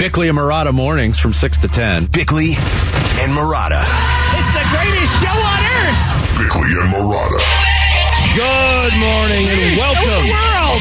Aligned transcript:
Bickley 0.00 0.28
and 0.30 0.38
Marotta 0.38 0.72
mornings 0.72 1.18
from 1.18 1.34
6 1.34 1.58
to 1.58 1.68
10. 1.68 2.06
Bickley 2.06 2.54
and 3.20 3.30
Marotta. 3.36 3.84
It's 4.32 4.48
the 4.56 4.64
greatest 4.72 5.12
show 5.20 5.28
on 5.28 5.60
earth. 5.60 6.40
Bickley 6.40 6.72
and 6.80 6.88
Marotta. 6.88 7.36
Good 8.32 8.96
morning 8.96 9.44
and 9.44 9.76
welcome. 9.76 10.24
World. 10.24 10.80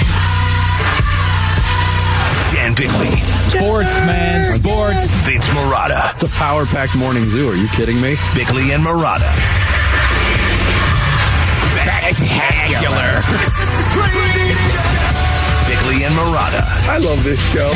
Dan 2.55 2.71
Bickley, 2.73 3.19
Sports, 3.51 3.91
man. 4.07 4.55
Sports. 4.55 5.05
Vince 5.27 5.45
Marotta. 5.47 6.13
It's 6.13 6.23
a 6.23 6.29
power 6.39 6.65
packed 6.65 6.95
morning 6.95 7.29
zoo. 7.29 7.49
Are 7.49 7.57
you 7.57 7.67
kidding 7.75 7.99
me? 7.99 8.15
Bickley 8.33 8.71
and 8.71 8.81
Marotta. 8.81 9.27
Spectacular. 11.75 13.19
Bickley 15.79 16.03
and 16.03 16.13
Marotta. 16.13 16.61
I 16.87 16.97
love 16.97 17.23
this 17.23 17.39
show. 17.51 17.69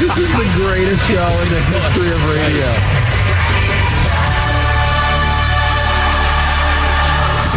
This 0.00 0.16
is 0.16 0.30
the 0.32 0.48
greatest 0.56 1.06
show 1.08 1.28
in 1.42 1.48
the 1.50 1.60
history 1.60 2.10
of 2.10 2.24
radio. 2.30 2.66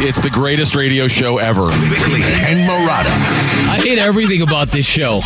It's 0.05 0.19
the 0.19 0.29
greatest 0.29 0.75
radio 0.75 1.07
show 1.07 1.37
ever. 1.37 1.67
Bickley 1.67 2.23
and 2.23 2.67
Marotta. 2.67 3.13
I 3.69 3.79
hate 3.81 3.97
everything 3.97 4.41
about 4.41 4.69
this 4.69 4.85
show. 4.85 5.21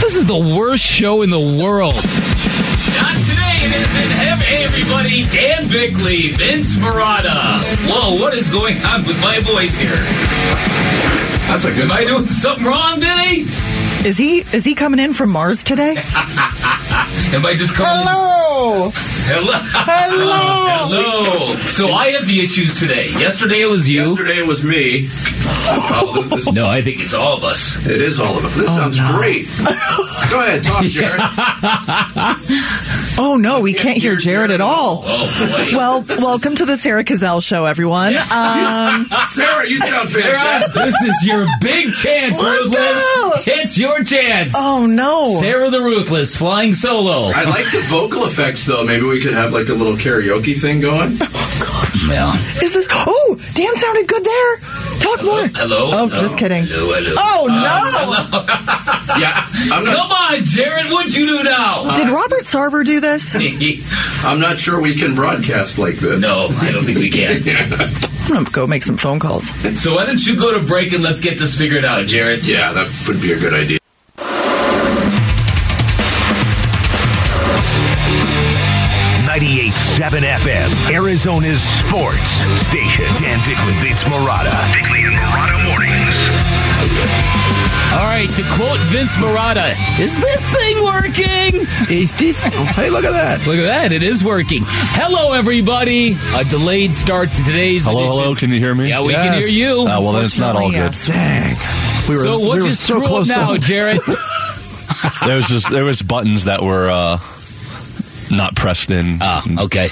This 0.00 0.16
is 0.16 0.26
the 0.26 0.36
worst 0.36 0.84
show 0.84 1.22
in 1.22 1.30
the 1.30 1.40
world. 1.40 1.94
Not 1.94 3.16
today. 3.24 3.56
It 3.62 3.72
isn't. 3.72 4.10
Hey, 4.42 4.64
everybody. 4.64 5.24
Dan 5.30 5.68
Bickley, 5.68 6.28
Vince 6.28 6.76
Marotta. 6.76 7.62
Whoa, 7.88 8.20
what 8.20 8.34
is 8.34 8.48
going 8.50 8.76
on 8.84 9.04
with 9.06 9.20
my 9.22 9.40
voice 9.40 9.78
here? 9.78 9.96
That's 11.48 11.64
a 11.64 11.72
good. 11.72 11.84
Am 11.84 11.92
I 11.92 12.04
doing 12.04 12.28
something 12.28 12.64
wrong, 12.64 13.00
Vinny? 13.00 13.46
Is 14.04 14.16
he 14.16 14.38
is 14.52 14.64
he 14.64 14.74
coming 14.74 14.98
in 14.98 15.12
from 15.12 15.30
Mars 15.30 15.62
today? 15.62 15.94
Just? 17.54 17.76
Hello. 17.76 18.90
Hello. 19.32 19.52
Hello. 19.54 20.88
Hello. 20.88 21.56
So 21.68 21.88
I 21.92 22.10
have 22.12 22.26
the 22.26 22.40
issues 22.40 22.74
today. 22.74 23.06
Yesterday 23.10 23.60
it 23.62 23.70
was 23.70 23.88
you. 23.88 24.02
Yesterday 24.08 24.38
it 24.38 24.46
was 24.46 24.64
me. 24.64 25.06
Oh, 25.72 26.26
this, 26.28 26.52
No, 26.52 26.66
I 26.66 26.82
think 26.82 27.00
it's 27.00 27.14
all 27.14 27.36
of 27.36 27.44
us. 27.44 27.84
it 27.86 28.00
is 28.00 28.18
all 28.18 28.36
of 28.36 28.44
us. 28.44 28.56
This 28.56 28.66
sounds 28.66 28.98
great. 28.98 29.46
Go 30.30 30.40
ahead, 30.40 30.64
talk, 30.64 30.82
Jared. 30.86 31.20
Oh 33.22 33.36
no, 33.38 33.60
we 33.60 33.72
can't 33.74 33.98
hear 33.98 34.16
Jared 34.16 34.50
at 34.50 34.60
all. 34.60 35.02
Oh 35.04 35.66
boy. 35.70 35.76
Well, 35.76 36.04
welcome 36.18 36.56
to 36.56 36.64
the 36.64 36.76
Sarah 36.76 37.04
Cazell 37.04 37.42
show, 37.42 37.66
everyone. 37.66 38.14
Um, 38.16 39.06
Sarah, 39.28 39.68
you 39.68 39.78
sound 39.78 40.08
Sarah, 40.08 40.38
fantastic. 40.38 40.82
this 40.82 40.94
is 41.02 41.24
your 41.26 41.46
big 41.60 41.92
chance, 41.92 42.40
Let's 42.40 42.64
Ruthless. 42.64 42.78
go. 42.78 43.32
It's 43.46 43.78
your 43.78 44.02
chance. 44.02 44.54
oh 44.56 44.86
no. 44.86 45.24
Sarah 45.40 45.70
the 45.70 45.80
Ruthless 45.80 46.34
flying 46.34 46.72
solo. 46.72 47.30
I 47.34 47.44
like 47.44 47.70
the 47.72 47.82
vocal 47.88 48.24
effects, 48.24 48.64
though. 48.64 48.84
Maybe 48.84 49.04
we 49.04 49.19
could 49.20 49.34
have 49.34 49.52
like 49.52 49.68
a 49.68 49.74
little 49.74 49.94
karaoke 49.94 50.58
thing 50.58 50.80
going. 50.80 51.10
Oh, 51.62 51.92
God. 52.02 52.08
Yeah. 52.08 52.36
Is 52.64 52.72
this? 52.72 52.86
Oh, 52.90 53.36
Dan 53.54 53.74
sounded 53.76 54.06
good 54.08 54.24
there. 54.24 54.56
Talk 55.00 55.22
more. 55.22 55.46
Hello. 55.48 55.90
Oh, 55.92 56.06
hello, 56.08 56.18
just 56.18 56.38
kidding. 56.38 56.64
Hello, 56.64 56.92
hello. 56.94 57.14
Oh 57.18 57.48
uh, 57.50 59.12
no. 59.12 59.20
Yeah, 59.20 59.44
I'm 59.70 59.84
Come 59.84 60.08
not. 60.08 60.32
on, 60.38 60.44
Jared. 60.44 60.86
What'd 60.90 61.14
you 61.14 61.26
do 61.26 61.42
now? 61.42 61.94
Did 61.96 62.08
uh, 62.08 62.12
Robert 62.14 62.40
Sarver 62.40 62.82
do 62.84 63.00
this? 63.00 63.34
I'm 64.24 64.40
not 64.40 64.58
sure 64.58 64.80
we 64.80 64.94
can 64.94 65.14
broadcast 65.14 65.78
like 65.78 65.96
this. 65.96 66.20
no, 66.22 66.48
I 66.60 66.70
don't 66.70 66.84
think 66.84 66.98
we 66.98 67.10
can. 67.10 67.42
I'm 68.28 68.44
gonna 68.44 68.50
go 68.50 68.66
make 68.66 68.82
some 68.82 68.96
phone 68.96 69.18
calls. 69.18 69.48
So 69.82 69.96
why 69.96 70.06
don't 70.06 70.24
you 70.24 70.36
go 70.36 70.58
to 70.58 70.64
break 70.64 70.92
and 70.94 71.02
let's 71.02 71.20
get 71.20 71.38
this 71.38 71.58
figured 71.58 71.84
out, 71.84 72.06
Jared? 72.06 72.46
Yeah, 72.46 72.72
that 72.72 73.04
would 73.08 73.20
be 73.20 73.32
a 73.32 73.38
good 73.38 73.52
idea. 73.52 73.79
FM, 80.50 80.90
Arizona's 80.92 81.62
sports 81.62 82.28
station. 82.60 83.04
Dan 83.22 83.38
Bickley, 83.46 83.72
Vince 83.86 84.02
Marotta. 84.02 84.50
Bickley 84.74 85.04
and 85.04 85.14
Marotta 85.14 85.64
mornings. 85.68 86.16
All 87.92 88.02
right, 88.06 88.28
to 88.34 88.42
quote 88.56 88.78
Vince 88.88 89.14
Marotta, 89.14 89.70
is 90.00 90.18
this 90.18 90.50
thing 90.52 90.82
working? 90.82 91.66
Is 91.88 92.12
this? 92.14 92.42
Hey, 92.74 92.90
look 92.90 93.04
at 93.04 93.12
that. 93.12 93.46
Look 93.46 93.58
at 93.58 93.62
that, 93.64 93.92
it 93.92 94.02
is 94.02 94.24
working. 94.24 94.62
Hello, 94.66 95.34
everybody. 95.34 96.16
A 96.34 96.42
delayed 96.44 96.94
start 96.94 97.30
to 97.30 97.44
today's. 97.44 97.84
Hello, 97.86 98.00
edition. 98.00 98.18
hello. 98.18 98.34
Can 98.34 98.50
you 98.50 98.58
hear 98.58 98.74
me? 98.74 98.88
Yeah, 98.88 99.02
we 99.02 99.12
Yes. 99.12 99.28
can 99.30 99.38
hear 99.38 99.48
you. 99.48 99.80
Uh, 99.82 100.00
well, 100.00 100.12
then 100.14 100.24
it's 100.24 100.38
not 100.38 100.56
all 100.56 100.70
good. 100.70 100.80
Unfortunately, 100.80 101.22
Dang. 101.22 101.56
We 102.08 102.16
were, 102.16 102.22
so 102.24 102.40
we 102.40 102.48
what'd 102.48 102.64
so 102.64 102.72
screw 102.94 103.02
up 103.02 103.06
close 103.08 103.28
now, 103.28 103.56
Jared? 103.56 104.00
There 105.26 105.36
was 105.36 105.46
just 105.46 105.70
there 105.70 105.84
was 105.84 106.02
buttons 106.02 106.44
that 106.44 106.60
were 106.62 106.90
uh, 106.90 107.18
not 108.30 108.54
pressed 108.56 108.90
in. 108.90 109.18
Ah, 109.20 109.44
okay. 109.64 109.88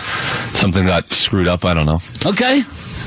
Something 0.55 0.87
got 0.87 1.13
screwed 1.13 1.49
up. 1.49 1.65
I 1.65 1.75
don't 1.75 1.87
know. 1.87 2.01
Okay. 2.25 2.63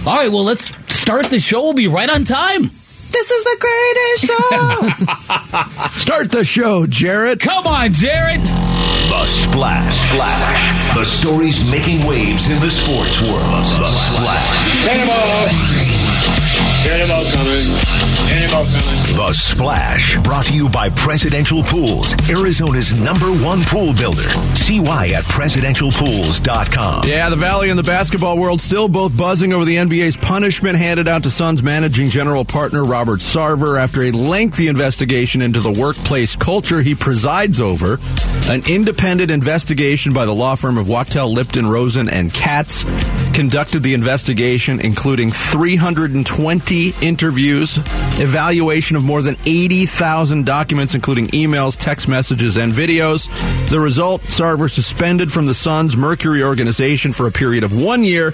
All 0.05 0.15
right, 0.15 0.31
well, 0.31 0.43
let's 0.43 0.73
start 0.93 1.27
the 1.27 1.39
show. 1.39 1.61
We'll 1.61 1.73
be 1.73 1.87
right 1.87 2.09
on 2.09 2.23
time. 2.23 2.63
This 3.11 3.29
is 3.29 3.43
the 3.43 3.57
greatest 3.59 4.25
show. 4.25 5.89
Start 5.99 6.31
the 6.31 6.45
show, 6.45 6.87
Jared. 6.87 7.41
Come 7.41 7.67
on, 7.67 7.91
Jared. 7.91 8.39
The 8.41 9.25
Splash. 9.27 9.93
Splash. 10.09 10.95
The 10.95 11.03
stories 11.03 11.59
making 11.69 12.07
waves 12.07 12.49
in 12.49 12.59
the 12.61 12.71
sports 12.71 13.21
world. 13.21 13.43
The 13.43 13.91
Splash. 13.91 15.51
The 18.51 19.31
Splash. 19.31 20.17
Brought 20.23 20.47
to 20.47 20.53
you 20.53 20.67
by 20.67 20.89
Presidential 20.89 21.63
Pools, 21.63 22.13
Arizona's 22.29 22.93
number 22.93 23.27
one 23.27 23.61
pool 23.61 23.93
builder. 23.93 24.27
See 24.55 24.81
why 24.81 25.07
at 25.07 25.23
presidentialpools.com. 25.23 27.03
Yeah, 27.07 27.29
the 27.29 27.37
Valley 27.37 27.69
and 27.69 27.79
the 27.79 27.83
basketball 27.83 28.37
world 28.37 28.59
still 28.59 28.89
both 28.89 29.15
buzzing 29.15 29.53
over 29.53 29.63
the 29.63 29.77
NBA's 29.77 30.17
punishment 30.17 30.77
handed 30.77 31.07
out 31.07 31.23
to 31.23 31.31
Suns 31.31 31.63
managing 31.63 32.09
general 32.09 32.43
partner 32.43 32.83
Robert 32.83 33.21
Sarver 33.21 33.79
after 33.79 34.03
a 34.03 34.11
lengthy 34.11 34.67
investigation 34.67 35.41
into 35.41 35.61
the 35.61 35.71
workplace 35.71 36.35
culture 36.35 36.81
he 36.81 36.93
presides 36.93 37.61
over. 37.61 37.99
An 38.49 38.63
independent 38.69 39.31
investigation 39.31 40.11
by 40.11 40.25
the 40.25 40.35
law 40.35 40.55
firm 40.55 40.77
of 40.77 40.87
Wachtell, 40.87 41.33
Lipton, 41.33 41.67
Rosen, 41.67 42.09
and 42.09 42.33
Katz 42.33 42.83
conducted 43.31 43.79
the 43.81 43.93
investigation, 43.93 44.81
including 44.81 45.31
320 45.31 46.93
interviews, 47.01 47.79
evaluation 48.41 48.97
of 48.97 49.03
more 49.03 49.21
than 49.21 49.37
80,000 49.45 50.47
documents, 50.47 50.95
including 50.95 51.27
emails, 51.27 51.77
text 51.77 52.07
messages, 52.07 52.57
and 52.57 52.73
videos. 52.73 53.29
The 53.69 53.79
result 53.79 54.21
Sarver 54.23 54.67
suspended 54.67 55.31
from 55.31 55.45
the 55.45 55.53
Suns 55.53 55.95
Mercury 55.95 56.41
organization 56.41 57.13
for 57.13 57.27
a 57.27 57.31
period 57.31 57.63
of 57.63 57.71
one 57.71 58.03
year, 58.03 58.33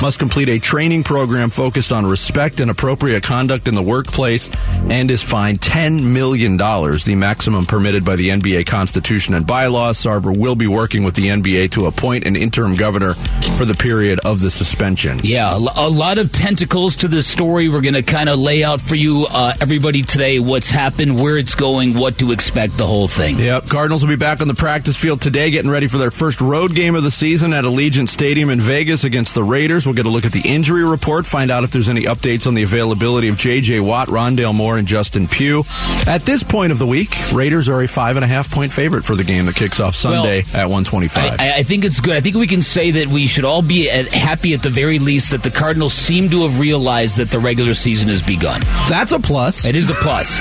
must 0.00 0.20
complete 0.20 0.48
a 0.48 0.60
training 0.60 1.02
program 1.02 1.50
focused 1.50 1.90
on 1.90 2.06
respect 2.06 2.60
and 2.60 2.70
appropriate 2.70 3.24
conduct 3.24 3.66
in 3.66 3.74
the 3.74 3.82
workplace, 3.82 4.48
and 4.90 5.10
is 5.10 5.24
fined 5.24 5.60
$10 5.60 6.04
million, 6.04 6.56
the 6.56 7.16
maximum 7.16 7.66
permitted 7.66 8.04
by 8.04 8.14
the 8.14 8.28
NBA 8.28 8.66
Constitution 8.66 9.34
and 9.34 9.44
bylaws. 9.44 9.98
Sarver 9.98 10.36
will 10.36 10.54
be 10.54 10.68
working 10.68 11.02
with 11.02 11.16
the 11.16 11.26
NBA 11.26 11.72
to 11.72 11.86
appoint 11.86 12.26
an 12.26 12.36
interim 12.36 12.76
governor 12.76 13.14
for 13.56 13.64
the 13.64 13.74
period 13.74 14.20
of 14.24 14.40
the 14.40 14.52
suspension. 14.52 15.18
Yeah, 15.24 15.56
a 15.56 15.90
lot 15.90 16.18
of 16.18 16.30
tentacles 16.30 16.94
to 16.96 17.08
this 17.08 17.26
story. 17.26 17.68
We're 17.68 17.80
going 17.80 17.94
to 17.94 18.04
kind 18.04 18.28
of 18.28 18.38
lay 18.38 18.62
out 18.62 18.80
for 18.80 18.94
you, 18.94 19.26
uh, 19.28 19.47
Uh, 19.48 19.54
everybody 19.62 20.02
today, 20.02 20.38
what's 20.38 20.68
happened, 20.68 21.18
where 21.18 21.38
it's 21.38 21.54
going, 21.54 21.94
what 21.94 22.18
to 22.18 22.32
expect, 22.32 22.76
the 22.76 22.86
whole 22.86 23.08
thing. 23.08 23.38
Yep. 23.38 23.68
Cardinals 23.68 24.04
will 24.04 24.10
be 24.10 24.16
back 24.16 24.42
on 24.42 24.48
the 24.48 24.52
practice 24.52 24.94
field 24.94 25.22
today, 25.22 25.50
getting 25.50 25.70
ready 25.70 25.88
for 25.88 25.96
their 25.96 26.10
first 26.10 26.42
road 26.42 26.74
game 26.74 26.94
of 26.94 27.02
the 27.02 27.10
season 27.10 27.54
at 27.54 27.64
Allegiant 27.64 28.10
Stadium 28.10 28.50
in 28.50 28.60
Vegas 28.60 29.04
against 29.04 29.34
the 29.34 29.42
Raiders. 29.42 29.86
We'll 29.86 29.94
get 29.94 30.04
a 30.04 30.10
look 30.10 30.26
at 30.26 30.32
the 30.32 30.42
injury 30.44 30.84
report, 30.84 31.24
find 31.24 31.50
out 31.50 31.64
if 31.64 31.70
there's 31.70 31.88
any 31.88 32.02
updates 32.02 32.46
on 32.46 32.52
the 32.52 32.62
availability 32.62 33.28
of 33.28 33.38
J.J. 33.38 33.80
Watt, 33.80 34.08
Rondale 34.08 34.54
Moore, 34.54 34.76
and 34.76 34.86
Justin 34.86 35.26
Pugh. 35.26 35.64
At 36.06 36.26
this 36.26 36.42
point 36.42 36.70
of 36.70 36.78
the 36.78 36.86
week, 36.86 37.16
Raiders 37.32 37.70
are 37.70 37.80
a 37.80 37.88
five 37.88 38.16
and 38.16 38.26
a 38.26 38.28
half 38.28 38.50
point 38.50 38.70
favorite 38.70 39.06
for 39.06 39.14
the 39.16 39.24
game 39.24 39.46
that 39.46 39.56
kicks 39.56 39.80
off 39.80 39.94
Sunday 39.94 40.40
at 40.40 40.68
125. 40.68 41.40
I, 41.40 41.60
I 41.60 41.62
think 41.62 41.86
it's 41.86 42.00
good. 42.00 42.14
I 42.14 42.20
think 42.20 42.36
we 42.36 42.48
can 42.48 42.60
say 42.60 42.90
that 42.90 43.06
we 43.06 43.26
should 43.26 43.46
all 43.46 43.62
be 43.62 43.88
at, 43.88 44.08
happy 44.08 44.52
at 44.52 44.62
the 44.62 44.68
very 44.68 44.98
least 44.98 45.30
that 45.30 45.42
the 45.42 45.50
Cardinals 45.50 45.94
seem 45.94 46.28
to 46.28 46.42
have 46.42 46.60
realized 46.60 47.16
that 47.16 47.30
the 47.30 47.38
regular 47.38 47.72
season 47.72 48.10
has 48.10 48.20
begun. 48.20 48.60
That's 48.90 49.12
a 49.12 49.18
plus. 49.18 49.37
It 49.38 49.76
is 49.76 49.88
a 49.90 49.94
plus. 49.94 50.40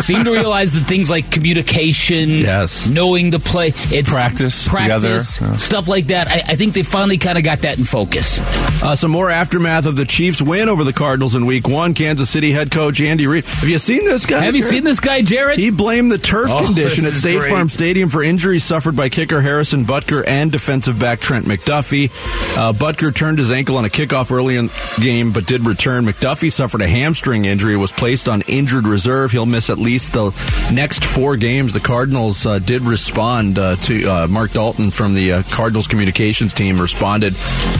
seem 0.06 0.24
to 0.24 0.30
realize 0.30 0.72
that 0.72 0.84
things 0.86 1.10
like 1.10 1.30
communication, 1.30 2.28
Yes. 2.30 2.88
knowing 2.88 3.30
the 3.30 3.38
play, 3.38 3.68
it's 3.68 4.08
Practice 4.10 4.68
practice, 4.68 5.36
together, 5.38 5.58
stuff 5.58 5.88
like 5.88 6.06
that. 6.06 6.28
I, 6.28 6.34
I 6.52 6.56
think 6.56 6.74
they 6.74 6.82
finally 6.82 7.18
kind 7.18 7.36
of 7.38 7.44
got 7.44 7.60
that 7.62 7.78
in 7.78 7.84
focus. 7.84 8.38
Uh, 8.82 8.94
some 8.96 9.10
more 9.10 9.30
aftermath 9.30 9.86
of 9.86 9.96
the 9.96 10.04
Chiefs' 10.04 10.40
win 10.40 10.68
over 10.68 10.84
the 10.84 10.92
Cardinals 10.92 11.34
in 11.34 11.46
Week 11.46 11.68
One. 11.68 11.94
Kansas 11.94 12.30
City 12.30 12.52
head 12.52 12.70
coach 12.70 13.00
Andy 13.00 13.26
Reid. 13.26 13.44
Have 13.44 13.68
you 13.68 13.78
seen 13.78 14.04
this 14.04 14.26
guy? 14.26 14.40
Have 14.40 14.56
you 14.56 14.62
seen 14.62 14.84
this 14.84 15.00
guy, 15.00 15.22
Jared? 15.22 15.58
He 15.58 15.70
blamed 15.70 16.10
the 16.12 16.18
turf 16.18 16.50
Oh, 16.52 16.64
condition 16.64 17.04
at 17.04 17.12
State 17.12 17.38
great. 17.40 17.50
Farm 17.50 17.68
Stadium 17.68 18.08
for 18.08 18.22
injuries 18.22 18.64
suffered 18.64 18.96
by 18.96 19.08
kicker 19.08 19.40
Harrison 19.40 19.84
Butker 19.84 20.24
and 20.26 20.50
defensive 20.52 20.98
back 20.98 21.20
Trent 21.20 21.46
McDuffie. 21.46 22.10
Uh, 22.56 22.72
Butker 22.72 23.14
turned 23.14 23.38
his 23.38 23.50
ankle 23.50 23.76
on 23.76 23.84
a 23.84 23.88
kickoff 23.88 24.30
early 24.30 24.56
in 24.56 24.66
the 24.68 24.98
game, 25.00 25.32
but 25.32 25.46
did 25.46 25.66
return. 25.66 26.04
McDuffie 26.04 26.50
suffered 26.52 26.80
a 26.80 26.88
hamstring 26.88 27.44
injury, 27.44 27.76
was 27.76 27.92
placed 27.92 28.19
on 28.28 28.42
injured 28.42 28.86
reserve. 28.86 29.30
He'll 29.32 29.46
miss 29.46 29.70
at 29.70 29.78
least 29.78 30.12
the 30.12 30.30
next 30.72 31.04
four 31.04 31.36
games. 31.36 31.72
The 31.72 31.80
Cardinals 31.80 32.44
uh, 32.46 32.58
did 32.58 32.82
respond 32.82 33.58
uh, 33.58 33.76
to 33.76 34.04
uh, 34.06 34.26
Mark 34.28 34.52
Dalton 34.52 34.90
from 34.90 35.14
the 35.14 35.32
uh, 35.32 35.42
Cardinals 35.50 35.86
communications 35.86 36.52
team 36.54 36.80
responded 36.80 37.34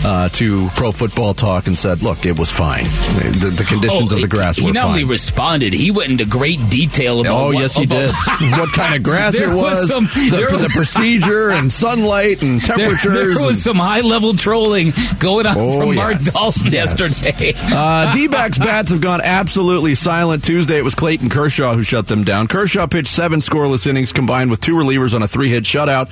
uh, 0.05 0.29
to 0.31 0.69
Pro 0.75 0.93
Football 0.93 1.35
Talk 1.35 1.67
and 1.67 1.77
said, 1.79 2.03
"Look, 2.03 2.27
it 2.27 2.39
was 2.39 2.51
fine. 2.51 2.85
The, 2.85 3.53
the 3.57 3.65
conditions 3.65 4.13
Oh, 4.13 4.17
of 4.17 4.23
the 4.23 4.29
grass 4.29 4.57
he 4.57 4.63
were 4.65 4.69
He 4.69 4.73
not 4.73 4.83
fine." 4.83 4.91
only 4.91 5.05
responded, 5.05 5.73
he 5.73 5.91
went 5.91 6.11
into 6.11 6.25
great 6.27 6.59
detail 6.71 7.21
about. 7.21 7.33
Oh 7.41 7.45
what- 7.47 7.57
yes, 7.59 7.75
he 7.75 7.87
did. 7.87 8.11
what 8.53 8.73
kind 8.73 8.95
of 8.95 9.03
grass 9.03 9.39
There 9.39 9.51
it 9.51 9.55
was, 9.55 9.81
was 9.81 9.91
some- 9.91 10.05
the, 10.07 10.29
there 10.31 10.51
the 10.51 10.69
procedure, 10.71 11.51
and 11.51 11.71
sunlight, 11.73 12.43
and 12.43 12.61
There, 12.71 12.77
temperatures. 12.77 13.15
there 13.15 13.29
was 13.47 13.57
and- 13.57 13.57
some 13.57 13.77
high 13.77 14.01
level 14.01 14.35
trolling 14.35 14.93
going 15.19 15.47
on 15.47 15.55
Oh, 15.57 15.79
from 15.81 15.95
Mark 15.97 16.13
yes. 16.15 16.33
Dalton 16.33 16.73
Yes. 16.73 17.01
yesterday. 17.01 17.53
Uh, 17.57 18.15
D-backs 18.15 18.59
bats 18.59 18.91
have 18.91 19.01
gone 19.01 19.21
absolutely 19.23 19.95
silent. 19.95 20.20
Tuesday 20.43 20.79
it 20.79 20.85
was 20.85 20.95
Clayton 20.95 21.31
Kershaw 21.31 21.75
who 21.75 21.83
shut 21.83 22.07
them 22.07 22.25
down. 22.25 22.47
Kershaw 22.47 22.87
pitched 22.87 23.09
seven 23.09 23.41
scoreless 23.41 23.87
innings 23.87 24.13
combined 24.13 24.51
with 24.51 24.61
two 24.61 24.75
relievers 24.75 25.15
on 25.15 25.23
a 25.23 25.29
three-hit 25.29 25.65
shutout. 25.65 26.11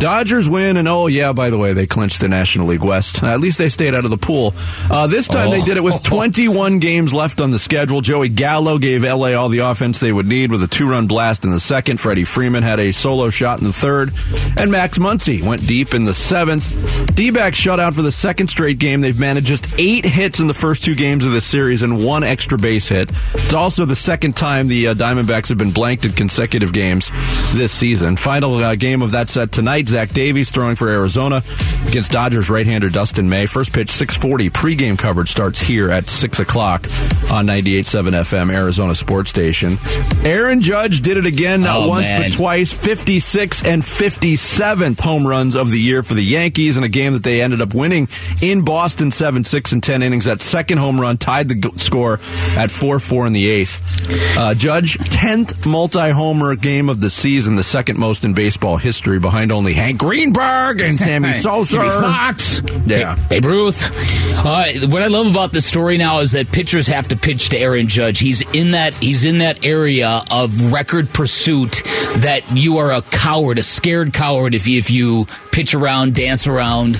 Dodgers 0.00 0.48
win, 0.48 0.76
and 0.76 0.88
oh 0.88 1.06
yeah, 1.06 1.32
by 1.32 1.50
the 1.50 1.58
way, 1.58 1.72
they 1.72 1.86
clinched 1.86 2.20
the 2.20 2.28
National 2.28 2.66
League 2.66 2.82
West. 2.82 3.22
At 3.22 3.40
least 3.40 3.58
they 3.58 3.68
stayed 3.68 3.94
out 3.94 4.04
of 4.04 4.10
the 4.10 4.16
pool. 4.16 4.54
Uh, 4.90 5.06
this 5.06 5.28
time 5.28 5.50
they 5.50 5.60
did 5.60 5.76
it 5.76 5.82
with 5.84 6.02
21 6.02 6.80
games 6.80 7.14
left 7.14 7.40
on 7.40 7.50
the 7.50 7.58
schedule. 7.58 8.00
Joey 8.00 8.28
Gallo 8.28 8.78
gave 8.78 9.04
LA 9.04 9.34
all 9.34 9.48
the 9.48 9.60
offense 9.60 10.00
they 10.00 10.12
would 10.12 10.26
need 10.26 10.50
with 10.50 10.62
a 10.62 10.68
two-run 10.68 11.06
blast 11.06 11.44
in 11.44 11.50
the 11.50 11.60
second. 11.60 12.00
Freddie 12.00 12.24
Freeman 12.24 12.62
had 12.62 12.80
a 12.80 12.92
solo 12.92 13.30
shot 13.30 13.60
in 13.60 13.66
the 13.66 13.72
third, 13.72 14.12
and 14.58 14.70
Max 14.70 14.98
Muncy 14.98 15.42
went 15.42 15.66
deep 15.66 15.94
in 15.94 16.04
the 16.04 16.14
seventh. 16.14 17.14
D-backs 17.14 17.56
shut 17.56 17.78
out 17.78 17.94
for 17.94 18.02
the 18.02 18.12
second 18.12 18.48
straight 18.48 18.78
game. 18.78 19.00
They've 19.00 19.18
managed 19.18 19.46
just 19.46 19.66
eight 19.78 20.04
hits 20.04 20.40
in 20.40 20.46
the 20.48 20.54
first 20.54 20.84
two 20.84 20.94
games 20.94 21.24
of 21.24 21.32
this 21.32 21.44
series 21.44 21.82
and 21.82 22.04
one 22.04 22.24
extra 22.24 22.58
base 22.58 22.88
hit. 22.88 23.10
It's 23.44 23.52
also 23.52 23.84
the 23.84 23.94
second 23.94 24.34
time 24.36 24.66
the 24.66 24.88
uh, 24.88 24.94
Diamondbacks 24.94 25.48
have 25.50 25.58
been 25.58 25.70
blanked 25.70 26.04
in 26.04 26.12
consecutive 26.12 26.72
games 26.72 27.10
this 27.52 27.70
season. 27.70 28.16
Final 28.16 28.54
uh, 28.56 28.74
game 28.74 29.00
of 29.00 29.12
that 29.12 29.28
set 29.28 29.52
tonight. 29.52 29.88
Zach 29.88 30.10
Davies 30.10 30.50
throwing 30.50 30.74
for 30.74 30.88
Arizona 30.88 31.40
against 31.86 32.10
Dodgers 32.10 32.50
right-hander 32.50 32.88
Dustin 32.90 33.28
May. 33.28 33.46
First 33.46 33.72
pitch 33.72 33.88
6:40. 33.92 34.52
Pre-game 34.52 34.96
coverage 34.96 35.30
starts 35.30 35.60
here 35.60 35.88
at 35.90 36.08
six 36.08 36.40
o'clock 36.40 36.84
on 37.30 37.46
98.7 37.46 38.10
FM 38.24 38.52
Arizona 38.52 38.92
Sports 38.94 39.30
Station. 39.30 39.78
Aaron 40.24 40.60
Judge 40.60 41.00
did 41.02 41.16
it 41.16 41.26
again, 41.26 41.60
not 41.60 41.76
Oh, 41.82 41.88
once 41.88 42.08
man. 42.08 42.22
but 42.22 42.32
twice. 42.32 42.72
56 42.72 43.62
and 43.62 43.82
57th 43.82 44.98
home 45.00 45.26
runs 45.26 45.54
of 45.54 45.70
the 45.70 45.78
year 45.78 46.02
for 46.02 46.14
the 46.14 46.24
Yankees 46.24 46.76
in 46.76 46.82
a 46.82 46.88
game 46.88 47.12
that 47.12 47.22
they 47.22 47.40
ended 47.40 47.60
up 47.60 47.72
winning 47.72 48.08
in 48.42 48.64
Boston 48.64 49.12
7 49.12 49.44
6 49.44 49.72
and 49.72 49.82
10 49.82 50.02
innings. 50.02 50.24
That 50.24 50.40
second 50.40 50.78
home 50.78 50.98
run 51.00 51.18
tied 51.18 51.48
the 51.48 51.72
score 51.78 52.14
at 52.56 52.70
4 52.72 52.98
4 52.98 53.26
in 53.28 53.32
the 53.34 53.50
eighth. 53.50 54.38
Uh, 54.38 54.54
Judge, 54.54 54.96
10th 54.98 55.66
multi 55.70 56.10
homer 56.10 56.56
game 56.56 56.88
of 56.88 57.00
the 57.00 57.10
season, 57.10 57.54
the 57.54 57.62
second 57.62 57.98
most 57.98 58.24
in 58.24 58.32
baseball 58.34 58.76
history, 58.78 59.18
behind 59.18 59.52
only 59.52 59.74
Hank 59.74 59.98
Greenberg 59.98 60.80
and 60.80 60.98
Sammy 60.98 61.32
Sosa. 61.34 61.74
Jimmie 61.74 61.90
Foxx, 61.90 62.62
Yeah. 62.86 63.16
Babe 63.28 63.44
Ruth. 63.44 63.90
Uh, 64.36 64.64
what 64.88 65.02
I 65.02 65.06
love 65.08 65.30
about 65.30 65.52
this 65.52 65.66
story 65.66 65.98
now 65.98 66.20
is 66.20 66.32
that 66.32 66.50
pitchers 66.50 66.86
have 66.86 67.08
to 67.08 67.16
pitch 67.16 67.50
to 67.50 67.58
Aaron 67.58 67.88
Judge. 67.88 68.18
He's 68.18 68.42
in 68.54 68.72
that 68.72 68.94
he's 68.94 69.24
in 69.24 69.38
that 69.38 69.64
area 69.66 70.22
of 70.30 70.72
record 70.72 71.08
pursuit 71.10 71.82
that 72.18 72.42
you 72.52 72.78
are 72.78 72.92
a 72.92 73.02
coward, 73.02 73.58
a 73.58 73.62
scared 73.62 74.12
coward 74.12 74.54
if 74.54 74.66
you 74.66 74.78
if 74.78 74.90
you 74.90 75.26
pitch 75.52 75.74
around, 75.74 76.14
dance 76.14 76.46
around. 76.46 76.94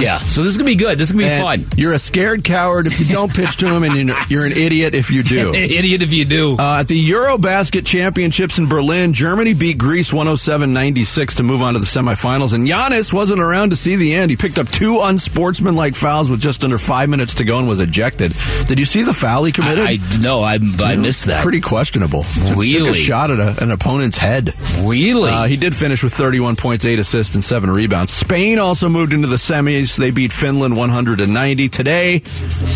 Yeah, 0.00 0.18
so 0.18 0.42
this 0.42 0.52
is 0.52 0.56
gonna 0.58 0.66
be 0.66 0.74
good. 0.76 0.98
This 0.98 1.08
is 1.10 1.12
gonna 1.12 1.24
be 1.24 1.30
Mm-hmm. 1.30 1.46
And 1.46 1.66
fun. 1.66 1.78
You're 1.78 1.92
a 1.92 1.98
scared 1.98 2.44
coward 2.44 2.86
if 2.86 2.98
you 2.98 3.06
don't 3.06 3.32
pitch 3.32 3.56
to 3.58 3.68
him, 3.68 3.82
and 3.84 3.94
you're- 3.96 4.20
you're 4.28 4.44
an 4.46 4.52
idiot 4.52 4.94
if 4.94 5.10
you 5.10 5.22
do. 5.22 5.52
Idiot 5.80 6.02
if 6.02 6.12
you 6.12 6.26
do. 6.26 6.56
Uh, 6.58 6.80
at 6.80 6.88
the 6.88 7.10
Eurobasket 7.10 7.86
Championships 7.86 8.58
in 8.58 8.68
Berlin, 8.68 9.14
Germany 9.14 9.54
beat 9.54 9.78
Greece 9.78 10.10
107-96 10.10 11.36
to 11.36 11.42
move 11.42 11.62
on 11.62 11.72
to 11.72 11.80
the 11.80 11.86
semifinals, 11.86 12.52
and 12.52 12.66
Giannis 12.66 13.14
wasn't 13.14 13.40
around 13.40 13.70
to 13.70 13.76
see 13.76 13.96
the 13.96 14.12
end. 14.12 14.30
He 14.30 14.36
picked 14.36 14.58
up 14.58 14.68
two 14.68 15.00
unsportsmanlike 15.00 15.94
fouls 15.94 16.28
with 16.28 16.38
just 16.38 16.64
under 16.64 16.76
five 16.76 17.08
minutes 17.08 17.32
to 17.36 17.44
go 17.44 17.58
and 17.58 17.66
was 17.66 17.80
ejected. 17.80 18.34
Did 18.66 18.78
you 18.78 18.84
see 18.84 19.04
the 19.04 19.14
foul 19.14 19.44
he 19.44 19.52
committed? 19.52 19.86
I, 19.86 19.92
I 19.92 20.18
no, 20.20 20.40
I, 20.40 20.58
I 20.80 20.96
missed 20.96 21.24
that. 21.24 21.42
Pretty 21.42 21.62
questionable. 21.62 22.26
Really? 22.54 22.92
shot 22.92 23.30
at 23.30 23.38
a, 23.38 23.62
an 23.62 23.70
opponent's 23.70 24.18
head. 24.18 24.52
really. 24.82 25.30
Uh, 25.30 25.44
he 25.44 25.56
did 25.56 25.74
finish 25.74 26.02
with 26.02 26.12
31 26.12 26.56
points, 26.56 26.84
8 26.84 26.98
assists, 26.98 27.34
and 27.34 27.42
7 27.42 27.70
rebounds. 27.70 28.12
Spain 28.12 28.58
also 28.58 28.90
moved 28.90 29.14
into 29.14 29.28
the 29.28 29.36
semis. 29.36 29.96
They 29.96 30.10
beat 30.10 30.30
Finland 30.30 30.76
190. 30.76 31.70
Today, 31.70 32.22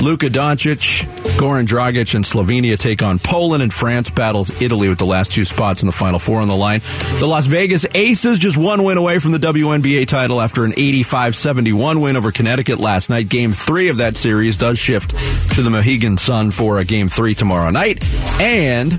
Luka 0.02 0.28
Doncic, 0.30 1.04
Goran 1.36 1.66
Dragic, 1.66 2.14
and 2.14 2.24
Slovenia 2.24 2.78
take 2.78 2.94
on 3.02 3.19
Poland, 3.19 3.62
and 3.62 3.73
France 3.73 4.11
battles 4.11 4.50
Italy 4.62 4.88
with 4.88 4.99
the 4.99 5.06
last 5.06 5.32
two 5.32 5.44
spots 5.44 5.82
in 5.82 5.87
the 5.87 5.93
Final 5.93 6.19
Four 6.19 6.41
on 6.41 6.49
the 6.49 6.56
line. 6.56 6.81
The 7.19 7.26
Las 7.26 7.46
Vegas 7.46 7.87
Aces 7.94 8.38
just 8.38 8.56
one 8.56 8.85
win 8.85 8.99
away 8.99 9.19
from 9.19 9.32
the 9.32 9.38
WNBA 9.38 10.06
title 10.06 10.41
after 10.41 10.64
an 10.64 10.73
85-71 10.73 12.02
win 12.02 12.17
over 12.17 12.32
Connecticut 12.32 12.79
last 12.79 13.11
night. 13.11 13.29
Game 13.29 13.52
three 13.52 13.88
of 13.88 13.99
that 13.99 14.17
series 14.17 14.56
does 14.56 14.79
shift 14.79 15.11
to 15.55 15.62
the 15.62 15.70
Mohegan 15.70 16.19
Sun 16.19 16.50
for 16.50 16.79
a 16.79 16.85
game 16.85 17.08
three 17.08 17.35
tomorrow 17.35 17.70
night. 17.70 18.05
And 18.41 18.99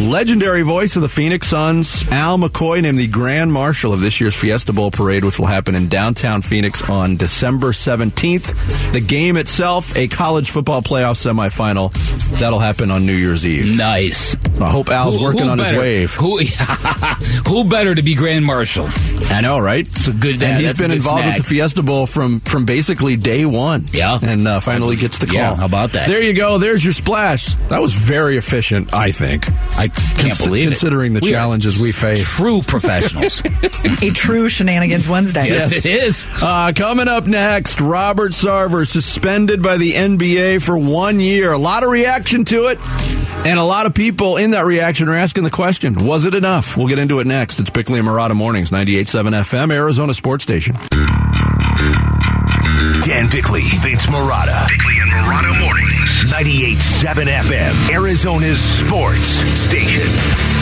legendary 0.00 0.62
voice 0.62 0.96
of 0.96 1.02
the 1.02 1.08
Phoenix 1.08 1.48
Suns, 1.48 2.04
Al 2.08 2.38
McCoy, 2.38 2.82
named 2.82 2.98
the 2.98 3.06
Grand 3.06 3.52
Marshal 3.52 3.92
of 3.92 4.00
this 4.00 4.20
year's 4.20 4.34
Fiesta 4.34 4.72
Bowl 4.72 4.90
parade, 4.90 5.24
which 5.24 5.38
will 5.38 5.46
happen 5.46 5.74
in 5.74 5.88
downtown 5.88 6.42
Phoenix 6.42 6.82
on 6.88 7.16
December 7.16 7.72
17th. 7.72 8.92
The 8.92 9.00
game 9.00 9.36
itself, 9.36 9.96
a 9.96 10.08
college 10.08 10.50
football 10.50 10.82
playoff 10.82 11.16
semifinal, 11.16 11.92
that'll 12.38 12.58
happen 12.58 12.90
on 12.90 13.06
New 13.06 13.14
Year's 13.14 13.25
Eve. 13.34 13.76
nice. 13.76 14.36
I 14.60 14.70
hope 14.70 14.88
Al's 14.88 15.16
Who- 15.16 15.24
working 15.24 15.42
who 15.42 15.48
on 15.50 15.58
better? 15.58 15.74
his 15.74 15.78
wave. 15.80 16.14
Who, 16.14 16.38
who 17.46 17.64
better 17.64 17.94
to 17.94 18.02
be 18.02 18.14
Grand 18.14 18.44
Marshal? 18.44 18.88
I 19.28 19.40
know, 19.40 19.58
right? 19.58 19.86
It's 19.86 20.08
a 20.08 20.12
good. 20.12 20.42
and 20.42 20.60
he's 20.64 20.78
been 20.78 20.90
involved 20.92 21.22
snack. 21.22 21.36
with 21.38 21.44
the 21.46 21.48
Fiesta 21.48 21.82
Bowl 21.82 22.06
from 22.06 22.40
from 22.40 22.64
basically 22.64 23.16
day 23.16 23.44
one. 23.44 23.84
Yeah. 23.92 24.18
and 24.22 24.46
uh, 24.46 24.60
finally 24.60 24.96
gets 24.96 25.18
the 25.18 25.26
call. 25.26 25.34
Yeah, 25.34 25.54
how 25.56 25.66
about 25.66 25.92
that? 25.92 26.08
There 26.08 26.22
you 26.22 26.32
go. 26.32 26.58
There's 26.58 26.84
your 26.84 26.92
splash. 26.92 27.54
That 27.68 27.80
was 27.82 27.92
very 27.92 28.36
efficient, 28.36 28.94
I 28.94 29.10
think. 29.10 29.48
I 29.76 29.88
can't 29.88 30.32
Consi- 30.32 30.44
believe 30.44 30.68
it. 30.68 30.70
considering 30.70 31.12
the 31.14 31.20
We 31.22 31.30
challenges 31.30 31.80
we 31.80 31.92
face. 31.92 32.22
True 32.24 32.60
professionals. 32.62 33.42
A 34.02 34.10
true 34.10 34.48
shenanigans 34.48 35.08
Wednesday. 35.08 35.48
yes, 35.48 35.72
it 35.84 35.86
is. 35.86 36.24
Uh, 36.40 36.72
coming 36.74 37.08
up 37.08 37.26
next, 37.26 37.80
Robert 37.80 38.30
Sarver 38.32 38.86
suspended 38.86 39.60
by 39.62 39.76
the 39.76 39.92
NBA 39.92 40.62
for 40.62 40.78
one 40.78 41.18
year. 41.20 41.52
A 41.52 41.58
lot 41.58 41.82
of 41.82 41.90
reaction 41.90 42.44
to 42.46 42.66
it, 42.66 42.78
and 43.46 43.58
a 43.58 43.62
lot 43.64 43.86
of 43.86 43.94
people 43.94 44.36
in 44.36 44.50
that 44.50 44.64
reaction 44.64 45.08
are 45.08 45.14
asking 45.14 45.44
the 45.44 45.50
question: 45.50 45.94
Was 46.06 46.24
it 46.24 46.34
enough? 46.34 46.76
We'll 46.76 46.88
get 46.88 46.98
into 46.98 47.20
it 47.20 47.26
next. 47.26 47.60
It's 47.60 47.70
Bickley 47.70 47.98
and 47.98 48.08
Marotta 48.08 48.34
Mornings, 48.34 48.70
98.7 48.70 49.32
FM, 49.32 49.72
Arizona 49.72 50.14
Sports 50.14 50.42
Station. 50.42 50.76
Dan 53.04 53.30
Bickley, 53.30 53.62
Vince 53.62 54.06
Marotta. 54.06 54.68
Bickley 54.68 54.94
and 55.00 55.10
Marotta 55.10 55.60
Mornings. 55.60 55.96
98.7 56.32 57.26
FM, 57.26 57.90
Arizona's 57.94 58.58
sports 58.60 59.28
station. 59.60 60.55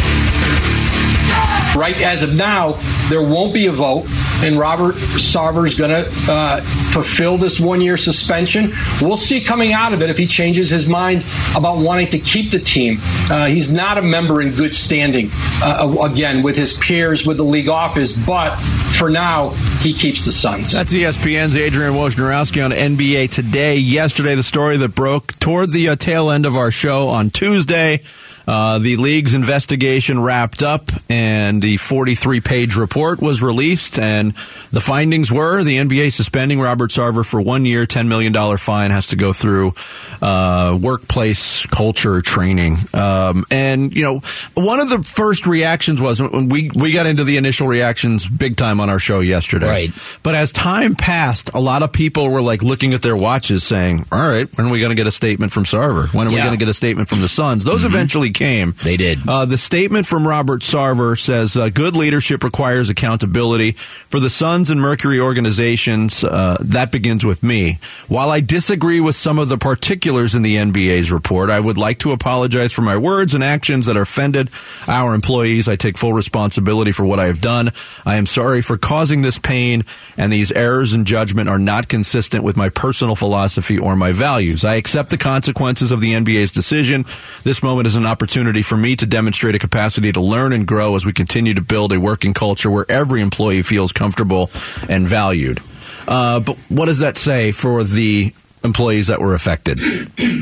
Right 1.75 2.01
as 2.03 2.23
of 2.23 2.35
now, 2.35 2.73
there 3.09 3.23
won't 3.23 3.53
be 3.53 3.67
a 3.67 3.73
vote, 3.73 4.07
and 4.43 4.59
Robert 4.59 4.95
Sarver 4.95 5.67
is 5.67 5.75
going 5.75 5.91
to 5.91 6.11
uh, 6.31 6.61
fulfill 6.61 7.37
this 7.37 7.61
one 7.61 7.81
year 7.81 7.97
suspension. 7.97 8.73
We'll 9.01 9.17
see 9.17 9.41
coming 9.41 9.73
out 9.73 9.93
of 9.93 10.03
it 10.03 10.11
if 10.11 10.19
he 10.19 10.27
changes 10.27 10.71
his 10.71 10.87
mind 10.87 11.25
about 11.57 11.79
wanting 11.79 12.09
to 12.09 12.19
keep 12.19 12.51
the 12.51 12.59
team. 12.59 12.99
Uh, 13.31 13.47
he's 13.47 13.73
not 13.73 13.99
a 13.99 14.03
member 14.03 14.41
in 14.41 14.53
good 14.53 14.75
standing, 14.75 15.31
uh, 15.63 16.09
again, 16.11 16.43
with 16.43 16.57
his 16.57 16.79
peers, 16.79 17.27
with 17.27 17.37
the 17.37 17.45
league 17.45 17.69
office, 17.69 18.17
but 18.17 18.57
for 18.95 19.11
now, 19.11 19.51
he 19.81 19.93
keeps 19.93 20.25
the 20.25 20.33
Suns. 20.33 20.73
That's 20.73 20.93
ESPN's 20.93 21.57
Adrian 21.57 21.95
Wojnarowski 21.95 22.65
on 22.65 22.71
NBA 22.71 23.31
Today. 23.31 23.77
Yesterday, 23.77 24.35
the 24.35 24.43
story 24.43 24.77
that 24.77 24.95
broke 24.95 25.39
toward 25.41 25.71
the 25.71 25.91
uh, 25.91 25.97
tail 25.97 26.31
end 26.31 26.47
of 26.47 26.55
our 26.55 26.71
show 26.71 27.09
on 27.09 27.31
Tuesday. 27.31 28.01
Uh, 28.47 28.79
the 28.79 28.97
league's 28.97 29.35
investigation 29.35 30.21
wrapped 30.21 30.63
up 30.63 30.91
and 31.09 31.63
the 31.63 31.77
43 31.79 32.41
page 32.41 32.77
report 32.77 33.21
was 33.21 33.43
released. 33.43 33.99
And 33.99 34.35
the 34.71 34.81
findings 34.81 35.33
were 35.33 35.63
the 35.63 35.79
NBA 35.79 36.13
suspending 36.13 36.61
Robert 36.61 36.91
Sarver 36.91 37.25
for 37.25 37.41
one 37.41 37.65
year, 37.65 37.87
$10 37.87 38.09
million 38.09 38.35
fine, 38.57 38.91
has 38.91 39.09
to 39.09 39.17
go 39.17 39.33
through 39.33 39.73
uh, 40.21 40.79
workplace 40.81 41.67
culture 41.67 42.21
training. 42.21 42.79
Um, 42.93 43.45
and, 43.51 43.95
you 43.95 44.03
know, 44.03 44.21
one 44.55 44.81
of 44.81 44.91
the 44.91 45.03
first 45.03 45.47
reactions 45.47 46.01
was 46.01 46.21
when 46.21 46.49
we, 46.49 46.71
we 46.75 46.93
got 46.93 47.07
into 47.07 47.25
the 47.25 47.37
initial 47.37 47.67
reactions 47.67 48.27
big 48.27 48.57
time 48.57 48.81
on 48.81 48.91
our 48.91 48.99
show 48.99 49.21
yesterday. 49.21 49.69
Right. 49.69 49.91
But 50.23 50.35
as 50.35 50.53
time 50.53 50.95
passed, 50.95 51.51
a 51.55 51.61
lot 51.61 51.83
of 51.83 51.93
people 51.93 52.29
were 52.29 52.43
like 52.43 52.63
looking 52.63 52.93
at 52.93 53.03
their 53.03 53.17
watches 53.17 53.65
saying, 53.65 54.07
all 54.13 54.29
right, 54.29 54.49
when 54.57 54.67
are 54.67 54.71
we 54.71 54.81
going 54.81 54.91
to 54.91 54.97
get 54.97 55.07
a 55.07 55.13
statement 55.13 55.53
from 55.53 55.65
Sarver? 55.65 56.13
When 56.13 56.27
are 56.27 56.31
we 56.31 56.37
going 56.37 56.51
to 56.51 56.57
get 56.57 56.69
a 56.69 56.75
statement 56.75 57.09
from 57.09 57.21
the 57.21 57.29
Suns? 57.29 57.65
Those 57.65 57.85
eventually 57.85 58.31
came. 58.35 58.75
They 58.83 58.97
did. 58.97 59.19
Uh, 59.27 59.45
the 59.45 59.57
statement 59.57 60.07
from 60.07 60.27
Robert 60.27 60.61
Sarver 60.61 61.19
says 61.19 61.57
uh, 61.57 61.69
good 61.69 61.97
leadership 61.97 62.45
requires 62.45 62.89
accountability. 62.89 63.73
For 63.73 64.21
the 64.21 64.29
Suns 64.29 64.71
and 64.71 64.81
Mercury 64.81 65.19
organizations, 65.19 66.23
uh, 66.23 66.59
that 66.61 66.93
begins 66.93 67.25
with 67.25 67.43
me. 67.43 67.79
While 68.09 68.31
I 68.31 68.41
disagree 68.41 69.01
with 69.01 69.17
some 69.17 69.39
of 69.39 69.49
the 69.49 69.57
particulars 69.57 70.35
in 70.35 70.43
the 70.43 70.57
NBA's 70.57 71.11
report, 71.11 71.49
I 71.49 71.61
would 71.61 71.79
like 71.79 72.01
to 72.01 72.13
apologize 72.13 72.73
for 72.73 72.83
my 72.83 72.97
words 72.97 73.33
and 73.33 73.43
actions 73.43 73.87
that 73.87 73.97
offended 73.97 74.51
our 74.87 75.15
employees. 75.15 75.69
I 75.69 75.77
take 75.77 75.97
full 75.97 76.13
responsibility 76.13 76.93
for 76.93 77.07
what 77.07 77.21
I 77.21 77.27
have 77.27 77.41
done. 77.41 77.71
I 78.05 78.17
am 78.17 78.27
sorry 78.27 78.61
for 78.61 78.77
causing 78.77 79.23
this 79.23 79.39
pain, 79.39 79.85
and 80.17 80.33
these 80.33 80.53
errors 80.53 80.93
in 80.93 81.05
judgment 81.05 81.49
are 81.49 81.59
not 81.59 81.89
consistent 81.89 82.45
with 82.45 82.57
my 82.57 82.69
personal 82.69 83.17
philosophy 83.17 83.79
or 83.79 83.97
my 83.97 84.13
values. 84.13 84.65
I 84.65 84.75
accept 84.75 85.11
the 85.11 85.19
consequences 85.19 85.93
of 85.93 86.01
the 86.01 86.13
NBA's 86.13 86.53
decision. 86.53 87.05
This 87.45 87.63
moment 87.63 87.87
is 87.87 87.95
an 87.95 88.05
opportunity 88.07 88.24
for 88.63 88.77
me 88.77 88.97
to 88.97 89.07
demonstrate 89.07 89.55
a 89.55 89.59
capacity 89.59 90.13
to 90.13 90.21
learn 90.21 90.53
and 90.53 90.67
grow 90.67 90.97
as 90.97 91.05
we 91.07 91.13
continue 91.13 91.55
to 91.55 91.61
build 91.63 91.93
a 91.93 92.01
working 92.01 92.35
culture 92.35 92.71
where 92.71 92.87
every 92.89 93.21
employee 93.21 93.63
feels 93.63 93.93
comfortable 93.93 94.51
and 94.89 95.07
valued. 95.07 95.61
Uh, 96.07 96.41
but 96.41 96.57
what 96.69 96.87
does 96.87 96.99
that 96.99 97.17
say 97.19 97.53
for 97.53 97.83
the 97.85 98.33
employees 98.63 99.09
that 99.09 99.21
were 99.21 99.35
affected 99.35 99.79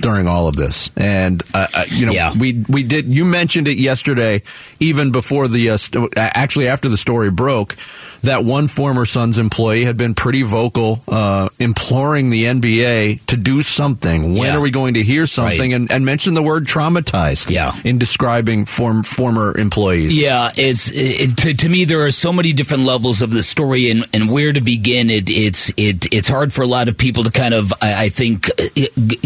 during 0.01 0.29
all 0.29 0.47
of 0.49 0.57
this? 0.57 0.91
And 0.97 1.43
uh, 1.55 1.67
uh, 1.75 1.85
you 1.89 2.07
know, 2.07 2.13
Yeah. 2.13 2.33
we 2.39 2.65
we 2.69 2.83
did. 2.83 3.07
You 3.07 3.25
mentioned 3.25 3.69
it 3.69 3.79
yesterday, 3.79 4.43
even 4.81 5.13
before 5.13 5.49
the 5.49 5.71
uh, 5.71 5.77
st- 5.77 6.13
actually 6.17 6.69
after 6.69 6.89
the 6.89 6.97
story 6.97 7.31
broke. 7.31 7.77
That 8.23 8.45
one 8.45 8.69
former 8.69 9.05
Suns 9.05 9.37
employee 9.39 9.85
had 9.85 9.97
been 9.97 10.15
pretty 10.15 10.43
vocal, 10.43 11.03
uh, 11.09 11.49
imploring 11.59 12.31
the 12.31 12.45
NBA 12.45 13.27
to 13.27 13.37
do 13.37 13.63
something. 13.63 14.35
When 14.35 14.43
Yeah. 14.53 14.57
are 14.57 14.61
we 14.61 14.71
going 14.71 14.95
to 14.95 15.03
hear 15.03 15.27
something? 15.27 15.59
Right. 15.71 15.73
And, 15.73 15.91
and 15.91 16.05
mention 16.05 16.35
the 16.35 16.43
word 16.43 16.67
traumatized. 16.67 17.51
Yeah. 17.51 17.73
in 17.85 17.99
describing 17.99 18.65
form, 18.67 19.03
former 19.03 19.57
employees. 19.59 20.17
Yeah, 20.17 20.51
it's 20.57 20.89
it, 20.93 21.37
to, 21.39 21.55
to 21.55 21.69
me 21.69 21.85
there 21.85 22.05
are 22.05 22.11
so 22.11 22.33
many 22.33 22.53
different 22.53 22.85
levels 22.85 23.23
of 23.23 23.31
the 23.31 23.43
story, 23.43 23.91
and, 23.91 24.05
and 24.13 24.31
where 24.31 24.53
to 24.53 24.61
begin. 24.61 25.11
It, 25.11 25.29
it's 25.31 25.71
it 25.77 26.07
it's 26.13 26.29
hard 26.29 26.53
for 26.53 26.63
a 26.63 26.67
lot 26.67 26.89
of 26.89 26.97
people 26.97 27.25
to 27.25 27.31
kind 27.31 27.55
of 27.55 27.73
I, 27.83 28.05
I 28.05 28.09
think 28.09 28.49
uh, 28.61 28.69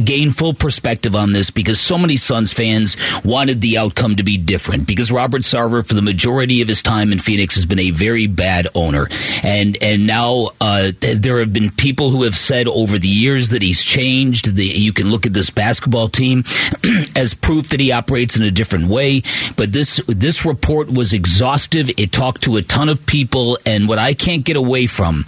gain 0.02 0.30
full 0.30 0.54
perspective 0.54 1.14
on 1.14 1.32
this 1.32 1.50
because 1.50 1.80
so 1.80 1.98
many 1.98 2.16
Suns 2.16 2.52
fans 2.52 2.96
wanted 3.24 3.60
the 3.60 3.78
outcome 3.78 4.16
to 4.16 4.22
be 4.22 4.36
different 4.38 4.86
because 4.86 5.12
Robert 5.12 5.42
Sarver 5.42 5.86
for 5.86 5.94
the 5.94 6.02
majority 6.02 6.62
of 6.62 6.68
his 6.68 6.80
time 6.82 7.12
in 7.12 7.18
Phoenix 7.18 7.54
has 7.56 7.66
been 7.66 7.78
a 7.80 7.90
very 7.90 8.26
bad 8.26 8.68
owner, 8.74 8.85
and 8.94 9.80
and 9.82 10.06
now 10.06 10.50
uh, 10.60 10.92
th- 11.00 11.18
there 11.18 11.38
have 11.38 11.52
been 11.52 11.70
people 11.70 12.10
who 12.10 12.22
have 12.24 12.36
said 12.36 12.68
over 12.68 12.98
the 12.98 13.08
years 13.08 13.50
that 13.50 13.62
he's 13.62 13.82
changed. 13.82 14.54
The, 14.54 14.64
you 14.64 14.92
can 14.92 15.10
look 15.10 15.26
at 15.26 15.32
this 15.32 15.50
basketball 15.50 16.08
team 16.08 16.44
as 17.16 17.34
proof 17.34 17.68
that 17.68 17.80
he 17.80 17.92
operates 17.92 18.36
in 18.36 18.42
a 18.42 18.50
different 18.50 18.88
way. 18.88 19.22
But 19.56 19.72
this 19.72 20.00
this 20.06 20.44
report 20.44 20.90
was 20.90 21.12
exhaustive. 21.12 21.90
It 21.96 22.12
talked 22.12 22.42
to 22.42 22.56
a 22.56 22.62
ton 22.62 22.88
of 22.88 23.06
people, 23.06 23.58
and 23.66 23.88
what 23.88 23.98
I 23.98 24.14
can't 24.14 24.44
get 24.44 24.56
away 24.56 24.86
from 24.86 25.24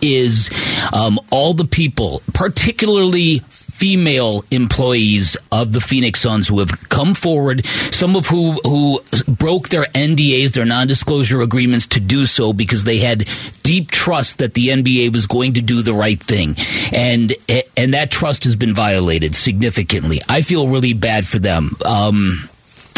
is 0.00 0.50
um, 0.92 1.18
all 1.30 1.54
the 1.54 1.64
people, 1.64 2.22
particularly 2.32 3.40
female 3.48 4.44
employees 4.50 5.36
of 5.50 5.72
the 5.72 5.80
Phoenix 5.80 6.20
Suns, 6.20 6.48
who 6.48 6.60
have 6.60 6.88
come 6.88 7.14
forward. 7.14 7.66
Some 7.66 8.14
of 8.16 8.26
who 8.26 8.52
who 8.64 9.00
broke 9.26 9.70
their 9.70 9.84
NDAs, 9.84 10.52
their 10.52 10.64
non-disclosure 10.64 11.40
agreements, 11.40 11.86
to 11.88 12.00
do 12.00 12.26
so 12.26 12.52
because 12.52 12.84
they 12.84 12.98
had 12.98 13.28
deep 13.62 13.90
trust 13.90 14.38
that 14.38 14.54
the 14.54 14.68
NBA 14.68 15.12
was 15.12 15.26
going 15.26 15.54
to 15.54 15.62
do 15.62 15.82
the 15.82 15.94
right 15.94 16.22
thing, 16.22 16.56
and 16.92 17.34
and 17.76 17.94
that 17.94 18.10
trust 18.10 18.44
has 18.44 18.56
been 18.56 18.74
violated 18.74 19.34
significantly. 19.34 20.20
I 20.28 20.42
feel 20.42 20.68
really 20.68 20.92
bad 20.92 21.26
for 21.26 21.38
them. 21.38 21.76
Um, 21.84 22.48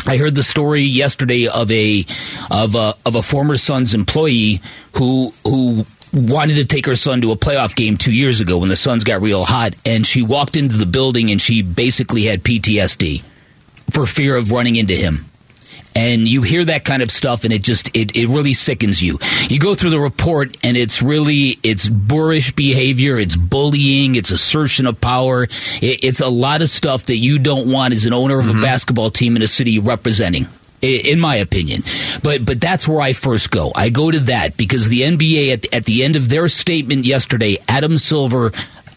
I 0.06 0.18
heard 0.18 0.34
the 0.34 0.42
story 0.42 0.82
yesterday 0.82 1.48
of 1.48 1.70
a 1.70 2.04
of 2.50 2.74
a 2.74 2.94
of 3.06 3.14
a 3.14 3.22
former 3.22 3.56
Suns 3.56 3.94
employee 3.94 4.60
who 4.96 5.32
who 5.44 5.86
wanted 6.14 6.54
to 6.54 6.64
take 6.64 6.86
her 6.86 6.96
son 6.96 7.20
to 7.22 7.32
a 7.32 7.36
playoff 7.36 7.74
game 7.74 7.96
two 7.96 8.12
years 8.12 8.40
ago 8.40 8.58
when 8.58 8.68
the 8.68 8.76
Suns 8.76 9.04
got 9.04 9.20
real 9.20 9.44
hot, 9.44 9.74
and 9.84 10.06
she 10.06 10.22
walked 10.22 10.56
into 10.56 10.76
the 10.76 10.86
building 10.86 11.30
and 11.30 11.40
she 11.40 11.62
basically 11.62 12.24
had 12.24 12.42
PTSD 12.42 13.22
for 13.90 14.06
fear 14.06 14.36
of 14.36 14.52
running 14.52 14.76
into 14.76 14.94
him. 14.94 15.26
And 15.96 16.26
you 16.26 16.42
hear 16.42 16.64
that 16.64 16.84
kind 16.84 17.02
of 17.02 17.10
stuff, 17.10 17.44
and 17.44 17.52
it 17.52 17.62
just 17.62 17.88
it, 17.94 18.16
it 18.16 18.26
really 18.26 18.52
sickens 18.52 19.00
you. 19.00 19.20
You 19.48 19.60
go 19.60 19.76
through 19.76 19.90
the 19.90 20.00
report, 20.00 20.56
and 20.64 20.76
it's 20.76 21.00
really 21.02 21.58
it's 21.62 21.86
boorish 21.86 22.50
behavior, 22.52 23.16
it's 23.16 23.36
bullying, 23.36 24.16
it's 24.16 24.32
assertion 24.32 24.88
of 24.88 25.00
power, 25.00 25.44
it, 25.44 26.04
it's 26.04 26.20
a 26.20 26.28
lot 26.28 26.62
of 26.62 26.68
stuff 26.68 27.04
that 27.06 27.18
you 27.18 27.38
don't 27.38 27.70
want 27.70 27.94
as 27.94 28.06
an 28.06 28.12
owner 28.12 28.40
of 28.40 28.48
a 28.48 28.52
mm-hmm. 28.52 28.62
basketball 28.62 29.10
team 29.10 29.36
in 29.36 29.42
a 29.42 29.46
city 29.46 29.72
you're 29.72 29.84
representing 29.84 30.48
in 30.84 31.20
my 31.20 31.36
opinion. 31.36 31.82
But 32.22 32.44
but 32.44 32.60
that's 32.60 32.86
where 32.86 33.00
I 33.00 33.12
first 33.12 33.50
go. 33.50 33.72
I 33.74 33.88
go 33.90 34.10
to 34.10 34.20
that 34.20 34.56
because 34.56 34.88
the 34.88 35.02
NBA 35.02 35.52
at 35.52 35.62
the, 35.62 35.74
at 35.74 35.84
the 35.84 36.04
end 36.04 36.16
of 36.16 36.28
their 36.28 36.48
statement 36.48 37.04
yesterday, 37.04 37.58
Adam 37.68 37.98
Silver 37.98 38.52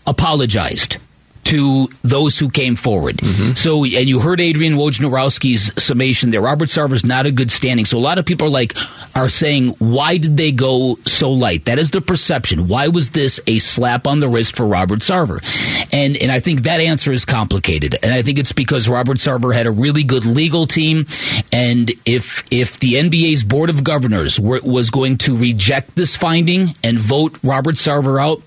apologized 0.06 0.98
to 1.48 1.88
those 2.02 2.38
who 2.38 2.50
came 2.50 2.76
forward. 2.76 3.18
Mm-hmm. 3.18 3.54
So, 3.54 3.86
and 3.86 4.10
you 4.10 4.20
heard 4.20 4.42
Adrian 4.42 4.74
Wojnarowski's 4.74 5.82
summation 5.82 6.30
there. 6.30 6.42
Robert 6.42 6.68
Sarver's 6.68 7.06
not 7.06 7.26
a 7.26 7.32
good 7.32 7.52
standing. 7.52 7.86
So 7.86 7.98
a 7.98 8.00
lot 8.00 8.18
of 8.18 8.26
people 8.26 8.48
are 8.48 8.52
like, 8.52 8.74
are 9.16 9.30
saying, 9.30 9.70
why 9.80 10.18
did 10.18 10.36
they 10.36 10.52
go 10.52 10.98
so 11.06 11.32
light? 11.32 11.64
That 11.64 11.80
is 11.80 11.92
the 11.92 12.02
perception. 12.02 12.68
Why 12.68 12.90
was 12.90 13.12
this 13.12 13.40
a 13.48 13.60
slap 13.60 14.08
on 14.08 14.20
the 14.20 14.28
wrist 14.28 14.58
for 14.58 14.68
Robert 14.68 15.00
Sarver? 15.00 15.40
And, 15.94 16.18
and 16.18 16.34
I 16.34 16.42
think 16.42 16.64
that 16.64 16.82
answer 16.82 17.14
is 17.14 17.24
complicated. 17.24 17.96
And 18.04 18.14
I 18.14 18.24
think 18.24 18.40
it's 18.40 18.52
because 18.52 18.90
Robert 18.90 19.16
Sarver 19.16 19.56
had 19.56 19.68
a 19.68 19.72
really 19.72 20.04
good 20.04 20.26
legal 20.26 20.68
team. 20.68 21.06
And 21.54 21.90
if, 22.06 22.44
if 22.52 22.78
the 22.80 22.96
NBA's 22.96 23.46
board 23.46 23.70
of 23.70 23.86
governors 23.86 24.38
were, 24.38 24.60
was 24.66 24.90
going 24.90 25.18
to 25.20 25.38
reject 25.38 25.96
this 25.96 26.18
finding 26.18 26.76
and 26.84 27.00
vote 27.00 27.40
Robert 27.42 27.76
Sarver 27.76 28.22
out, 28.22 28.44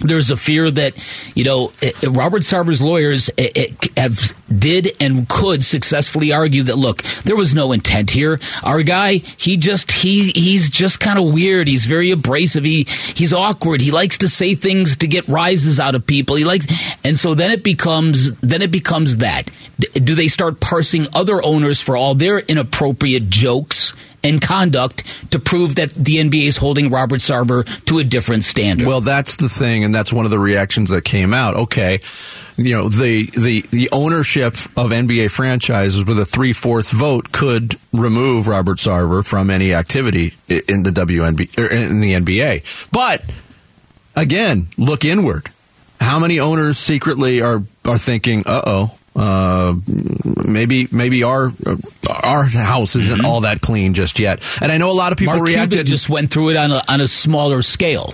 there's 0.00 0.30
a 0.30 0.36
fear 0.36 0.70
that 0.70 1.32
you 1.34 1.44
know 1.44 1.72
eh, 1.82 1.92
eh, 2.02 2.08
Robert 2.10 2.42
Sarver's 2.42 2.80
lawyers 2.80 3.30
eh, 3.38 3.68
have 3.96 4.32
did 4.54 4.96
and 5.00 5.28
could 5.28 5.64
successfully 5.64 6.32
argue 6.32 6.62
that 6.64 6.76
look 6.76 7.02
there 7.24 7.36
was 7.36 7.54
no 7.54 7.72
intent 7.72 8.10
here. 8.10 8.38
Our 8.62 8.82
guy 8.82 9.16
he 9.16 9.56
just 9.56 9.90
he 9.90 10.30
he's 10.30 10.70
just 10.70 11.00
kind 11.00 11.18
of 11.18 11.32
weird. 11.32 11.68
He's 11.68 11.86
very 11.86 12.10
abrasive. 12.10 12.64
He 12.64 12.84
he's 12.88 13.32
awkward. 13.32 13.80
He 13.80 13.90
likes 13.90 14.18
to 14.18 14.28
say 14.28 14.54
things 14.54 14.96
to 14.96 15.06
get 15.06 15.26
rises 15.28 15.80
out 15.80 15.94
of 15.94 16.06
people. 16.06 16.36
He 16.36 16.44
likes 16.44 16.66
and 17.04 17.18
so 17.18 17.34
then 17.34 17.50
it 17.50 17.62
becomes 17.62 18.32
then 18.34 18.62
it 18.62 18.70
becomes 18.70 19.18
that. 19.18 19.50
Do 19.92 20.14
they 20.14 20.28
start 20.28 20.60
parsing 20.60 21.08
other 21.14 21.42
owners 21.44 21.80
for 21.80 21.96
all 21.96 22.14
their 22.14 22.38
inappropriate 22.38 23.28
jokes 23.28 23.92
and 24.24 24.40
conduct 24.40 25.30
to 25.30 25.38
prove 25.38 25.76
that 25.76 25.94
the 25.94 26.16
NBA 26.16 26.46
is 26.46 26.56
holding 26.56 26.90
Robert 26.90 27.20
Sarver 27.20 27.64
to 27.84 27.98
a 27.98 28.04
different 28.04 28.44
standard. 28.44 28.86
Well, 28.86 29.00
that's 29.00 29.36
the 29.36 29.48
thing, 29.48 29.84
and 29.84 29.94
that's 29.94 30.12
one 30.12 30.24
of 30.24 30.30
the 30.30 30.38
reactions 30.38 30.90
that 30.90 31.04
came 31.04 31.32
out. 31.32 31.54
Okay, 31.54 32.00
you 32.56 32.76
know 32.76 32.88
the 32.88 33.26
the 33.26 33.62
the 33.70 33.88
ownership 33.92 34.54
of 34.76 34.90
NBA 34.90 35.30
franchises 35.30 36.04
with 36.04 36.18
a 36.18 36.24
three 36.24 36.52
fourths 36.52 36.90
vote 36.90 37.32
could 37.32 37.76
remove 37.92 38.48
Robert 38.48 38.78
Sarver 38.78 39.24
from 39.24 39.50
any 39.50 39.74
activity 39.74 40.34
in 40.48 40.82
the 40.82 40.90
WNB 40.90 41.58
or 41.58 41.66
in 41.66 42.00
the 42.00 42.14
NBA. 42.14 42.90
But 42.90 43.22
again, 44.16 44.68
look 44.78 45.04
inward. 45.04 45.48
How 46.00 46.18
many 46.18 46.40
owners 46.40 46.78
secretly 46.78 47.40
are 47.40 47.62
are 47.84 47.98
thinking, 47.98 48.44
"Uh 48.46 48.62
oh." 48.66 48.98
Uh, 49.16 49.74
maybe 50.44 50.88
maybe 50.90 51.22
our 51.22 51.52
our 52.24 52.44
house 52.44 52.96
isn't 52.96 53.24
all 53.24 53.42
that 53.42 53.60
clean 53.60 53.94
just 53.94 54.18
yet, 54.18 54.42
and 54.60 54.72
I 54.72 54.78
know 54.78 54.90
a 54.90 54.92
lot 54.92 55.12
of 55.12 55.18
people 55.18 55.34
Mark 55.34 55.46
reacted. 55.46 55.70
Cuban 55.70 55.86
just 55.86 56.08
went 56.08 56.30
through 56.32 56.50
it 56.50 56.56
on 56.56 56.72
a, 56.72 56.82
on 56.88 57.00
a 57.00 57.06
smaller 57.06 57.62
scale. 57.62 58.12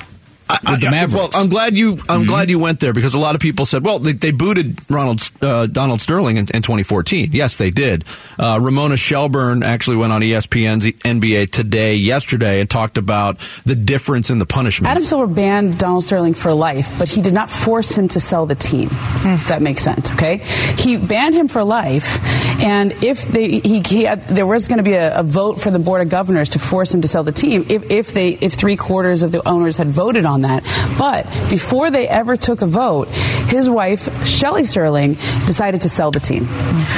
With 0.71 0.81
the 0.81 0.91
Mavericks. 0.91 1.35
Well, 1.35 1.43
I'm 1.43 1.49
glad 1.49 1.77
you. 1.77 2.01
I'm 2.09 2.27
glad 2.27 2.51
you 2.51 2.59
went 2.59 2.81
there 2.81 2.93
because 2.93 3.15
a 3.15 3.19
lot 3.19 3.35
of 3.35 3.41
people 3.41 3.67
said, 3.67 3.85
"Well, 3.85 3.99
they, 3.99 4.13
they 4.13 4.31
booted 4.31 4.79
Ronald 4.91 5.31
uh, 5.41 5.67
Donald 5.67 6.01
Sterling 6.01 6.37
in, 6.37 6.47
in 6.55 6.63
2014." 6.63 7.31
Yes, 7.33 7.57
they 7.57 7.71
did. 7.71 8.05
Uh, 8.39 8.59
Ramona 8.61 8.97
Shelburne 8.97 9.63
actually 9.63 9.97
went 9.97 10.13
on 10.13 10.23
ESPN's 10.23 10.87
NBA 10.87 11.51
Today 11.51 11.95
yesterday 11.95 12.61
and 12.61 12.69
talked 12.69 12.99
about 12.99 13.39
the 13.65 13.75
difference 13.75 14.31
in 14.31 14.39
the 14.39 14.47
punishment. 14.47 14.91
Adam 14.91 15.03
Silver 15.03 15.27
banned 15.27 15.79
Donald 15.79 16.05
Sterling 16.05 16.35
for 16.35 16.53
life, 16.55 16.99
but 16.99 17.09
he 17.09 17.23
did 17.23 17.35
not 17.35 17.51
force 17.51 17.91
him 17.93 18.09
to 18.09 18.21
sell 18.21 18.47
the 18.47 18.55
team. 18.55 18.89
If 19.23 19.49
that 19.49 19.63
makes 19.63 19.83
sense, 19.83 20.11
okay? 20.13 20.39
He 20.79 20.97
banned 20.97 21.35
him 21.35 21.49
for 21.49 21.63
life, 21.65 22.19
and 22.63 22.93
if 23.03 23.27
they, 23.29 23.61
he, 23.61 23.83
he 23.87 24.05
had, 24.05 24.23
there 24.23 24.47
was 24.47 24.69
going 24.69 24.79
to 24.79 24.85
be 24.85 24.95
a, 24.95 25.21
a 25.21 25.23
vote 25.23 25.61
for 25.61 25.71
the 25.71 25.79
board 25.79 26.03
of 26.03 26.09
governors 26.09 26.51
to 26.51 26.59
force 26.59 26.93
him 26.93 27.03
to 27.03 27.09
sell 27.09 27.23
the 27.23 27.33
team, 27.33 27.67
if, 27.69 27.91
if 27.91 28.13
they 28.13 28.31
if 28.31 28.55
three 28.55 28.77
quarters 28.77 29.23
of 29.23 29.33
the 29.33 29.47
owners 29.49 29.77
had 29.77 29.89
voted 29.89 30.25
on 30.25 30.40
on 30.45 30.63
that. 30.63 30.97
But 30.99 31.25
before 31.51 31.91
they 31.91 32.09
ever 32.09 32.37
took 32.37 32.63
a 32.63 32.67
vote, 32.67 33.09
his 33.49 33.69
wife, 33.69 34.27
Shelly 34.27 34.65
Sterling, 34.65 35.15
decided 35.47 35.83
to 35.83 35.89
sell 35.89 36.11
the 36.11 36.21
team. 36.21 36.47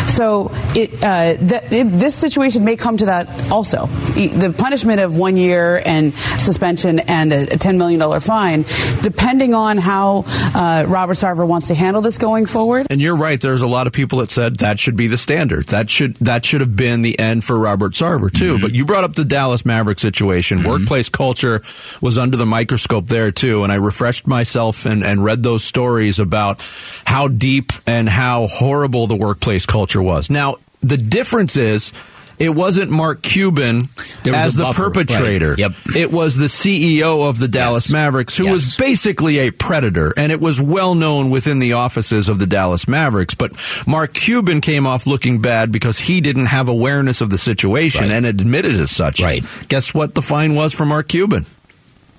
So 0.07 0.51
it, 0.75 1.03
uh, 1.03 1.37
th- 1.37 1.73
it, 1.73 1.85
this 1.85 2.15
situation 2.15 2.65
may 2.65 2.77
come 2.77 2.97
to 2.99 3.07
that 3.07 3.51
also. 3.51 3.87
The 3.87 4.55
punishment 4.57 5.01
of 5.01 5.17
one 5.17 5.37
year 5.37 5.81
and 5.85 6.15
suspension 6.15 7.01
and 7.01 7.33
a, 7.33 7.43
a 7.45 7.57
$10 7.57 7.77
million 7.77 8.21
fine, 8.21 8.65
depending 9.03 9.55
on 9.55 9.79
how 9.79 10.25
uh, 10.55 10.85
Robert 10.87 11.15
Sarver 11.15 11.47
wants 11.47 11.69
to 11.69 11.75
handle 11.75 12.03
this 12.03 12.19
going 12.19 12.47
forward. 12.47 12.87
And 12.91 13.01
you're 13.01 13.17
right. 13.17 13.41
There's 13.41 13.63
a 13.63 13.67
lot 13.67 13.87
of 13.87 13.93
people 13.93 14.19
that 14.19 14.31
said 14.31 14.57
that 14.57 14.79
should 14.79 14.97
be 14.97 15.07
the 15.07 15.19
standard. 15.19 15.67
That 15.67 15.89
should 15.91 16.17
that 16.17 16.45
should 16.45 16.61
have 16.61 16.77
been 16.77 17.03
the 17.03 17.19
end 17.19 17.45
for 17.45 17.59
Robert 17.59 17.93
Sarver 17.93 18.31
too. 18.33 18.59
But 18.61 18.73
you 18.73 18.85
brought 18.85 19.05
up 19.05 19.15
the 19.15 19.25
Dallas 19.25 19.65
Maverick 19.65 19.99
situation. 19.99 20.63
Workplace 20.63 21.09
culture 21.09 21.63
was 22.01 22.19
under 22.19 22.37
the 22.37 22.47
microscope 22.47 23.07
there 23.07 23.32
too. 23.33 23.65
And 23.65 23.73
I 23.73 23.77
refreshed 23.77 24.27
myself 24.27 24.87
and, 24.87 25.03
and 25.05 25.25
read 25.25 25.43
those 25.43 25.65
stories 25.65 26.19
about 26.19 26.61
how 27.05 27.29
deep 27.29 27.73
and 27.87 28.09
how 28.09 28.47
horrible 28.47 29.07
the 29.07 29.17
workplace 29.17 29.67
culture 29.67 30.03
was. 30.03 30.31
Now 30.31 30.57
the 30.83 30.97
difference 30.97 31.57
is. 31.57 31.93
It 32.39 32.57
wasn't 32.57 32.91
Mark 32.91 33.23
Cuban 33.23 33.89
There 34.25 34.33
was 34.33 34.47
as 34.47 34.55
the 34.57 34.65
buffer, 34.65 34.91
perpetrator. 34.91 35.51
right. 35.51 35.59
Yep. 35.59 35.73
It 35.95 36.11
was 36.11 36.35
the 36.37 36.47
CEO 36.49 37.29
of 37.29 37.39
the 37.39 37.47
Dallas 37.47 37.85
Yes. 37.87 37.93
Mavericks 37.93 38.37
who 38.37 38.45
Yes. 38.45 38.53
was 38.53 38.75
basically 38.77 39.39
a 39.39 39.53
predator, 39.53 40.13
and 40.17 40.33
it 40.33 40.41
was 40.41 40.61
well 40.61 40.97
known 40.97 41.31
within 41.31 41.61
the 41.61 41.75
offices 41.75 42.29
of 42.29 42.41
the 42.41 42.47
Dallas 42.49 42.89
Mavericks. 42.89 43.35
But 43.35 43.53
Mark 43.87 44.13
Cuban 44.15 44.61
came 44.61 44.89
off 44.89 45.07
looking 45.07 45.41
bad 45.41 45.71
because 45.71 45.99
he 46.01 46.21
didn't 46.21 46.47
have 46.47 46.69
awareness 46.69 47.21
of 47.21 47.31
the 47.31 47.39
situation 47.39 48.05
Right. 48.09 48.13
and 48.13 48.27
admitted 48.27 48.75
as 48.75 48.91
such. 48.91 49.21
Right. 49.23 49.45
Guess 49.69 49.95
what 49.95 50.17
the 50.17 50.23
fine 50.23 50.57
was 50.57 50.73
for 50.73 50.85
Mark 50.85 51.09
Cuban? 51.09 51.47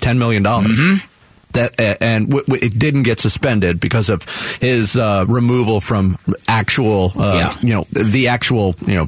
Ten 0.03 0.19
million 0.19 0.43
dollars. 0.43 0.77
Mm-hmm. 0.79 1.07
That 1.53 1.79
and 2.01 2.27
w- 2.29 2.43
w- 2.45 2.65
it 2.65 2.77
didn't 2.79 3.03
get 3.03 3.19
suspended 3.19 3.79
because 3.79 4.10
of 4.10 4.24
his 4.60 4.95
uh, 4.98 5.25
removal 5.27 5.81
from 5.81 6.17
actual, 6.48 7.12
uh, 7.15 7.36
Yeah. 7.38 7.57
you 7.62 7.74
know, 7.75 7.86
the 7.91 8.27
actual, 8.27 8.75
you 8.88 8.95
know. 8.95 9.07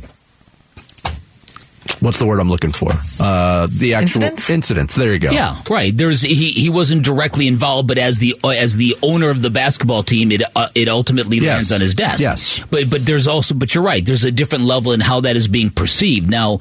What's 1.99 2.19
the 2.19 2.25
word 2.25 2.39
I'm 2.39 2.49
looking 2.49 2.71
for? 2.71 2.91
Uh, 3.19 3.67
the 3.71 3.93
actual 3.95 4.23
Incidents? 4.23 4.49
incidents. 4.49 4.95
There 4.95 5.13
you 5.13 5.19
go. 5.19 5.31
Yeah, 5.31 5.55
right. 5.69 5.95
There's 5.95 6.21
he 6.21 6.51
he 6.51 6.69
wasn't 6.69 7.03
directly 7.03 7.47
involved, 7.47 7.87
but 7.87 7.97
as 7.97 8.19
the 8.19 8.35
uh, 8.43 8.49
as 8.49 8.75
the 8.75 8.95
owner 9.01 9.29
of 9.29 9.41
the 9.41 9.49
basketball 9.49 10.03
team, 10.03 10.31
it 10.31 10.41
uh, 10.55 10.67
it 10.75 10.87
ultimately 10.89 11.37
Yes. 11.37 11.53
lands 11.55 11.71
on 11.71 11.81
his 11.81 11.95
desk. 11.95 12.19
Yes. 12.21 12.59
but 12.69 12.89
but 12.89 13.05
there's 13.05 13.27
also 13.27 13.53
but 13.55 13.73
you're 13.73 13.83
right. 13.83 14.05
There's 14.05 14.23
a 14.25 14.31
different 14.31 14.65
level 14.65 14.91
in 14.91 14.99
how 14.99 15.21
that 15.21 15.35
is 15.35 15.47
being 15.47 15.69
perceived 15.69 16.29
now. 16.29 16.59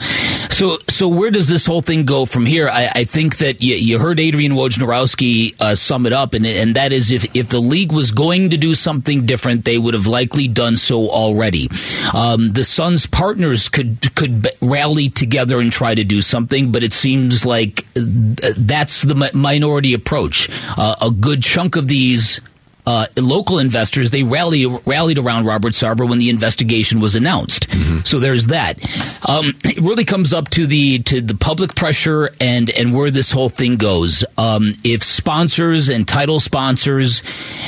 So 0.51 0.79
so 0.89 1.09
where 1.09 1.31
does 1.31 1.49
this 1.49 1.67
whole 1.67 1.83
thing 1.83 2.05
go 2.05 2.25
from 2.27 2.47
here? 2.47 2.69
I, 2.69 2.89
I 2.95 3.05
think 3.05 3.39
that 3.39 3.61
you, 3.61 3.75
you 3.75 3.99
heard 3.99 4.21
Adrian 4.21 4.53
Wojnarowski 4.53 5.61
uh, 5.61 5.75
sum 5.75 6.07
it 6.07 6.13
up, 6.13 6.35
and 6.35 6.47
and 6.47 6.77
that 6.77 6.93
is 6.93 7.11
if 7.11 7.25
if 7.37 7.49
the 7.49 7.61
league 7.61 7.93
was 7.93 8.13
going 8.13 8.51
to 8.51 8.57
do 8.57 8.75
something 8.75 9.27
different, 9.27 9.65
they 9.65 9.79
would 9.79 9.95
have 9.95 10.07
likely 10.07 10.47
done 10.49 10.77
so 10.77 11.09
already. 11.09 11.69
Um, 12.15 12.53
the 12.53 12.65
Suns 12.65 13.07
partners 13.07 13.69
could 13.69 14.15
could 14.15 14.49
rally 14.61 15.09
together 15.09 15.24
and 15.61 15.71
try 15.73 15.95
to 15.95 16.05
do 16.05 16.23
something, 16.23 16.73
but 16.73 16.83
it 16.83 16.93
seems 16.93 17.45
like 17.45 17.87
uh, 17.97 18.01
that's 18.57 19.03
the 19.03 19.15
mi- 19.15 19.31
minority 19.33 19.95
approach. 19.95 20.49
Uh, 20.77 20.95
a 21.01 21.11
good 21.11 21.43
chunk 21.43 21.77
of 21.77 21.89
these 21.89 22.41
uh, 22.87 23.07
local 23.17 23.59
investors 23.59 24.11
they 24.11 24.23
rally, 24.23 24.67
rallied 24.67 25.19
around 25.19 25.47
Robert 25.47 25.73
Sarver 25.73 26.09
when 26.09 26.19
the 26.19 26.31
investigation 26.31 27.01
was 27.01 27.15
announced. 27.15 27.67
So 28.07 28.19
there's 28.19 28.49
that. 28.49 28.79
Um, 29.29 29.55
it 29.65 29.79
really 29.79 30.05
comes 30.05 30.33
up 30.33 30.51
to 30.51 30.67
the 30.67 30.99
to 31.05 31.21
the 31.21 31.35
public 31.35 31.75
pressure 31.75 32.31
and 32.41 32.69
and 32.71 32.95
where 32.95 33.11
this 33.11 33.31
whole 33.31 33.49
thing 33.49 33.77
goes. 33.77 34.25
Um, 34.37 34.73
if 34.85 35.03
sponsors 35.03 35.89
and 35.89 36.07
title 36.07 36.41
sponsors, 36.41 37.23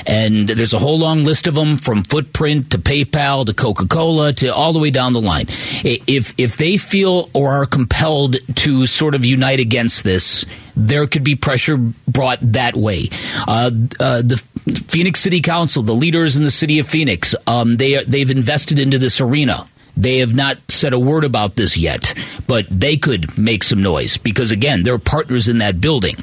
and 0.06 0.48
there's 0.48 0.74
a 0.74 0.78
whole 0.78 0.98
long 0.98 1.24
list 1.24 1.46
of 1.46 1.54
them 1.54 1.78
from 1.78 2.02
Footprint 2.02 2.70
to 2.72 2.78
PayPal 2.78 3.46
to 3.46 3.54
Coca 3.54 3.86
Cola 3.86 4.32
to 4.34 4.54
all 4.54 4.72
the 4.72 4.78
way 4.78 4.90
down 4.90 5.12
the 5.12 5.20
line. 5.20 5.46
If 5.48 6.34
if 6.36 6.56
they 6.56 6.76
feel 6.76 7.30
or 7.32 7.52
are 7.52 7.66
compelled 7.66 8.36
to 8.56 8.86
sort 8.86 9.14
of 9.14 9.24
unite 9.24 9.60
against 9.60 10.04
this, 10.04 10.44
there 10.76 11.06
could 11.06 11.24
be 11.24 11.34
pressure 11.34 11.76
brought 12.06 12.38
that 12.42 12.76
way. 12.76 13.08
Uh, 13.48 13.70
uh, 13.98 14.22
the 14.22 14.42
Phoenix 14.88 15.20
City 15.20 15.40
Council, 15.40 15.82
the 15.82 15.94
leaders 15.94 16.36
in 16.36 16.44
the 16.44 16.50
city 16.50 16.78
of 16.78 16.86
Phoenix, 16.86 17.34
um, 17.46 17.76
they 17.76 18.02
they've 18.04 18.30
invested 18.30 18.78
into 18.78 18.98
this 18.98 19.20
arena. 19.20 19.66
They 19.98 20.18
have 20.18 20.34
not 20.34 20.58
said 20.68 20.92
a 20.92 20.98
word 20.98 21.24
about 21.24 21.56
this 21.56 21.74
yet, 21.78 22.12
but 22.46 22.66
they 22.70 22.98
could 22.98 23.38
make 23.38 23.64
some 23.64 23.82
noise 23.82 24.18
because 24.18 24.50
again, 24.50 24.82
they're 24.82 24.98
partners 24.98 25.48
in 25.48 25.58
that 25.58 25.80
building. 25.80 26.16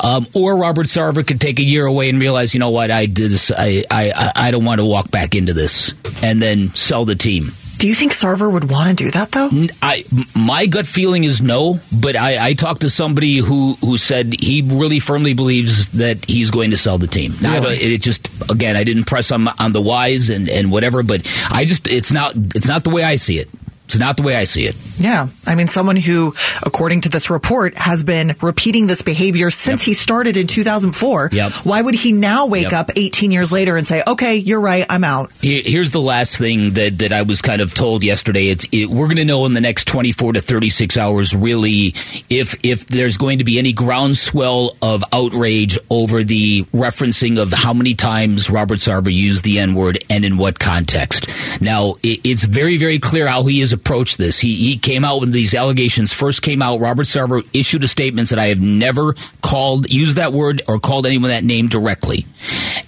Um, 0.00 0.26
or 0.34 0.56
Robert 0.56 0.86
Sarver 0.86 1.26
could 1.26 1.38
take 1.38 1.58
a 1.60 1.62
year 1.62 1.84
away 1.84 2.08
and 2.08 2.18
realize, 2.18 2.54
you 2.54 2.60
know 2.60 2.70
what, 2.70 2.90
I 2.90 3.04
did 3.04 3.30
this. 3.30 3.50
I 3.50 3.84
I 3.90 4.10
I- 4.16 4.32
I 4.48 4.50
don't 4.52 4.64
want 4.64 4.80
to 4.80 4.86
walk 4.86 5.10
back 5.10 5.34
into 5.34 5.52
this, 5.52 5.92
and 6.22 6.40
then 6.40 6.72
sell 6.72 7.04
the 7.04 7.14
team. 7.14 7.52
Do 7.78 7.88
you 7.88 7.94
think 7.94 8.12
Sarver 8.12 8.50
would 8.50 8.70
want 8.70 8.88
to 8.88 8.94
do 8.94 9.10
that 9.10 9.32
though? 9.32 9.50
I 9.82 10.04
my 10.34 10.66
gut 10.66 10.86
feeling 10.86 11.24
is 11.24 11.42
no, 11.42 11.80
but 12.00 12.16
I, 12.16 12.48
I 12.48 12.54
talked 12.54 12.82
to 12.82 12.90
somebody 12.90 13.38
who 13.38 13.74
who 13.74 13.98
said 13.98 14.34
he 14.40 14.62
really 14.62 15.00
firmly 15.00 15.34
believes 15.34 15.88
that 15.88 16.24
he's 16.24 16.50
going 16.50 16.70
to 16.70 16.76
sell 16.76 16.98
the 16.98 17.06
team. 17.06 17.34
Now, 17.42 17.54
I 17.56 17.76
it 17.78 18.02
just 18.02 18.28
again, 18.50 18.76
I 18.76 18.84
didn't 18.84 19.04
press 19.04 19.30
on 19.32 19.48
on 19.58 19.72
the 19.72 19.82
whys 19.82 20.30
and 20.30 20.48
and 20.48 20.70
whatever, 20.70 21.02
but 21.02 21.30
I 21.50 21.64
just 21.64 21.86
it's 21.86 22.12
not 22.12 22.34
it's 22.36 22.68
not 22.68 22.84
the 22.84 22.90
way 22.90 23.02
I 23.02 23.16
see 23.16 23.38
it. 23.38 23.48
It's 23.94 24.00
not 24.00 24.16
the 24.16 24.24
way 24.24 24.34
I 24.34 24.42
see 24.42 24.66
it. 24.66 24.74
Yeah. 24.98 25.28
I 25.46 25.54
mean, 25.54 25.68
someone 25.68 25.94
who, 25.94 26.34
according 26.64 27.02
to 27.02 27.08
this 27.08 27.30
report, 27.30 27.76
has 27.76 28.02
been 28.02 28.34
repeating 28.42 28.88
this 28.88 29.02
behavior 29.02 29.50
since 29.50 29.82
he 29.82 29.92
started 29.94 30.36
in 30.36 30.48
2004. 30.48 31.28
Yep. 31.30 31.52
Why 31.62 31.80
would 31.80 31.94
he 31.94 32.10
now 32.10 32.46
wake 32.46 32.64
Yep. 32.64 32.72
up 32.72 32.90
18 32.96 33.30
years 33.30 33.52
later 33.52 33.76
and 33.76 33.86
say, 33.86 34.02
okay, 34.04 34.34
you're 34.34 34.60
right, 34.60 34.84
I'm 34.88 35.04
out? 35.04 35.30
Here's 35.40 35.92
the 35.92 36.00
last 36.00 36.38
thing 36.38 36.72
that, 36.72 36.98
that 36.98 37.12
I 37.12 37.22
was 37.22 37.40
kind 37.40 37.60
of 37.62 37.72
told 37.72 38.02
yesterday. 38.02 38.48
It's 38.48 38.64
it, 38.72 38.86
we're 38.90 39.06
going 39.06 39.18
to 39.18 39.24
know 39.24 39.46
in 39.46 39.54
the 39.54 39.60
next 39.60 39.86
24 39.86 40.32
to 40.32 40.40
36 40.40 40.96
hours, 40.98 41.34
really, 41.36 41.94
if 42.28 42.56
if 42.64 42.86
there's 42.86 43.16
going 43.16 43.38
to 43.38 43.44
be 43.44 43.58
any 43.60 43.72
groundswell 43.72 44.76
of 44.82 45.04
outrage 45.12 45.78
over 45.88 46.24
the 46.24 46.64
referencing 46.72 47.38
of 47.38 47.52
how 47.52 47.72
many 47.72 47.94
times 47.94 48.50
Robert 48.50 48.78
Sarver 48.80 49.12
used 49.12 49.44
the 49.44 49.60
N 49.60 49.74
word 49.74 49.98
and 50.10 50.24
in 50.24 50.36
what 50.36 50.58
context. 50.58 51.28
Now, 51.60 51.94
it, 52.02 52.20
it's 52.24 52.44
very 52.44 52.76
very 52.76 52.98
clear 52.98 53.28
how 53.28 53.44
he 53.44 53.60
has 53.60 53.72
approached 53.84 54.16
this. 54.16 54.38
He 54.38 54.56
he 54.56 54.78
came 54.78 55.04
out 55.04 55.20
when 55.20 55.30
these 55.30 55.54
allegations 55.54 56.12
first 56.12 56.40
came 56.40 56.62
out. 56.62 56.80
Robert 56.80 57.04
Sarver 57.04 57.46
issued 57.52 57.84
a 57.84 57.88
statement 57.88 58.30
that 58.30 58.38
I 58.38 58.46
have 58.46 58.60
never 58.60 59.14
called 59.42 59.90
used 59.90 60.16
that 60.16 60.32
word 60.32 60.62
or 60.66 60.78
called 60.78 61.06
anyone 61.06 61.28
that 61.28 61.44
name 61.44 61.68
directly. 61.68 62.26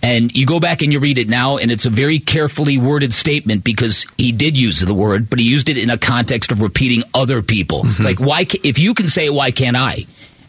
And 0.02 0.34
you 0.36 0.46
go 0.46 0.60
back 0.60 0.82
and 0.82 0.92
you 0.92 1.00
read 1.00 1.18
it 1.18 1.28
now, 1.28 1.58
and 1.58 1.70
it's 1.70 1.84
a 1.84 1.90
very 1.90 2.18
carefully 2.18 2.78
worded 2.78 3.12
statement 3.12 3.64
because 3.64 4.06
he 4.16 4.32
did 4.32 4.56
use 4.56 4.80
the 4.80 4.94
word, 4.94 5.28
but 5.28 5.38
he 5.38 5.44
used 5.44 5.68
it 5.68 5.76
in 5.76 5.90
a 5.90 5.98
context 5.98 6.52
of 6.52 6.62
repeating 6.62 7.02
other 7.12 7.42
people. 7.42 7.82
Mm-hmm. 7.82 8.04
Like, 8.04 8.20
why? 8.20 8.46
If 8.62 8.78
you 8.78 8.94
can 8.94 9.08
say 9.08 9.26
it, 9.26 9.34
why 9.34 9.50
can't 9.50 9.76
I? 9.76 10.06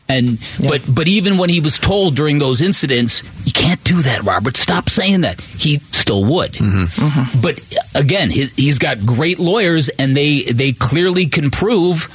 And 0.10 0.40
but 0.68 0.84
but 0.88 1.08
even 1.08 1.38
when 1.38 1.50
he 1.50 1.60
was 1.60 1.78
told 1.78 2.16
during 2.16 2.40
those 2.40 2.62
incidents, 2.62 3.24
you 3.46 3.52
can't 3.52 3.84
do 3.84 4.02
that, 4.04 4.24
Robert. 4.24 4.56
Stop 4.56 4.90
saying 4.90 5.22
that. 5.22 5.42
He 5.42 5.80
still 5.92 6.24
would. 6.24 6.54
Mm-hmm. 6.54 6.84
Mm-hmm. 6.86 7.42
But 7.42 7.60
again, 7.96 8.30
he, 8.30 8.46
he's 8.56 8.80
got 8.80 9.06
great 9.06 9.40
lawyers, 9.40 9.90
and 9.90 10.16
they 10.16 10.44
they 10.44 10.72
clearly 10.72 11.28
can 11.28 11.52
prove. 11.52 12.08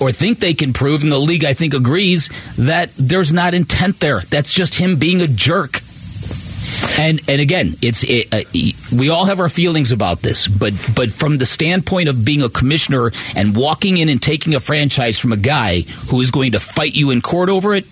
Or 0.00 0.12
think 0.12 0.40
they 0.40 0.54
can 0.54 0.72
prove, 0.72 1.02
and 1.02 1.12
the 1.12 1.18
league 1.18 1.44
I 1.44 1.52
think 1.52 1.74
agrees 1.74 2.30
that 2.56 2.90
there's 2.96 3.34
not 3.34 3.52
intent 3.52 4.00
there. 4.00 4.20
That's 4.20 4.50
just 4.50 4.76
him 4.76 4.96
being 4.96 5.20
a 5.20 5.26
jerk. 5.26 5.80
And 6.98 7.20
and 7.28 7.40
again, 7.40 7.74
it's 7.82 8.04
it, 8.04 8.32
uh, 8.32 8.42
we 8.96 9.10
all 9.10 9.26
have 9.26 9.40
our 9.40 9.48
feelings 9.48 9.90
about 9.92 10.20
this, 10.20 10.46
but 10.46 10.74
but 10.94 11.12
from 11.12 11.36
the 11.36 11.46
standpoint 11.46 12.08
of 12.08 12.24
being 12.24 12.42
a 12.42 12.48
commissioner 12.48 13.10
and 13.34 13.56
walking 13.56 13.96
in 13.96 14.08
and 14.08 14.22
taking 14.22 14.54
a 14.54 14.60
franchise 14.60 15.18
from 15.18 15.32
a 15.32 15.36
guy 15.36 15.80
who 16.10 16.20
is 16.20 16.30
going 16.30 16.52
to 16.52 16.60
fight 16.60 16.94
you 16.94 17.10
in 17.10 17.20
court 17.20 17.48
over 17.48 17.74
it, 17.74 17.84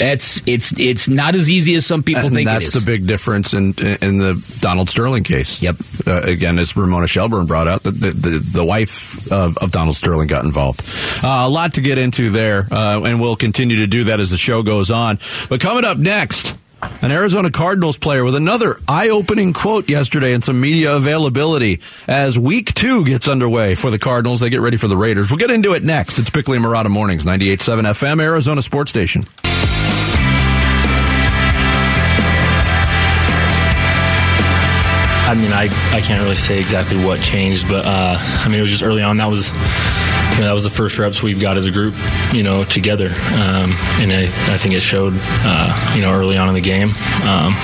it's 0.00 0.42
it's 0.46 0.72
it's 0.78 1.08
not 1.08 1.34
as 1.34 1.48
easy 1.48 1.74
as 1.74 1.86
some 1.86 2.02
people 2.02 2.26
and 2.26 2.34
think 2.34 2.48
that's 2.48 2.66
it 2.66 2.74
is. 2.74 2.84
the 2.84 2.86
big 2.86 3.06
difference 3.06 3.54
in 3.54 3.74
in 4.02 4.18
the 4.18 4.58
Donald 4.60 4.90
Sterling 4.90 5.24
case. 5.24 5.62
Yep. 5.62 5.76
Uh, 6.06 6.20
again, 6.22 6.58
as 6.58 6.76
Ramona 6.76 7.06
Shelburne 7.06 7.46
brought 7.46 7.68
out, 7.68 7.82
the 7.82 7.90
the, 7.92 8.10
the, 8.10 8.38
the 8.38 8.64
wife 8.64 9.30
of, 9.30 9.56
of 9.58 9.70
Donald 9.70 9.96
Sterling 9.96 10.26
got 10.26 10.44
involved. 10.44 10.82
Uh, 11.22 11.42
a 11.46 11.48
lot 11.48 11.74
to 11.74 11.80
get 11.80 11.98
into 11.98 12.30
there, 12.30 12.66
uh, 12.70 13.02
and 13.04 13.20
we'll 13.20 13.36
continue 13.36 13.76
to 13.76 13.86
do 13.86 14.04
that 14.04 14.20
as 14.20 14.30
the 14.30 14.36
show 14.36 14.62
goes 14.62 14.90
on. 14.90 15.18
But 15.48 15.60
coming 15.60 15.84
up 15.84 15.98
next. 15.98 16.54
An 17.02 17.10
Arizona 17.10 17.50
Cardinals 17.50 17.96
player 17.96 18.24
with 18.24 18.34
another 18.34 18.78
eye 18.88 19.08
opening 19.08 19.52
quote 19.52 19.88
yesterday 19.88 20.34
and 20.34 20.42
some 20.42 20.60
media 20.60 20.96
availability 20.96 21.80
as 22.08 22.38
week 22.38 22.74
two 22.74 23.04
gets 23.04 23.28
underway 23.28 23.74
for 23.74 23.90
the 23.90 23.98
Cardinals. 23.98 24.40
They 24.40 24.50
get 24.50 24.60
ready 24.60 24.76
for 24.76 24.88
the 24.88 24.96
Raiders. 24.96 25.30
We'll 25.30 25.38
get 25.38 25.50
into 25.50 25.72
it 25.72 25.82
next. 25.82 26.18
It's 26.18 26.30
Bickley 26.30 26.56
and 26.56 26.64
Marotta 26.64 26.90
Mornings, 26.90 27.24
98.7 27.24 27.82
FM, 27.82 28.22
Arizona 28.22 28.62
Sports 28.62 28.90
Station. 28.90 29.26
I 35.26 35.34
mean, 35.34 35.52
I, 35.52 35.64
I 35.96 36.00
can't 36.02 36.22
really 36.22 36.36
say 36.36 36.60
exactly 36.60 37.02
what 37.02 37.18
changed, 37.20 37.66
but 37.66 37.84
uh, 37.86 38.16
I 38.18 38.48
mean, 38.48 38.58
it 38.58 38.62
was 38.62 38.70
just 38.70 38.82
early 38.84 39.02
on. 39.02 39.16
That 39.16 39.30
was 39.30 39.50
you 40.34 40.40
know, 40.40 40.46
that 40.46 40.52
was 40.52 40.64
the 40.64 40.70
first 40.70 40.98
reps 40.98 41.22
we've 41.22 41.40
got 41.40 41.56
as 41.56 41.66
a 41.66 41.70
group, 41.70 41.94
you 42.32 42.42
know, 42.42 42.64
together. 42.64 43.06
Um, 43.06 43.72
and 44.00 44.12
I, 44.12 44.24
I 44.24 44.58
think 44.58 44.74
it 44.74 44.80
showed, 44.80 45.12
uh, 45.16 45.92
you 45.94 46.02
know, 46.02 46.12
early 46.12 46.36
on 46.36 46.48
in 46.48 46.54
the 46.54 46.60
game. 46.60 46.90
Um, 47.24 47.54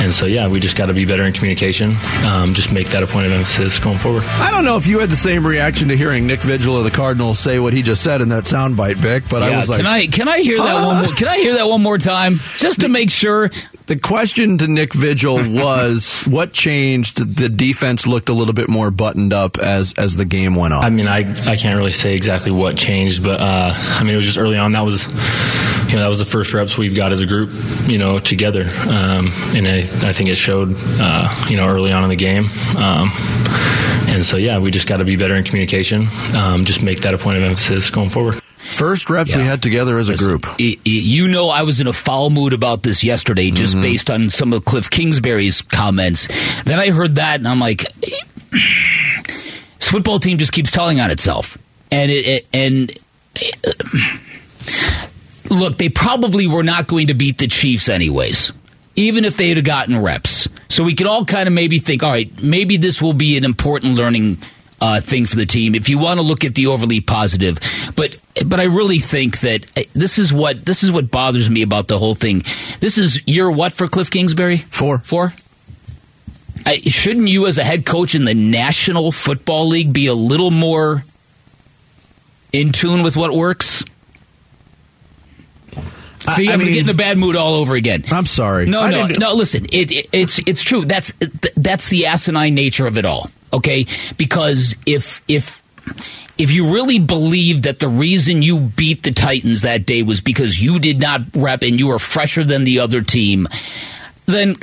and 0.00 0.12
so, 0.14 0.26
yeah, 0.26 0.48
we 0.48 0.60
just 0.60 0.76
got 0.76 0.86
to 0.86 0.94
be 0.94 1.04
better 1.04 1.24
in 1.24 1.32
communication. 1.32 1.96
Um, 2.24 2.54
just 2.54 2.72
make 2.72 2.88
that 2.88 3.02
a 3.02 3.06
point 3.06 3.26
of 3.26 3.32
emphasis 3.32 3.78
going 3.78 3.98
forward. 3.98 4.22
I 4.26 4.50
don't 4.50 4.64
know 4.64 4.76
if 4.76 4.86
you 4.86 5.00
had 5.00 5.10
the 5.10 5.16
same 5.16 5.46
reaction 5.46 5.88
to 5.88 5.96
hearing 5.96 6.26
Nick 6.26 6.40
Vigil 6.40 6.76
of 6.78 6.84
the 6.84 6.90
Cardinals 6.90 7.38
say 7.38 7.58
what 7.58 7.72
he 7.72 7.82
just 7.82 8.02
said 8.02 8.20
in 8.20 8.28
that 8.28 8.44
soundbite, 8.44 8.94
Vic, 8.94 9.24
but 9.28 9.42
I 9.42 9.56
was 9.56 9.68
like, 9.68 9.78
can 9.78 9.86
I 9.86 10.06
can 10.06 10.28
I 10.28 10.38
hear 10.38 10.58
that 10.58 10.76
"Huh?" 10.76 10.86
one 10.86 11.04
more? 11.04 11.14
Can 11.14 11.28
I 11.28 11.36
hear 11.38 11.54
that 11.54 11.68
one 11.68 11.82
more 11.82 11.98
time 11.98 12.36
just 12.58 12.80
to 12.80 12.88
make 12.88 13.10
sure? 13.10 13.50
The 13.88 13.98
question 13.98 14.58
to 14.58 14.68
Nick 14.68 14.92
Vigil 14.92 15.36
was 15.48 16.22
what 16.26 16.52
changed? 16.52 17.24
The 17.38 17.48
defense 17.48 18.06
looked 18.06 18.28
a 18.28 18.34
little 18.34 18.52
bit 18.52 18.68
more 18.68 18.90
buttoned 18.90 19.32
up 19.32 19.56
as 19.56 19.94
as 19.94 20.14
the 20.14 20.26
game 20.26 20.54
went 20.54 20.74
on. 20.74 20.84
I 20.84 20.90
mean, 20.90 21.08
I, 21.08 21.20
I 21.20 21.56
can't 21.56 21.74
really 21.74 21.90
say 21.90 22.14
exactly 22.14 22.52
what 22.52 22.76
changed, 22.76 23.22
but 23.22 23.40
uh, 23.40 23.72
I 23.74 24.02
mean, 24.04 24.12
it 24.12 24.16
was 24.16 24.26
just 24.26 24.36
early 24.36 24.58
on. 24.58 24.72
That 24.72 24.84
was, 24.84 25.06
you 25.06 25.94
know, 25.94 26.02
that 26.02 26.08
was 26.08 26.18
the 26.18 26.26
first 26.26 26.52
reps 26.52 26.76
we've 26.76 26.94
got 26.94 27.12
as 27.12 27.22
a 27.22 27.26
group, 27.26 27.48
you 27.86 27.96
know, 27.96 28.18
together. 28.18 28.64
Um, 28.90 29.32
and 29.56 29.66
I, 29.66 29.78
I 29.78 30.12
think 30.12 30.28
it 30.28 30.36
showed, 30.36 30.74
uh, 31.00 31.46
you 31.48 31.56
know, 31.56 31.66
early 31.66 31.90
on 31.90 32.02
in 32.02 32.10
the 32.10 32.16
game. 32.16 32.44
Um, 32.76 33.08
and 34.08 34.22
so, 34.22 34.36
yeah, 34.36 34.58
we 34.58 34.70
just 34.70 34.86
got 34.86 34.98
to 34.98 35.04
be 35.06 35.16
better 35.16 35.34
in 35.34 35.44
communication. 35.44 36.08
Um, 36.36 36.66
just 36.66 36.82
make 36.82 37.00
that 37.00 37.14
a 37.14 37.18
point 37.18 37.38
of 37.38 37.42
emphasis 37.42 37.88
going 37.88 38.10
forward. 38.10 38.42
First 38.78 39.10
reps 39.10 39.34
we 39.34 39.42
had 39.42 39.60
together 39.60 39.98
as 39.98 40.08
a 40.08 40.16
group. 40.16 40.46
Y- 40.58 40.76
y- 40.76 40.76
You 40.84 41.26
know, 41.28 41.48
I 41.48 41.62
was 41.62 41.80
in 41.80 41.88
a 41.88 41.92
foul 41.92 42.30
mood 42.30 42.52
about 42.52 42.82
this 42.84 43.02
yesterday, 43.02 43.50
just 43.50 43.72
Mm-hmm. 43.74 43.82
based 43.82 44.08
on 44.10 44.30
some 44.30 44.52
of 44.52 44.64
Cliff 44.64 44.88
Kingsbury's 44.88 45.62
comments. 45.62 46.28
Then 46.62 46.78
I 46.78 46.90
heard 46.90 47.16
that, 47.16 47.40
and 47.40 47.48
I'm 47.48 47.58
like, 47.58 47.84
this 48.52 49.88
football 49.90 50.20
team 50.20 50.38
just 50.38 50.52
keeps 50.52 50.70
telling 50.70 51.00
on 51.00 51.10
itself, 51.10 51.58
and 51.90 52.10
it, 52.10 52.26
it 52.26 52.46
and. 52.52 52.92
Look, 55.50 55.78
they 55.78 55.88
probably 55.88 56.46
were 56.46 56.62
not 56.62 56.86
going 56.86 57.06
to 57.06 57.14
beat 57.14 57.38
the 57.38 57.46
Chiefs 57.46 57.88
anyways, 57.88 58.52
even 58.96 59.24
if 59.24 59.36
they 59.38 59.48
had 59.48 59.64
gotten 59.64 59.96
reps. 60.00 60.46
So 60.68 60.84
we 60.84 60.94
could 60.94 61.06
all 61.06 61.24
kind 61.24 61.46
of 61.46 61.54
maybe 61.54 61.78
think, 61.78 62.02
all 62.02 62.10
right, 62.10 62.30
maybe 62.42 62.76
this 62.76 63.00
will 63.00 63.14
be 63.14 63.36
an 63.38 63.44
important 63.44 63.94
learning 63.94 64.36
uh, 64.80 65.00
thing 65.00 65.26
for 65.26 65.36
the 65.36 65.46
team. 65.46 65.74
If 65.74 65.88
you 65.88 65.98
want 65.98 66.18
to 66.20 66.22
look 66.26 66.44
at 66.44 66.54
the 66.54 66.66
overly 66.68 67.00
positive, 67.00 67.58
but 67.96 68.16
but 68.46 68.60
I 68.60 68.64
really 68.64 68.98
think 68.98 69.40
that 69.40 69.64
uh, 69.76 69.82
this 69.92 70.18
is 70.18 70.32
what 70.32 70.64
this 70.64 70.82
is 70.82 70.92
what 70.92 71.10
bothers 71.10 71.50
me 71.50 71.62
about 71.62 71.88
the 71.88 71.98
whole 71.98 72.14
thing. 72.14 72.38
This 72.80 72.98
is 72.98 73.26
year 73.26 73.50
what 73.50 73.72
for 73.72 73.86
Cliff 73.86 74.10
Kingsbury? 74.10 74.56
Four. 74.58 74.98
Four. 74.98 75.32
I, 76.66 76.80
shouldn't 76.80 77.28
you, 77.28 77.46
as 77.46 77.56
a 77.56 77.64
head 77.64 77.86
coach 77.86 78.14
in 78.14 78.24
the 78.26 78.34
National 78.34 79.10
Football 79.10 79.68
League, 79.68 79.92
be 79.92 80.06
a 80.06 80.14
little 80.14 80.50
more 80.50 81.02
in 82.52 82.72
tune 82.72 83.02
with 83.02 83.16
what 83.16 83.32
works? 83.32 83.82
See, 86.34 86.48
I 86.48 86.52
I'm 86.52 86.58
mean- 86.58 86.74
getting 86.74 86.90
a 86.90 86.94
bad 86.94 87.16
mood 87.16 87.36
all 87.36 87.54
over 87.54 87.74
again. 87.74 88.02
I'm 88.10 88.26
sorry. 88.26 88.66
No, 88.66 88.80
I 88.82 88.90
no, 88.90 89.06
no. 89.06 89.34
Listen, 89.34 89.64
it, 89.72 89.90
it, 89.90 90.08
it's 90.12 90.38
it's 90.40 90.62
true. 90.62 90.84
That's 90.84 91.12
that's 91.56 91.88
the 91.88 92.06
asinine 92.06 92.54
nature 92.54 92.86
of 92.86 92.98
it 92.98 93.06
all. 93.06 93.30
Okay, 93.52 93.86
because 94.16 94.76
if 94.84 95.22
if 95.28 95.62
if 96.36 96.50
you 96.52 96.72
really 96.72 96.98
believe 96.98 97.62
that 97.62 97.78
the 97.78 97.88
reason 97.88 98.42
you 98.42 98.60
beat 98.60 99.02
the 99.02 99.10
Titans 99.10 99.62
that 99.62 99.86
day 99.86 100.02
was 100.02 100.20
because 100.20 100.62
you 100.62 100.78
did 100.78 101.00
not 101.00 101.22
rep 101.34 101.62
and 101.62 101.78
you 101.78 101.88
were 101.88 101.98
fresher 101.98 102.44
than 102.44 102.64
the 102.64 102.80
other 102.80 103.00
team, 103.00 103.48
then 104.28 104.56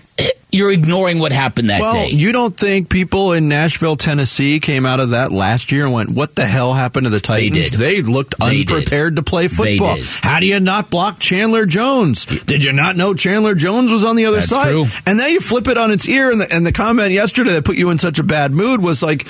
you're 0.52 0.72
ignoring 0.72 1.20
what 1.20 1.34
happened 1.34 1.70
that 1.70 1.82
well, 1.82 1.92
day. 1.94 2.10
you 2.12 2.32
don't 2.32 2.56
think 2.56 2.88
people 2.88 3.34
in 3.34 3.50
Nashville, 3.50 3.98
Tennessee 3.98 4.62
came 4.62 4.86
out 4.86 5.02
of 5.02 5.10
that 5.10 5.32
last 5.32 5.72
year 5.72 5.84
and 5.86 5.94
went, 5.94 6.12
what 6.12 6.36
the 6.36 6.46
hell 6.46 6.74
happened 6.74 7.06
to 7.06 7.10
the 7.10 7.20
Titans? 7.20 7.72
did. 7.72 8.08
looked 8.08 8.36
They 8.40 8.64
did. 8.64 8.72
unprepared 8.72 9.18
to 9.18 9.24
play 9.24 9.48
They 9.48 9.78
football. 9.78 9.96
did. 9.98 10.06
How 10.22 10.40
do 10.40 10.46
you 10.46 10.60
not 10.62 10.90
block 10.90 11.20
Chandler 11.20 11.66
Jones? 11.66 12.26
Did 12.26 12.64
you 12.64 12.72
not 12.72 12.96
know 12.96 13.14
Chandler 13.14 13.56
Jones 13.56 13.92
was 13.92 14.06
on 14.06 14.16
the 14.16 14.26
other 14.28 14.38
That's 14.38 14.50
side? 14.50 14.72
true. 14.72 14.86
And 15.06 15.20
then 15.20 15.32
you 15.32 15.42
flip 15.42 15.68
it 15.68 15.78
on 15.78 15.92
its 15.92 16.08
ear, 16.08 16.32
and 16.32 16.40
the, 16.40 16.48
and 16.54 16.66
the 16.66 16.72
comment 16.72 17.12
yesterday 17.12 17.52
that 17.52 17.66
put 17.66 17.76
you 17.76 17.90
in 17.90 18.00
such 18.00 18.20
a 18.20 18.24
bad 18.24 18.52
mood 18.54 18.82
was 18.82 19.04
like 19.04 19.28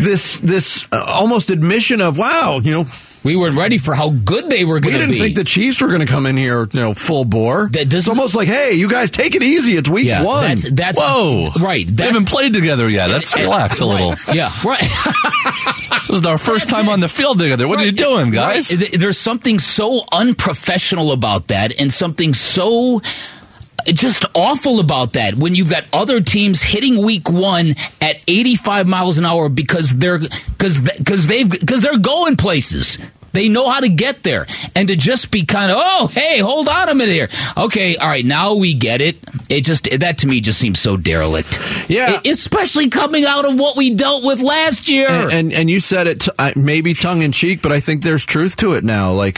this 0.00 0.40
this 0.40 0.84
uh, 0.90 1.04
almost 1.06 1.50
admission 1.50 2.00
of, 2.00 2.18
wow, 2.18 2.58
you 2.62 2.72
know, 2.72 2.84
we 3.26 3.34
weren't 3.34 3.56
ready 3.56 3.76
for 3.76 3.92
how 3.92 4.10
good 4.10 4.48
they 4.48 4.64
were 4.64 4.76
we 4.76 4.80
going 4.82 4.92
to 4.92 4.98
be. 4.98 5.04
We 5.04 5.06
didn't 5.06 5.22
think 5.22 5.34
the 5.34 5.42
Chiefs 5.42 5.80
were 5.80 5.88
going 5.88 6.00
to 6.00 6.06
come 6.06 6.26
in 6.26 6.36
here, 6.36 6.60
you 6.72 6.80
know, 6.80 6.94
full 6.94 7.24
bore. 7.24 7.68
That 7.70 7.92
it's 7.92 8.08
almost 8.08 8.36
like, 8.36 8.46
hey, 8.46 8.74
you 8.74 8.88
guys 8.88 9.10
take 9.10 9.34
it 9.34 9.42
easy. 9.42 9.72
It's 9.72 9.88
week 9.88 10.06
yeah, 10.06 10.22
one. 10.22 10.44
that's 10.44 10.70
that's 10.70 10.98
Whoa. 10.98 11.50
right. 11.60 11.84
They 11.84 12.04
haven't 12.04 12.28
played 12.28 12.52
together 12.52 12.88
yet. 12.88 13.10
Let's 13.10 13.36
relax 13.36 13.80
a 13.80 13.86
little. 13.86 14.14
yeah, 14.32 14.52
right. 14.64 14.80
This 16.06 16.20
is 16.20 16.26
our 16.26 16.38
first 16.38 16.68
time 16.68 16.88
on 16.88 17.00
the 17.00 17.08
field 17.08 17.40
together. 17.40 17.66
What 17.66 17.80
are 17.80 17.84
you 17.84 17.90
doing, 17.90 18.30
guys? 18.30 18.72
Right. 18.72 18.92
There's 18.96 19.18
something 19.18 19.58
so 19.58 20.02
unprofessional 20.12 21.10
about 21.10 21.48
that, 21.48 21.80
and 21.80 21.92
something 21.92 22.32
so 22.32 22.98
uh, 22.98 23.92
just 23.92 24.24
awful 24.34 24.78
about 24.78 25.14
that 25.14 25.34
when 25.34 25.56
you've 25.56 25.70
got 25.70 25.84
other 25.92 26.20
teams 26.20 26.62
hitting 26.62 27.04
week 27.04 27.28
one 27.28 27.74
at 28.00 28.22
85 28.28 28.86
miles 28.86 29.18
an 29.18 29.26
hour 29.26 29.48
because 29.48 29.92
they're 29.92 30.18
because 30.18 30.78
because 30.78 31.26
they've 31.26 31.50
because 31.50 31.82
they're 31.82 31.98
going 31.98 32.36
places. 32.36 32.98
They 33.36 33.50
know 33.50 33.68
how 33.68 33.80
to 33.80 33.88
get 33.90 34.22
there, 34.22 34.46
and 34.74 34.88
to 34.88 34.96
just 34.96 35.30
be 35.30 35.44
kind 35.44 35.70
of, 35.70 35.76
oh, 35.78 36.06
hey, 36.06 36.38
hold 36.38 36.68
on 36.68 36.88
a 36.88 36.94
minute 36.94 37.12
here. 37.12 37.28
Okay, 37.54 37.96
all 37.96 38.08
right, 38.08 38.24
now 38.24 38.54
we 38.54 38.72
get 38.72 39.02
it. 39.02 39.18
It 39.50 39.64
just 39.64 39.84
that 40.00 40.18
to 40.18 40.26
me 40.26 40.40
just 40.40 40.58
seems 40.58 40.80
so 40.80 40.96
derelict. 40.96 41.60
Yeah. 41.88 42.20
E- 42.24 42.30
especially 42.30 42.88
coming 42.88 43.26
out 43.26 43.44
of 43.44 43.60
what 43.60 43.76
we 43.76 43.94
dealt 43.94 44.24
with 44.24 44.40
last 44.40 44.88
year. 44.88 45.08
and, 45.10 45.32
and 45.32 45.52
and 45.52 45.70
you 45.70 45.80
said 45.80 46.06
it 46.06 46.20
t- 46.20 46.30
maybe 46.56 46.94
tongue 46.94 47.20
in 47.20 47.30
cheek, 47.30 47.60
but 47.60 47.72
I 47.72 47.80
think 47.80 48.02
there's 48.02 48.24
truth 48.24 48.56
to 48.56 48.72
it 48.72 48.84
now. 48.84 49.12
Like 49.12 49.36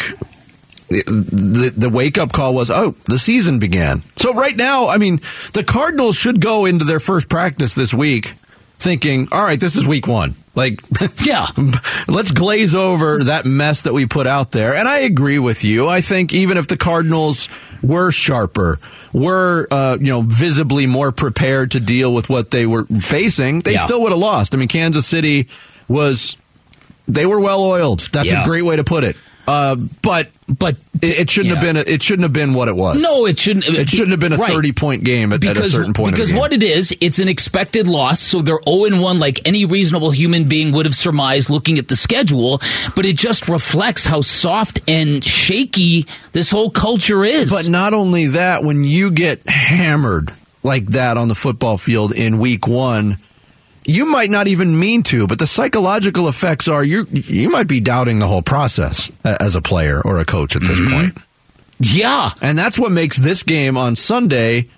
the, 0.88 1.02
the 1.02 1.72
the 1.76 1.90
wake 1.90 2.18
up 2.18 2.32
call 2.32 2.54
was, 2.54 2.70
oh, 2.70 2.92
the 3.06 3.18
season 3.18 3.58
began. 3.58 4.02
So 4.16 4.32
right 4.32 4.56
now, 4.56 4.88
I 4.88 4.98
mean, 4.98 5.20
the 5.54 5.64
Cardinals 5.64 6.16
should 6.16 6.40
go 6.40 6.66
into 6.66 6.84
their 6.84 7.00
first 7.00 7.28
practice 7.28 7.74
this 7.74 7.92
week 7.92 8.34
thinking, 8.78 9.28
all 9.32 9.42
right, 9.42 9.58
this 9.58 9.76
is 9.76 9.86
week 9.86 10.06
one. 10.06 10.34
Like, 10.54 10.80
Yeah. 11.24 11.46
let's 12.08 12.30
glaze 12.32 12.74
over 12.74 13.22
that 13.24 13.44
mess 13.46 13.82
that 13.82 13.92
we 13.94 14.06
put 14.06 14.26
out 14.26 14.52
there. 14.52 14.74
And 14.74 14.88
I 14.88 15.00
agree 15.00 15.38
with 15.38 15.64
you. 15.64 15.88
I 15.88 16.00
think 16.00 16.32
even 16.32 16.56
if 16.56 16.66
the 16.68 16.76
Cardinals 16.76 17.48
were 17.82 18.10
sharper, 18.10 18.78
were 19.12 19.66
uh, 19.70 19.96
you 20.00 20.06
know 20.08 20.20
visibly 20.22 20.86
more 20.86 21.12
prepared 21.12 21.70
to 21.72 21.80
deal 21.80 22.12
with 22.12 22.28
what 22.28 22.50
they 22.50 22.66
were 22.66 22.84
facing, 22.84 23.60
they 23.60 23.72
Yeah. 23.74 23.84
still 23.84 24.02
would 24.02 24.12
have 24.12 24.20
lost. 24.20 24.54
I 24.54 24.58
mean, 24.58 24.68
Kansas 24.68 25.06
City 25.06 25.48
was 25.88 26.36
they 27.06 27.24
were 27.24 27.40
well 27.40 27.60
oiled. 27.62 28.08
That's 28.12 28.28
Yeah. 28.30 28.42
a 28.42 28.46
great 28.46 28.64
way 28.64 28.76
to 28.76 28.84
put 28.84 29.04
it. 29.04 29.16
Uh, 29.48 29.76
but 30.02 30.28
but 30.46 30.76
it, 31.00 31.20
it 31.20 31.30
shouldn't 31.30 31.54
have 31.54 31.64
been. 31.64 31.76
A, 31.78 31.80
it 31.80 32.02
shouldn't 32.02 32.24
have 32.24 32.34
been 32.34 32.52
what 32.52 32.68
it 32.68 32.76
was. 32.76 33.00
No, 33.02 33.24
it 33.24 33.38
shouldn't. 33.38 33.64
It 33.66 33.88
shouldn't 33.88 34.10
have 34.10 34.20
been 34.20 34.34
a 34.34 34.36
Right. 34.36 34.52
thirty 34.52 34.72
point 34.72 35.04
game 35.04 35.32
at, 35.32 35.42
at 35.42 35.56
a 35.56 35.70
certain 35.70 35.94
point. 35.94 36.12
Because 36.14 36.28
of 36.28 36.34
the 36.34 36.34
game. 36.34 36.40
what 36.40 36.52
it 36.52 36.62
is, 36.62 36.94
it's 37.00 37.18
an 37.18 37.28
expected 37.28 37.86
loss. 37.88 38.20
So 38.20 38.42
they're 38.42 38.60
0 38.68 39.00
1 39.00 39.18
like 39.18 39.40
any 39.48 39.64
reasonable 39.64 40.10
human 40.10 40.48
being 40.48 40.72
would 40.72 40.84
have 40.84 40.94
surmised 40.94 41.48
looking 41.48 41.78
at 41.78 41.88
the 41.88 41.96
schedule. 41.96 42.60
But 42.94 43.06
it 43.06 43.16
just 43.16 43.48
reflects 43.48 44.04
how 44.04 44.20
soft 44.20 44.80
and 44.86 45.24
shaky 45.24 46.04
this 46.32 46.50
whole 46.50 46.68
culture 46.70 47.24
is. 47.24 47.48
But 47.50 47.68
not 47.68 47.94
only 47.94 48.26
that, 48.26 48.62
when 48.64 48.84
you 48.84 49.10
get 49.10 49.48
hammered 49.48 50.30
like 50.62 50.88
that 50.88 51.16
on 51.16 51.28
the 51.28 51.34
football 51.34 51.78
field 51.78 52.12
in 52.12 52.38
week 52.38 52.66
one, 52.68 53.16
you 53.88 54.04
might 54.04 54.30
not 54.30 54.46
even 54.46 54.78
mean 54.78 55.02
to, 55.04 55.26
but 55.26 55.38
the 55.38 55.46
psychological 55.46 56.28
effects 56.28 56.68
are 56.68 56.84
you 56.84 57.06
you 57.10 57.48
might 57.48 57.66
be 57.66 57.80
doubting 57.80 58.18
the 58.18 58.28
whole 58.28 58.42
process 58.42 59.10
as 59.24 59.54
a 59.54 59.62
player 59.62 60.00
or 60.02 60.18
a 60.18 60.26
coach 60.26 60.54
at 60.54 60.62
this 60.62 60.78
mm-hmm. 60.78 60.92
point. 60.92 61.18
yeah. 61.80 62.30
And 62.42 62.58
that's 62.58 62.78
what 62.78 62.92
makes 62.92 63.16
this 63.16 63.42
game 63.42 63.78
on 63.78 63.96
Sunday 63.96 64.68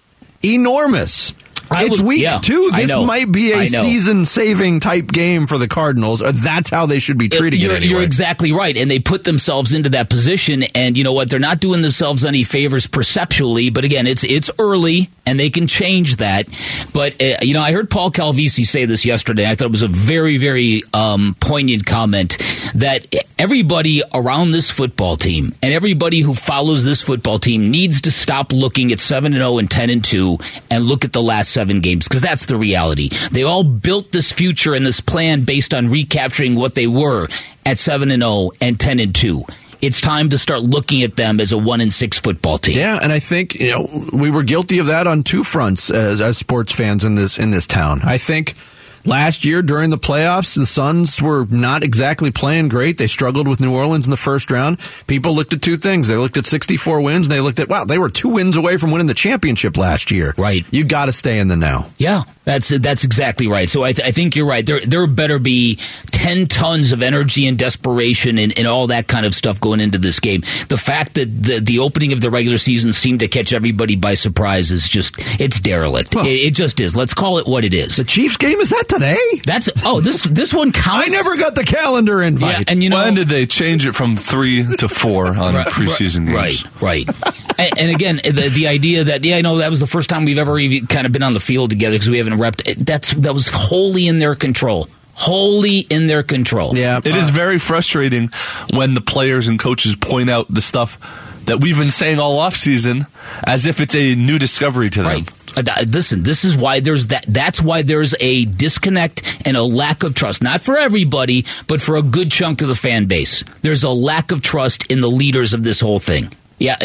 enormous. 0.44 1.32
I 1.70 1.84
it's 1.84 1.98
would- 1.98 2.06
week 2.06 2.22
yeah, 2.22 2.38
two. 2.38 2.70
This 2.74 2.90
might 2.90 3.30
be 3.30 3.52
a 3.52 3.66
season 3.66 4.24
saving 4.24 4.80
type 4.80 5.06
game 5.06 5.46
for 5.46 5.58
the 5.58 5.68
Cardinals. 5.68 6.22
Or 6.22 6.32
that's 6.32 6.70
how 6.70 6.86
they 6.86 6.98
should 6.98 7.18
be 7.18 7.28
treating 7.28 7.60
you're, 7.60 7.72
it 7.72 7.76
anyway. 7.76 7.90
You're 7.90 8.02
exactly 8.02 8.52
right. 8.52 8.76
And 8.76 8.90
they 8.90 8.98
put 8.98 9.24
themselves 9.24 9.72
into 9.72 9.90
that 9.90 10.10
position. 10.10 10.64
And 10.74 10.96
you 10.96 11.04
know 11.04 11.12
what? 11.12 11.30
They're 11.30 11.38
not 11.38 11.60
doing 11.60 11.82
themselves 11.82 12.24
any 12.24 12.44
favors 12.44 12.86
perceptually. 12.86 13.70
But 13.70 13.84
again, 13.84 14.06
it's 14.06 14.24
it's 14.24 14.50
early 14.58 15.10
and 15.30 15.38
they 15.38 15.48
can 15.48 15.68
change 15.68 16.16
that. 16.16 16.48
But, 16.92 17.22
uh, 17.22 17.36
you 17.42 17.54
know, 17.54 17.62
I 17.62 17.70
heard 17.70 17.88
Paul 17.88 18.10
Calvisi 18.10 18.66
say 18.66 18.84
this 18.84 19.04
yesterday. 19.04 19.48
I 19.48 19.54
thought 19.54 19.66
it 19.66 19.70
was 19.70 19.82
a 19.82 19.88
very, 19.88 20.38
very 20.38 20.82
um, 20.92 21.36
poignant 21.38 21.86
comment 21.86 22.36
that 22.74 23.06
everybody 23.38 24.02
around 24.12 24.50
this 24.50 24.70
football 24.70 25.16
team 25.16 25.54
and 25.62 25.72
everybody 25.72 26.20
who 26.20 26.34
follows 26.34 26.84
this 26.84 27.00
football 27.00 27.38
team 27.38 27.70
needs 27.70 28.00
to 28.02 28.10
stop 28.10 28.52
looking 28.52 28.90
at 28.92 28.98
7 28.98 29.32
and 29.32 29.40
0 29.40 29.58
and 29.58 29.70
10 29.70 29.90
and 29.90 30.04
2 30.04 30.38
and 30.70 30.84
look 30.84 31.04
at 31.04 31.12
the 31.12 31.22
last 31.22 31.50
seven 31.60 31.80
games 31.80 32.08
because 32.08 32.22
that's 32.22 32.46
the 32.46 32.56
reality. 32.56 33.10
They 33.30 33.42
all 33.42 33.64
built 33.64 34.12
this 34.12 34.32
future 34.32 34.72
and 34.72 34.86
this 34.86 35.02
plan 35.02 35.44
based 35.44 35.74
on 35.74 35.90
recapturing 35.90 36.54
what 36.54 36.74
they 36.74 36.86
were 36.86 37.28
at 37.66 37.76
7 37.76 38.10
and 38.10 38.22
0 38.22 38.52
and 38.62 38.80
10 38.80 38.98
and 38.98 39.14
2. 39.14 39.44
It's 39.82 40.00
time 40.00 40.30
to 40.30 40.38
start 40.38 40.62
looking 40.62 41.02
at 41.02 41.16
them 41.16 41.38
as 41.38 41.52
a 41.52 41.58
1 41.58 41.82
and 41.82 41.92
6 41.92 42.18
football 42.20 42.56
team. 42.56 42.78
Yeah, 42.78 42.98
and 43.02 43.12
I 43.12 43.18
think 43.18 43.56
you 43.56 43.72
know 43.72 44.08
we 44.10 44.30
were 44.30 44.42
guilty 44.42 44.78
of 44.78 44.86
that 44.86 45.06
on 45.06 45.22
two 45.22 45.44
fronts 45.44 45.90
as, 45.90 46.22
as 46.22 46.38
sports 46.38 46.72
fans 46.72 47.04
in 47.04 47.14
this 47.14 47.38
in 47.38 47.50
this 47.50 47.66
town. 47.66 48.00
I 48.04 48.16
think 48.16 48.54
last 49.04 49.44
year 49.44 49.62
during 49.62 49.90
the 49.90 49.98
playoffs, 49.98 50.54
the 50.56 50.66
Suns 50.66 51.20
were 51.20 51.44
not 51.46 51.82
exactly 51.82 52.30
playing 52.30 52.68
great. 52.68 52.98
They 52.98 53.06
struggled 53.06 53.48
with 53.48 53.60
New 53.60 53.74
Orleans 53.74 54.06
in 54.06 54.10
the 54.10 54.16
first 54.16 54.50
round. 54.50 54.78
People 55.06 55.34
looked 55.34 55.52
at 55.52 55.62
two 55.62 55.76
things. 55.76 56.08
They 56.08 56.16
looked 56.16 56.36
at 56.36 56.46
64 56.46 57.00
wins 57.00 57.26
and 57.26 57.32
they 57.32 57.40
looked 57.40 57.60
at, 57.60 57.68
wow, 57.68 57.84
they 57.84 57.98
were 57.98 58.08
two 58.08 58.28
wins 58.28 58.56
away 58.56 58.76
from 58.76 58.90
winning 58.90 59.06
the 59.06 59.14
championship 59.14 59.76
last 59.76 60.10
year. 60.10 60.34
Right. 60.36 60.64
You 60.70 60.84
got 60.84 61.06
to 61.06 61.12
stay 61.12 61.38
in 61.38 61.48
the 61.48 61.56
now. 61.56 61.88
Yeah, 61.98 62.22
that's 62.44 62.68
that's 62.68 63.04
exactly 63.04 63.46
right. 63.48 63.68
So 63.68 63.84
I, 63.84 63.92
th- 63.92 64.06
I 64.08 64.12
think 64.12 64.34
you're 64.34 64.46
right. 64.46 64.64
There 64.64 64.80
there 64.80 65.06
better 65.06 65.38
be 65.38 65.76
ten 66.10 66.46
tons 66.46 66.92
of 66.92 67.02
energy 67.02 67.46
and 67.46 67.58
desperation 67.58 68.38
and, 68.38 68.56
and 68.58 68.66
all 68.66 68.86
that 68.88 69.08
kind 69.08 69.26
of 69.26 69.34
stuff 69.34 69.60
going 69.60 69.78
into 69.80 69.98
this 69.98 70.20
game. 70.20 70.40
The 70.68 70.78
fact 70.78 71.14
that 71.14 71.26
the 71.26 71.60
the 71.60 71.78
opening 71.80 72.12
of 72.12 72.22
the 72.22 72.30
regular 72.30 72.56
season 72.58 72.92
seemed 72.94 73.20
to 73.20 73.28
catch 73.28 73.52
everybody 73.52 73.94
by 73.94 74.14
surprise 74.14 74.70
is 74.70 74.88
just 74.88 75.14
it's 75.38 75.60
derelict. 75.60 76.16
It, 76.16 76.26
it 76.26 76.54
just 76.54 76.80
is. 76.80 76.96
Let's 76.96 77.12
call 77.14 77.38
it 77.38 77.46
what 77.46 77.62
it 77.64 77.74
is. 77.74 77.96
The 77.96 78.04
Chiefs 78.04 78.38
game 78.38 78.58
is 78.58 78.70
that 78.70 78.88
today? 78.88 79.16
That's 79.44 79.68
oh 79.84 80.00
this 80.00 80.22
this 80.22 80.54
one 80.54 80.72
counts. 80.72 81.06
I 81.06 81.08
never 81.08 81.36
got 81.36 81.54
the 81.54 81.64
calendar 81.64 82.22
invite. 82.22 82.58
Yeah, 82.60 82.64
and 82.68 82.82
you 82.82 82.88
know 82.88 83.02
when 83.02 83.14
did 83.14 83.28
they 83.28 83.44
change 83.44 83.86
it 83.86 83.92
from 83.94 84.16
three 84.16 84.64
to 84.78 84.88
four 84.88 85.26
on 85.38 85.54
Right, 85.54 85.66
preseason 85.66 86.26
games? 86.26 86.64
Right, 86.80 87.06
right. 87.06 87.58
and, 87.58 87.78
and 87.78 87.90
again, 87.90 88.16
the 88.16 88.50
the 88.52 88.66
idea 88.68 89.04
that 89.04 89.24
yeah, 89.24 89.36
I 89.36 89.42
know 89.42 89.58
that 89.58 89.68
was 89.68 89.80
the 89.80 89.86
first 89.86 90.08
time 90.08 90.24
we've 90.24 90.38
ever 90.38 90.58
even 90.58 90.86
kind 90.86 91.04
of 91.06 91.12
been 91.12 91.22
on 91.22 91.34
the 91.34 91.40
field 91.40 91.70
together 91.70 91.96
because 91.96 92.08
we 92.08 92.16
haven't 92.18 92.29
repped. 92.34 92.84
That's 92.84 93.12
that 93.14 93.34
was 93.34 93.48
wholly 93.48 94.06
in 94.06 94.18
their 94.18 94.34
control. 94.34 94.88
Wholly 95.14 95.80
in 95.80 96.06
their 96.06 96.22
control. 96.22 96.74
Yeah, 96.76 96.98
It 97.04 97.14
is 97.14 97.28
very 97.28 97.58
frustrating 97.58 98.30
when 98.72 98.94
the 98.94 99.02
players 99.02 99.48
and 99.48 99.58
coaches 99.58 99.94
point 99.94 100.30
out 100.30 100.48
the 100.48 100.62
stuff 100.62 100.98
that 101.44 101.60
we've 101.60 101.76
been 101.76 101.90
saying 101.90 102.18
all 102.18 102.38
off 102.38 102.54
season 102.56 103.06
as 103.46 103.66
if 103.66 103.80
it's 103.80 103.94
a 103.94 104.14
new 104.14 104.38
discovery 104.38 104.88
to 104.90 105.02
them. 105.02 105.06
Right. 105.12 105.30
Uh, 105.58 105.84
Listen, 105.86 106.22
this 106.22 106.44
is 106.44 106.56
why 106.56 106.80
there's 106.80 107.08
that. 107.08 107.24
That's 107.28 107.60
why 107.60 107.82
there's 107.82 108.14
a 108.20 108.44
disconnect 108.44 109.42
and 109.44 109.56
a 109.56 109.62
lack 109.62 110.04
of 110.04 110.14
trust. 110.14 110.42
Not 110.42 110.60
for 110.60 110.78
everybody, 110.78 111.44
but 111.66 111.80
for 111.80 111.96
a 111.96 112.02
good 112.02 112.30
chunk 112.30 112.62
of 112.62 112.68
the 112.68 112.74
fan 112.74 113.06
base. 113.06 113.42
There's 113.62 113.82
a 113.82 113.90
lack 113.90 114.30
of 114.32 114.42
trust 114.42 114.86
in 114.90 115.00
the 115.00 115.10
leaders 115.10 115.52
of 115.52 115.64
this 115.64 115.80
whole 115.80 115.98
thing. 115.98 116.32
Yeah, 116.60 116.76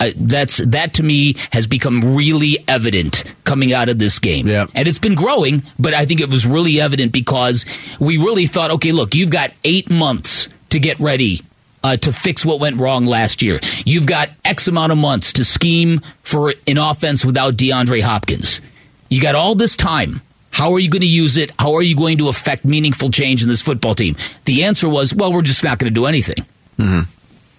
uh, 0.00 0.10
that's 0.16 0.58
that 0.58 0.94
to 0.94 1.02
me 1.02 1.34
has 1.52 1.66
become 1.66 2.14
really 2.14 2.58
evident 2.68 3.24
coming 3.44 3.72
out 3.72 3.88
of 3.88 3.98
this 3.98 4.18
game. 4.20 4.46
Yeah. 4.46 4.66
and 4.74 4.86
it's 4.86 5.00
been 5.00 5.16
growing, 5.16 5.64
but 5.78 5.92
I 5.92 6.06
think 6.06 6.20
it 6.20 6.30
was 6.30 6.46
really 6.46 6.80
evident 6.80 7.12
because 7.12 7.66
we 7.98 8.16
really 8.18 8.46
thought, 8.46 8.70
okay, 8.70 8.92
look, 8.92 9.14
you've 9.16 9.30
got 9.30 9.50
eight 9.64 9.90
months 9.90 10.48
to 10.70 10.78
get 10.78 11.00
ready 11.00 11.42
uh, 11.82 11.96
to 11.96 12.12
fix 12.12 12.44
what 12.44 12.60
went 12.60 12.78
wrong 12.78 13.04
last 13.04 13.42
year. 13.42 13.58
You've 13.84 14.06
got 14.06 14.30
X 14.44 14.68
amount 14.68 14.92
of 14.92 14.98
months 14.98 15.32
to 15.34 15.44
scheme 15.44 16.00
for 16.22 16.54
an 16.68 16.78
offense 16.78 17.24
without 17.24 17.54
DeAndre 17.56 18.02
Hopkins. 18.02 18.60
You 19.08 19.20
got 19.20 19.34
all 19.34 19.54
this 19.56 19.76
time. 19.76 20.20
How 20.52 20.72
are 20.72 20.78
you 20.78 20.88
going 20.88 21.02
to 21.02 21.06
use 21.08 21.36
it? 21.36 21.50
How 21.58 21.74
are 21.74 21.82
you 21.82 21.96
going 21.96 22.18
to 22.18 22.28
affect 22.28 22.64
meaningful 22.64 23.10
change 23.10 23.42
in 23.42 23.48
this 23.48 23.60
football 23.60 23.94
team? 23.94 24.16
The 24.46 24.64
answer 24.64 24.88
was, 24.88 25.12
well, 25.12 25.32
we're 25.32 25.42
just 25.42 25.62
not 25.64 25.78
going 25.78 25.92
to 25.92 25.94
do 25.94 26.06
anything. 26.06 26.36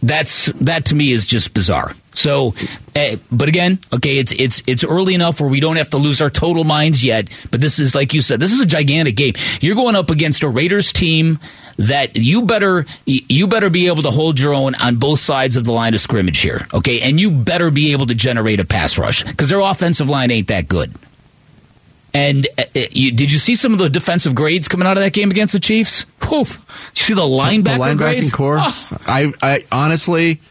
That's 0.02 0.46
that 0.62 0.86
to 0.86 0.96
me 0.96 1.12
is 1.12 1.26
just 1.26 1.54
bizarre. 1.54 1.94
So, 2.14 2.56
uh, 2.96 3.18
but 3.32 3.48
again, 3.48 3.80
okay, 3.94 4.18
it's 4.18 4.32
it's 4.32 4.62
it's 4.66 4.84
early 4.84 5.14
enough 5.14 5.40
where 5.40 5.50
we 5.50 5.60
don't 5.60 5.76
have 5.76 5.92
to 5.92 5.98
lose 5.98 6.20
our 6.22 6.30
total 6.30 6.64
minds 6.64 7.04
yet. 7.04 7.30
But 7.52 7.62
this 7.62 7.80
is 7.80 7.94
like 7.94 8.14
you 8.14 8.22
said, 8.22 8.40
this 8.40 8.52
is 8.52 8.60
a 8.60 8.66
gigantic 8.66 9.16
game. 9.16 9.34
You're 9.62 9.76
going 9.76 9.96
up 9.96 10.10
against 10.10 10.44
a 10.44 10.50
Raiders 10.50 10.92
team 10.94 11.40
that 11.78 12.16
you 12.16 12.44
better 12.44 12.86
you 13.06 13.48
better 13.48 13.70
be 13.70 13.88
able 13.88 14.04
to 14.04 14.12
hold 14.12 14.40
your 14.40 14.54
own 14.54 14.76
on 14.76 14.98
both 14.98 15.20
sides 15.20 15.58
of 15.58 15.66
the 15.66 15.72
line 15.72 15.94
of 15.94 16.00
scrimmage 16.00 16.40
here, 16.40 16.68
okay? 16.74 17.02
And 17.02 17.20
you 17.20 17.32
better 17.32 17.70
be 17.70 17.92
able 17.92 18.08
to 18.08 18.16
generate 18.16 18.60
a 18.60 18.66
pass 18.66 18.98
rush 18.98 19.24
because 19.24 19.50
their 19.50 19.60
offensive 19.60 20.10
line 20.10 20.32
ain't 20.32 20.48
that 20.48 20.68
good. 20.68 20.94
And 22.18 22.48
uh, 22.58 22.64
uh, 22.76 22.80
you, 22.92 23.12
did 23.12 23.32
you 23.32 23.38
see 23.38 23.54
some 23.54 23.74
of 23.74 23.80
the 23.80 23.90
defensive 23.90 24.34
grades 24.34 24.68
coming 24.68 24.88
out 24.88 24.98
of 24.98 25.04
that 25.04 25.14
game 25.14 25.30
against 25.30 25.54
the 25.54 25.60
Chiefs? 25.60 26.06
Did 26.20 26.32
you 26.32 26.46
see 26.94 27.14
the 27.14 27.22
linebacker 27.22 27.64
the 27.64 27.70
linebacking 27.70 27.98
grades? 27.98 28.32
core. 28.32 28.58
Oh. 28.60 28.98
I, 29.06 29.32
I 29.42 29.66
honestly, 29.72 30.42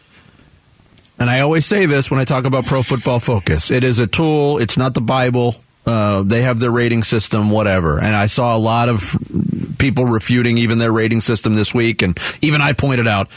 and 1.19 1.29
I 1.29 1.41
always 1.41 1.65
say 1.65 1.85
this 1.85 2.09
when 2.09 2.21
I 2.21 2.23
talk 2.23 2.45
about 2.45 2.65
Pro 2.65 2.83
Football 2.83 3.19
Focus. 3.19 3.69
It 3.69 3.83
is 3.83 3.99
a 3.99 4.07
tool. 4.07 4.59
It's 4.59 4.77
not 4.77 4.93
the 4.93 5.01
Bible. 5.01 5.55
Uh, 5.85 6.23
they 6.23 6.43
have 6.43 6.59
their 6.59 6.71
rating 6.71 7.03
system, 7.03 7.51
whatever. 7.51 7.97
And 7.99 8.15
I 8.15 8.27
saw 8.27 8.55
a 8.55 8.59
lot 8.59 8.87
of 8.87 9.17
people 9.77 10.05
refuting 10.05 10.57
even 10.57 10.77
their 10.77 10.91
rating 10.91 11.19
system 11.19 11.55
this 11.55 11.73
week, 11.73 12.01
and 12.01 12.17
even 12.41 12.61
I 12.61 12.73
pointed 12.73 13.07
out. 13.07 13.29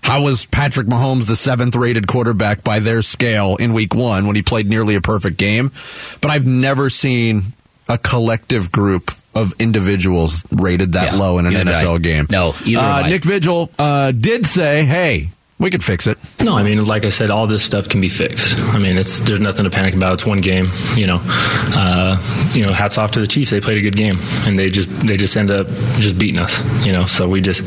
How 0.00 0.22
was 0.22 0.46
Patrick 0.46 0.86
Mahomes 0.86 1.26
the 1.26 1.34
seventh 1.34 1.74
rated 1.74 2.06
quarterback 2.06 2.62
by 2.62 2.78
their 2.78 3.02
scale 3.02 3.56
in 3.56 3.72
week 3.72 3.94
one 3.94 4.26
when 4.28 4.36
he 4.36 4.42
played 4.42 4.68
nearly 4.68 4.94
a 4.94 5.00
perfect 5.00 5.38
game? 5.38 5.72
But 6.20 6.30
I've 6.30 6.46
never 6.46 6.88
seen 6.88 7.52
a 7.88 7.98
collective 7.98 8.70
group 8.72 9.10
of 9.34 9.52
individuals 9.60 10.44
rated 10.50 10.92
that 10.92 11.12
Yeah, 11.12 11.18
low 11.18 11.38
in 11.38 11.46
an 11.46 11.52
neither 11.52 11.64
did 11.64 11.74
I. 11.74 11.84
NFL 11.84 12.02
game. 12.02 12.26
No, 12.30 12.54
either 12.66 12.80
uh. 12.80 13.08
Nick 13.08 13.24
Vigil 13.24 13.70
uh, 13.78 14.10
did 14.12 14.46
say, 14.46 14.84
"Hey, 14.84 15.28
we 15.60 15.70
could 15.70 15.82
fix 15.84 16.06
it." 16.06 16.18
No, 16.42 16.56
I 16.56 16.62
mean, 16.62 16.84
like 16.84 17.04
I 17.04 17.08
said, 17.10 17.30
all 17.30 17.46
this 17.46 17.62
stuff 17.62 17.88
can 17.88 18.00
be 18.00 18.08
fixed. 18.08 18.56
I 18.58 18.78
mean, 18.78 18.96
it's 18.98 19.20
there's 19.20 19.40
nothing 19.40 19.64
to 19.64 19.70
panic 19.70 19.94
about. 19.94 20.14
It's 20.14 20.26
one 20.26 20.40
game, 20.40 20.66
you 20.96 21.06
know. 21.06 21.20
Uh, 21.22 22.16
you 22.54 22.64
know, 22.66 22.72
hats 22.72 22.98
off 22.98 23.12
to 23.12 23.20
the 23.20 23.26
Chiefs. 23.26 23.50
They 23.50 23.60
played 23.60 23.78
a 23.78 23.82
good 23.82 23.96
game, 23.96 24.18
and 24.46 24.58
they 24.58 24.68
just 24.70 24.88
they 25.06 25.16
just 25.16 25.36
end 25.36 25.50
up 25.50 25.66
just 25.98 26.18
beating 26.18 26.40
us. 26.40 26.60
You 26.84 26.92
know, 26.92 27.04
so 27.04 27.28
we 27.28 27.40
just 27.40 27.62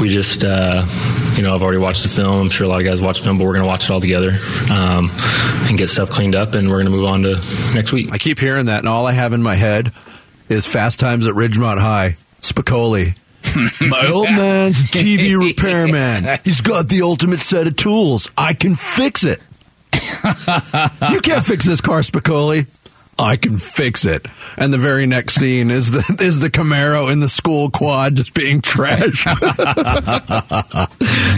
we 0.00 0.08
just 0.10 0.44
uh, 0.44 0.82
you 1.40 1.46
know 1.46 1.54
I've 1.54 1.62
already 1.62 1.78
watched 1.78 2.02
the 2.02 2.10
film. 2.10 2.38
I'm 2.38 2.50
sure 2.50 2.66
a 2.66 2.68
lot 2.68 2.80
of 2.80 2.86
guys 2.86 3.00
watched 3.00 3.20
the 3.20 3.24
film, 3.24 3.38
but 3.38 3.44
we're 3.44 3.54
going 3.54 3.62
to 3.62 3.66
watch 3.66 3.84
it 3.84 3.90
all 3.90 4.00
together 4.00 4.32
um, 4.70 5.10
and 5.66 5.78
get 5.78 5.88
stuff 5.88 6.10
cleaned 6.10 6.34
up, 6.34 6.54
and 6.54 6.68
we're 6.68 6.82
going 6.82 6.84
to 6.84 6.90
move 6.90 7.06
on 7.06 7.22
to 7.22 7.30
next 7.74 7.92
week. 7.92 8.12
I 8.12 8.18
keep 8.18 8.38
hearing 8.38 8.66
that, 8.66 8.80
and 8.80 8.88
all 8.88 9.06
I 9.06 9.12
have 9.12 9.32
in 9.32 9.42
my 9.42 9.54
head 9.54 9.90
is 10.50 10.66
Fast 10.66 11.00
Times 11.00 11.26
at 11.26 11.34
Ridgemont 11.34 11.80
High. 11.80 12.18
Spicoli. 12.42 13.16
My 13.80 14.10
old 14.12 14.26
man's 14.26 14.80
a 14.80 14.88
TV 14.88 15.34
repairman. 15.34 16.40
He's 16.44 16.60
got 16.60 16.90
the 16.90 17.00
ultimate 17.00 17.40
set 17.40 17.66
of 17.66 17.74
tools. 17.74 18.30
I 18.36 18.52
can 18.52 18.74
fix 18.74 19.24
it. 19.24 19.40
you 19.94 21.20
can't 21.22 21.44
fix 21.44 21.64
this 21.64 21.80
car, 21.80 22.00
Spicoli. 22.00 22.66
I 23.20 23.36
can 23.36 23.58
fix 23.58 24.06
it. 24.06 24.24
And 24.56 24.72
the 24.72 24.78
very 24.78 25.06
next 25.06 25.34
scene 25.34 25.70
is 25.70 25.90
the 25.90 26.16
is 26.24 26.40
the 26.40 26.50
Camaro 26.50 27.12
in 27.12 27.20
the 27.20 27.28
school 27.28 27.70
quad 27.70 28.16
just 28.16 28.34
being 28.34 28.60
trashed. 28.62 29.26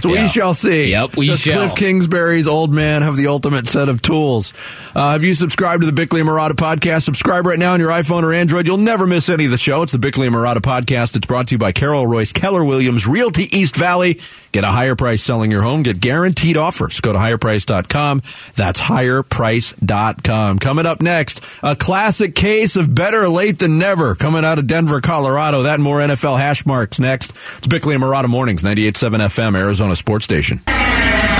so 0.01 0.09
we 0.09 0.29
shall 0.29 0.55
see. 0.55 0.91
Yep, 0.91 1.17
we 1.17 1.27
Does 1.27 1.41
shall. 1.41 1.59
Cliff 1.67 1.75
Kingsbury's 1.77 2.47
old 2.47 2.73
man 2.73 3.03
have 3.03 3.17
the 3.17 3.27
ultimate 3.27 3.67
set 3.67 3.89
of 3.89 4.01
tools? 4.01 4.53
Uh, 4.95 5.13
have 5.13 5.25
you 5.25 5.35
subscribed 5.35 5.83
to 5.83 5.87
the 5.87 5.93
Bickley 5.93 6.21
and 6.21 6.29
Marotta 6.29 6.53
podcast? 6.53 7.03
Subscribe 7.03 7.47
right 7.47 7.59
now 7.59 7.73
on 7.73 7.81
your 7.81 7.91
iPhone 7.91 8.23
or 8.23 8.33
Android. 8.33 8.67
You'll 8.67 8.79
never 8.79 9.07
miss 9.07 9.29
any 9.29 9.47
of 9.47 9.51
the 9.51 9.59
show. 9.59 9.83
It's 9.83 9.93
the 9.93 9.99
Bickley 9.99 10.27
and 10.27 10.37
Marotta 10.37 10.59
podcast. 10.59 11.17
It's 11.17 11.27
brought 11.27 11.49
to 11.49 11.55
you 11.55 11.59
by 11.59 11.73
Carol 11.73 12.07
Royce, 12.07 12.33
Keller 12.33 12.65
Williams, 12.65 13.07
Realty 13.07 13.55
East 13.57 13.77
Valley. 13.77 14.21
Get 14.53 14.65
a 14.65 14.69
higher 14.69 14.95
price 14.95 15.23
selling 15.23 15.51
your 15.51 15.63
home. 15.63 15.83
Get 15.83 15.99
guaranteed 15.99 16.59
offers. 16.59 17.01
Go 17.01 17.13
to 17.15 17.19
higherprice.com. 17.19 18.21
That's 18.55 18.81
higherprice.com. 18.81 20.59
Coming 20.59 20.87
up 20.87 21.01
next, 21.01 21.41
a 21.63 21.75
classic 21.75 22.35
case 22.35 22.77
of 22.77 22.95
better 22.95 23.29
late 23.29 23.59
than 23.59 23.79
never 23.79 24.15
coming 24.15 24.45
out 24.45 24.59
of 24.59 24.67
Denver, 24.67 25.01
Colorado. 25.01 25.63
That 25.63 25.75
and 25.75 25.83
more 25.83 26.01
NFL 26.01 26.39
hash 26.39 26.67
marks 26.67 27.01
next. 27.01 27.33
It's 27.59 27.67
Bickley 27.67 27.95
and 27.95 28.05
Marotta 28.05 28.29
Mornings, 28.29 28.63
98.7 28.63 29.21
FM, 29.21 29.57
Arizona 29.57 29.97
Sports 29.97 30.25
Station. 30.25 30.61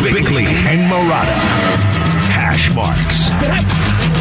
Bickley 0.03 0.47
and 0.47 0.91
Marotta. 0.91 1.37
Hash 2.33 2.73
marks. 2.75 4.12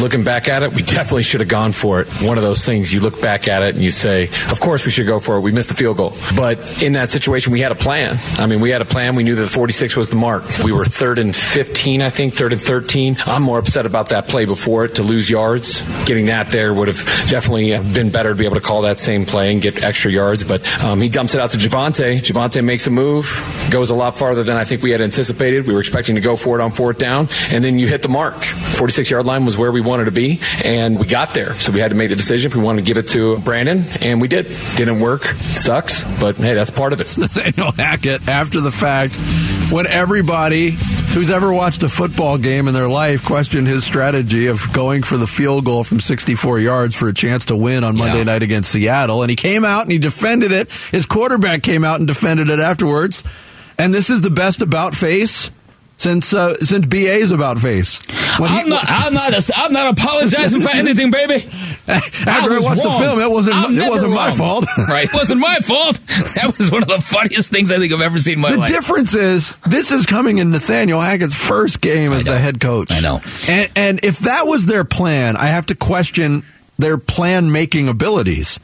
Looking 0.00 0.24
back 0.24 0.48
at 0.48 0.62
it, 0.62 0.72
we 0.72 0.82
definitely 0.82 1.22
should 1.22 1.40
have 1.40 1.48
gone 1.48 1.72
for 1.72 2.00
it. 2.00 2.08
One 2.22 2.36
of 2.36 2.44
those 2.44 2.64
things 2.64 2.92
you 2.92 3.00
look 3.00 3.20
back 3.22 3.48
at 3.48 3.62
it 3.62 3.74
and 3.74 3.82
you 3.82 3.90
say, 3.90 4.24
of 4.50 4.60
course 4.60 4.84
we 4.84 4.90
should 4.90 5.06
go 5.06 5.18
for 5.18 5.36
it. 5.36 5.40
We 5.40 5.52
missed 5.52 5.70
the 5.70 5.74
field 5.74 5.96
goal. 5.96 6.12
But 6.36 6.82
in 6.82 6.92
that 6.92 7.10
situation, 7.10 7.52
we 7.52 7.60
had 7.60 7.72
a 7.72 7.76
plan. 7.76 8.16
I 8.38 8.46
mean, 8.46 8.60
we 8.60 8.70
had 8.70 8.82
a 8.82 8.84
plan. 8.84 9.14
We 9.14 9.22
knew 9.24 9.34
that 9.36 9.48
46 9.48 9.96
was 9.96 10.10
the 10.10 10.16
mark. 10.16 10.44
We 10.62 10.72
were 10.72 10.84
third 10.84 11.18
and 11.18 11.34
15, 11.34 12.02
I 12.02 12.10
think, 12.10 12.34
third 12.34 12.52
and 12.52 12.60
13. 12.60 13.16
I'm 13.26 13.42
more 13.42 13.58
upset 13.58 13.86
about 13.86 14.10
that 14.10 14.28
play 14.28 14.44
before 14.44 14.84
it 14.84 14.96
to 14.96 15.02
lose 15.02 15.30
yards. 15.30 15.80
Getting 16.04 16.26
that 16.26 16.50
there 16.50 16.74
would 16.74 16.88
have 16.88 17.02
definitely 17.28 17.70
been 17.94 18.10
better 18.10 18.30
to 18.30 18.34
be 18.34 18.44
able 18.44 18.56
to 18.56 18.60
call 18.62 18.82
that 18.82 19.00
same 19.00 19.24
play 19.24 19.50
and 19.50 19.62
get 19.62 19.82
extra 19.82 20.10
yards. 20.10 20.44
But 20.44 20.66
um, 20.84 21.00
he 21.00 21.08
dumps 21.08 21.34
it 21.34 21.40
out 21.40 21.52
to 21.52 21.58
Javonte. 21.58 22.18
Javonte 22.18 22.62
makes 22.62 22.86
a 22.86 22.90
move, 22.90 23.26
goes 23.70 23.90
a 23.90 23.94
lot 23.94 24.14
farther 24.14 24.44
than 24.44 24.56
I 24.56 24.64
think 24.64 24.82
we 24.82 24.90
had 24.90 25.00
anticipated. 25.00 25.66
We 25.66 25.72
were 25.72 25.80
expecting 25.80 26.16
to 26.16 26.20
go 26.20 26.36
for 26.36 26.58
it 26.58 26.62
on 26.62 26.70
fourth 26.70 26.98
down, 26.98 27.28
and 27.50 27.64
then 27.64 27.78
you 27.78 27.88
hit 27.88 28.02
the 28.02 28.08
mark. 28.08 28.34
46 28.34 29.10
yard 29.10 29.24
line 29.24 29.46
was 29.46 29.56
where 29.56 29.72
we 29.72 29.85
wanted 29.86 30.06
to 30.06 30.10
be, 30.10 30.40
and 30.64 30.98
we 30.98 31.06
got 31.06 31.34
there. 31.34 31.54
So 31.54 31.72
we 31.72 31.80
had 31.80 31.90
to 31.90 31.96
make 31.96 32.10
the 32.10 32.16
decision 32.16 32.50
if 32.50 32.56
we 32.56 32.62
wanted 32.62 32.82
to 32.82 32.86
give 32.86 32.96
it 32.96 33.08
to 33.08 33.38
Brandon, 33.38 33.82
and 34.02 34.20
we 34.20 34.28
did. 34.28 34.46
Didn't 34.76 35.00
work. 35.00 35.24
Sucks, 35.24 36.04
but 36.20 36.36
hey, 36.36 36.54
that's 36.54 36.70
part 36.70 36.92
of 36.92 37.00
it. 37.00 37.16
Nathaniel 37.18 37.72
Hackett 37.72 38.28
after 38.28 38.60
the 38.60 38.70
fact 38.70 39.16
when 39.70 39.86
everybody 39.86 40.70
who's 40.70 41.30
ever 41.30 41.52
watched 41.52 41.82
a 41.82 41.88
football 41.88 42.36
game 42.38 42.68
in 42.68 42.74
their 42.74 42.88
life 42.88 43.24
questioned 43.24 43.66
his 43.66 43.84
strategy 43.84 44.48
of 44.48 44.70
going 44.72 45.02
for 45.02 45.16
the 45.16 45.26
field 45.26 45.64
goal 45.64 45.82
from 45.82 45.98
64 45.98 46.58
yards 46.58 46.94
for 46.94 47.08
a 47.08 47.14
chance 47.14 47.46
to 47.46 47.56
win 47.56 47.84
on 47.84 47.96
Monday 47.96 48.22
night 48.24 48.42
against 48.42 48.70
Seattle. 48.70 49.22
And 49.22 49.30
he 49.30 49.36
came 49.36 49.64
out 49.64 49.82
and 49.82 49.92
he 49.92 49.98
defended 49.98 50.52
it. 50.52 50.70
His 50.90 51.06
quarterback 51.06 51.62
came 51.62 51.84
out 51.84 52.00
and 52.00 52.06
defended 52.06 52.50
it 52.50 52.60
afterwards. 52.60 53.22
And 53.78 53.94
this 53.94 54.10
is 54.10 54.20
the 54.20 54.30
best 54.30 54.62
about 54.62 54.94
face 54.94 55.50
since 55.96 56.32
uh, 56.32 56.56
since 56.58 56.86
BA's 56.86 57.32
about 57.32 57.58
face. 57.58 58.00
When 58.38 58.50
I'm 58.50 58.68
not. 58.68 58.84
I'm 58.86 59.14
not. 59.14 59.50
I'm 59.56 59.72
not 59.72 59.98
apologizing 59.98 60.60
for 60.60 60.70
anything, 60.70 61.10
baby. 61.10 61.34
After 61.88 62.52
I 62.52 62.56
was 62.56 62.64
watched 62.64 62.82
the 62.82 62.90
film, 62.90 63.20
it 63.20 63.30
wasn't 63.30 63.56
I'm 63.56 63.74
it 63.74 63.88
wasn't 63.88 64.12
my 64.12 64.32
fault. 64.32 64.66
right? 64.88 65.04
It 65.04 65.14
wasn't 65.14 65.40
my 65.40 65.60
fault. 65.60 65.96
That 66.34 66.54
was 66.58 66.70
one 66.70 66.82
of 66.82 66.88
the 66.88 67.00
funniest 67.00 67.52
things 67.52 67.70
I 67.70 67.78
think 67.78 67.92
I've 67.92 68.00
ever 68.00 68.18
seen 68.18 68.34
in 68.34 68.40
my 68.40 68.52
the 68.52 68.58
life. 68.58 68.72
difference 68.72 69.14
is 69.14 69.56
this 69.66 69.92
is 69.92 70.04
coming 70.06 70.38
in 70.38 70.50
Nathaniel 70.50 71.00
Hackett's 71.00 71.34
first 71.34 71.80
game 71.80 72.12
as 72.12 72.24
the 72.24 72.38
head 72.38 72.60
coach. 72.60 72.90
I 72.90 73.00
know. 73.00 73.20
And 73.48 73.70
and 73.76 74.04
if 74.04 74.20
that 74.20 74.46
was 74.46 74.66
their 74.66 74.84
plan, 74.84 75.36
I 75.36 75.46
have 75.46 75.66
to 75.66 75.74
question 75.74 76.42
their 76.78 76.98
plan 76.98 77.52
making 77.52 77.88
abilities. 77.88 78.58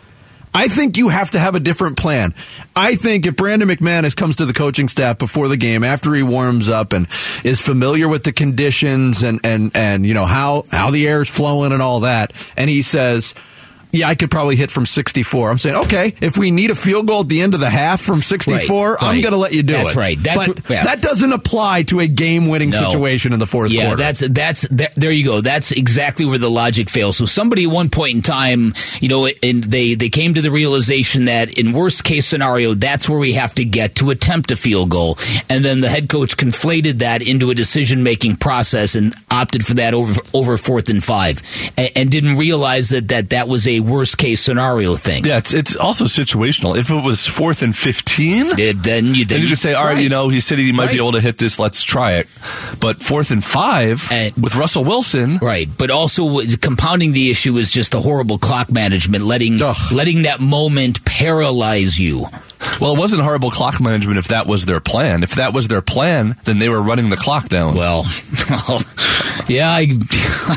I 0.54 0.68
think 0.68 0.96
you 0.96 1.08
have 1.08 1.30
to 1.30 1.38
have 1.38 1.54
a 1.54 1.60
different 1.60 1.96
plan. 1.96 2.34
I 2.76 2.94
think 2.94 3.26
if 3.26 3.36
Brandon 3.36 3.68
McManus 3.68 4.14
comes 4.14 4.36
to 4.36 4.44
the 4.44 4.52
coaching 4.52 4.88
staff 4.88 5.18
before 5.18 5.48
the 5.48 5.56
game, 5.56 5.82
after 5.82 6.14
he 6.14 6.22
warms 6.22 6.68
up 6.68 6.92
and 6.92 7.06
is 7.42 7.60
familiar 7.60 8.06
with 8.08 8.24
the 8.24 8.32
conditions 8.32 9.22
and, 9.22 9.40
and, 9.44 9.74
and 9.74 10.06
you 10.06 10.14
know 10.14 10.26
how, 10.26 10.66
how 10.70 10.90
the 10.90 11.08
air 11.08 11.22
is 11.22 11.30
flowing 11.30 11.72
and 11.72 11.80
all 11.80 12.00
that, 12.00 12.32
and 12.56 12.68
he 12.68 12.82
says, 12.82 13.34
yeah, 13.92 14.08
I 14.08 14.14
could 14.14 14.30
probably 14.30 14.56
hit 14.56 14.70
from 14.70 14.86
64. 14.86 15.50
I'm 15.50 15.58
saying, 15.58 15.76
okay, 15.84 16.14
if 16.20 16.36
we 16.38 16.50
need 16.50 16.70
a 16.70 16.74
field 16.74 17.06
goal 17.06 17.20
at 17.20 17.28
the 17.28 17.42
end 17.42 17.54
of 17.54 17.60
the 17.60 17.70
half 17.70 18.00
from 18.00 18.22
64, 18.22 18.92
Right, 18.92 19.02
I'm 19.02 19.08
right. 19.16 19.22
going 19.22 19.32
to 19.32 19.38
let 19.38 19.52
you 19.54 19.62
do 19.62 19.74
That's 19.74 19.90
it. 19.90 19.96
right. 19.96 20.18
That's 20.22 20.38
but 20.38 20.48
what- 20.48 20.70
yeah. 20.70 20.84
that 20.84 21.00
doesn't 21.02 21.32
apply 21.32 21.82
to 21.84 22.00
a 22.00 22.06
game-winning 22.06 22.70
No. 22.70 22.88
situation 22.90 23.32
in 23.32 23.38
the 23.38 23.46
fourth 23.46 23.70
yeah, 23.70 23.82
quarter. 23.88 24.02
Yeah, 24.02 24.06
that's 24.06 24.20
that's 24.28 24.62
that, 24.70 24.94
there 24.96 25.10
you 25.12 25.24
go. 25.24 25.40
That's 25.40 25.72
exactly 25.72 26.24
where 26.24 26.38
the 26.38 26.50
logic 26.50 26.88
fails. 26.90 27.16
So 27.16 27.26
somebody 27.26 27.64
at 27.64 27.70
one 27.70 27.90
point 27.90 28.14
in 28.16 28.22
time, 28.22 28.72
you 29.00 29.08
know, 29.08 29.26
and 29.26 29.62
they 29.64 29.94
they 29.94 30.08
came 30.08 30.34
to 30.34 30.40
the 30.42 30.50
realization 30.50 31.26
that 31.26 31.58
in 31.58 31.72
worst 31.72 32.02
case 32.04 32.26
scenario, 32.26 32.74
that's 32.74 33.08
where 33.08 33.18
we 33.18 33.34
have 33.34 33.54
to 33.56 33.64
get 33.64 33.96
to 33.96 34.10
attempt 34.10 34.50
a 34.50 34.56
field 34.56 34.88
goal, 34.90 35.18
and 35.50 35.64
then 35.64 35.80
the 35.80 35.88
head 35.88 36.08
coach 36.08 36.36
conflated 36.36 36.98
that 37.00 37.20
into 37.22 37.50
a 37.50 37.54
decision 37.54 38.02
making 38.02 38.36
process 38.36 38.94
and 38.94 39.14
opted 39.30 39.66
for 39.66 39.74
that 39.74 39.92
over 39.94 40.20
over 40.32 40.56
fourth 40.56 40.88
and 40.88 41.04
five, 41.04 41.42
and, 41.76 41.90
and 41.96 42.10
didn't 42.10 42.38
realize 42.38 42.88
that 42.88 43.08
that 43.08 43.30
that 43.30 43.48
was 43.48 43.66
a 43.68 43.80
worst 43.82 44.18
case 44.18 44.40
scenario 44.40 44.96
thing. 44.96 45.24
Yeah, 45.24 45.38
it's 45.38 45.52
it's 45.52 45.76
also 45.76 46.04
situational. 46.04 46.76
If 46.78 46.90
it 46.90 47.02
was 47.04 47.26
fourth 47.26 47.62
and 47.62 47.76
fifteen, 47.76 48.48
then 48.56 49.14
you 49.14 49.24
then 49.24 49.42
you 49.42 49.48
could 49.48 49.58
say, 49.58 49.74
all 49.74 49.84
right, 49.84 49.94
right. 49.94 50.02
you 50.02 50.08
know, 50.08 50.28
he 50.28 50.40
said 50.40 50.58
he 50.58 50.72
might 50.72 50.86
Right. 50.86 50.92
be 50.92 50.96
able 50.98 51.12
to 51.12 51.20
hit 51.20 51.38
this. 51.38 51.58
Let's 51.58 51.82
try 51.82 52.14
it. 52.14 52.28
But 52.80 53.00
fourth 53.00 53.30
and 53.30 53.44
five 53.44 54.10
uh, 54.10 54.30
with 54.40 54.56
Russell 54.56 54.84
Wilson, 54.84 55.38
Right, 55.38 55.68
but 55.76 55.90
also 55.90 56.40
compounding 56.60 57.12
the 57.12 57.30
issue 57.30 57.56
is 57.58 57.70
just 57.70 57.92
the 57.92 58.00
horrible 58.00 58.38
clock 58.38 58.70
management, 58.70 59.24
letting 59.24 59.58
letting 59.92 60.22
that 60.22 60.40
moment 60.40 61.04
paralyze 61.04 61.98
you. 61.98 62.26
Well, 62.80 62.94
it 62.94 62.98
wasn't 62.98 63.22
horrible 63.22 63.50
clock 63.50 63.80
management 63.80 64.18
if 64.18 64.28
that 64.28 64.46
was 64.46 64.66
their 64.66 64.78
plan. 64.80 65.22
If 65.24 65.34
that 65.34 65.52
was 65.52 65.66
their 65.68 65.82
plan, 65.82 66.36
then 66.44 66.58
they 66.60 66.68
were 66.68 66.80
running 66.80 67.10
the 67.10 67.16
clock 67.16 67.48
down. 67.48 67.74
Well, 67.74 68.04
yeah, 69.48 69.68
I, 69.70 69.96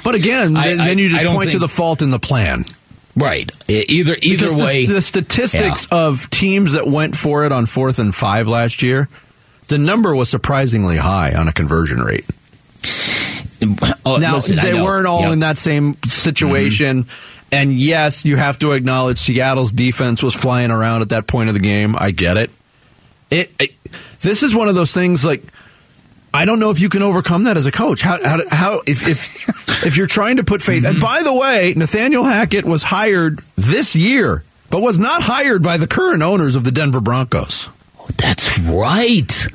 but 0.03 0.15
again, 0.15 0.55
I- 0.55 0.67
then, 0.69 0.79
I- 0.81 0.85
then 0.87 0.97
you 0.99 1.09
just 1.09 1.23
don't 1.23 1.35
point 1.35 1.51
to 1.51 1.59
the 1.59 1.67
fault 1.67 2.01
in 2.01 2.09
the 2.11 2.19
plan. 2.19 2.65
Right. 3.15 3.49
Either 3.69 4.15
either 4.21 4.45
Because 4.47 4.55
way, 4.55 4.85
the, 4.85 5.01
statistics 5.01 5.87
of 5.89 6.29
teams 6.29 6.73
that 6.73 6.85
went 6.85 7.15
for 7.15 7.45
it 7.45 7.51
on 7.53 7.65
fourth 7.65 7.97
and 7.99 8.13
five 8.13 8.47
last 8.47 8.81
year, 8.83 9.07
the 9.69 9.77
number 9.77 10.13
was 10.15 10.29
surprisingly 10.29 10.97
high 10.97 11.33
on 11.33 11.47
a 11.47 11.53
conversion 11.53 11.99
rate. 12.01 12.25
Oh, 14.05 14.17
now 14.17 14.35
listen, 14.35 14.57
they 14.57 14.73
weren't 14.73 15.07
all 15.07 15.21
Yep. 15.21 15.33
in 15.33 15.39
that 15.39 15.57
same 15.57 15.95
situation. 16.05 17.03
Mm-hmm. 17.05 17.45
And 17.51 17.73
yes, 17.73 18.25
you 18.25 18.35
have 18.35 18.59
to 18.59 18.73
acknowledge 18.73 19.17
Seattle's 19.17 19.71
defense 19.71 20.21
was 20.21 20.35
flying 20.35 20.71
around 20.71 21.01
at 21.01 21.09
that 21.09 21.25
point 21.25 21.47
of 21.47 21.53
the 21.55 21.61
game. 21.61 21.95
I 21.97 22.11
get 22.11 22.37
it. 22.37 22.51
It, 23.31 23.49
it 23.59 23.71
this 24.19 24.43
is 24.43 24.53
one 24.53 24.67
of 24.67 24.75
those 24.75 24.91
things 24.91 25.23
like 25.23 25.41
I 26.35 26.45
don't 26.45 26.59
know 26.59 26.69
if 26.69 26.79
you 26.79 26.89
can 26.89 27.01
overcome 27.01 27.45
that 27.45 27.55
as 27.55 27.65
a 27.65 27.71
coach. 27.71 28.01
How 28.01 28.19
how, 28.23 28.41
how 28.49 28.81
if 28.85 29.07
if 29.07 29.85
if 29.85 29.97
you're 29.97 30.07
trying 30.07 30.37
to 30.37 30.43
put 30.43 30.61
faith. 30.61 30.85
And 30.85 30.99
by 30.99 31.23
the 31.23 31.33
way, 31.33 31.73
Nathaniel 31.75 32.23
Hackett 32.23 32.65
was 32.65 32.83
hired 32.83 33.39
this 33.55 33.95
year, 33.95 34.43
but 34.69 34.81
was 34.81 34.99
not 34.99 35.23
hired 35.23 35.63
by 35.63 35.77
the 35.77 35.87
current 35.87 36.21
owners 36.21 36.55
of 36.55 36.63
the 36.63 36.71
Denver 36.71 37.01
Broncos. 37.01 37.69
That's 38.17 38.57
right. 38.59 39.47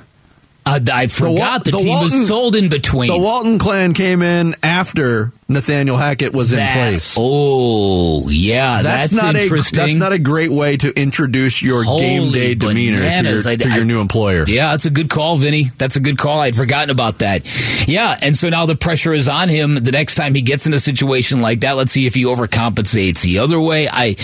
Uh, 0.70 0.80
I 0.92 1.06
forgot 1.06 1.64
the, 1.64 1.72
the 1.72 1.78
team 1.78 1.88
Walton- 1.88 2.18
was 2.18 2.26
sold 2.28 2.56
in 2.56 2.68
between. 2.68 3.08
The 3.08 3.18
Walton 3.18 3.58
clan 3.58 3.94
came 3.94 4.22
in 4.22 4.54
after 4.62 5.32
Nathaniel 5.48 5.96
Hackett 5.96 6.32
was 6.32 6.50
That- 6.50 6.76
in 6.76 6.92
place. 6.92 7.16
Oh, 7.18 8.28
yeah, 8.28 8.82
that's, 8.82 9.12
not 9.12 9.36
interesting. 9.36 9.78
A, 9.80 9.82
that's 9.86 9.96
not 9.96 10.12
a 10.12 10.18
great 10.18 10.50
way 10.50 10.76
to 10.76 10.90
introduce 11.00 11.60
your 11.62 11.82
game 11.84 12.30
day 12.30 12.40
Holy 12.40 12.54
demeanor 12.54 12.98
to, 12.98 13.02
your, 13.28 13.48
I- 13.48 13.56
to 13.56 13.68
your 13.68 13.80
I- 13.80 13.84
new 13.84 14.00
employer. 14.00 14.44
Yeah, 14.46 14.70
that's 14.70 14.86
a 14.86 14.90
good 14.90 15.10
call, 15.10 15.36
Vinny. 15.38 15.70
That's 15.78 15.96
a 15.96 16.00
good 16.00 16.18
call. 16.18 16.38
I'd 16.40 16.54
forgotten 16.56 16.90
about 16.90 17.18
that. 17.18 17.42
Yeah, 17.88 18.16
and 18.22 18.36
so 18.36 18.48
now 18.48 18.66
the 18.66 18.76
pressure 18.76 19.12
is 19.12 19.28
on 19.28 19.48
him. 19.48 19.74
The 19.74 19.92
next 19.92 20.14
time 20.14 20.34
he 20.34 20.42
gets 20.42 20.66
in 20.66 20.74
a 20.74 20.80
situation 20.80 21.40
like 21.40 21.60
that, 21.60 21.76
let's 21.76 21.92
see 21.92 22.06
if 22.06 22.14
he 22.14 22.24
overcompensates. 22.24 23.22
The 23.22 23.38
other 23.38 23.60
way, 23.60 23.88
I, 23.88 24.16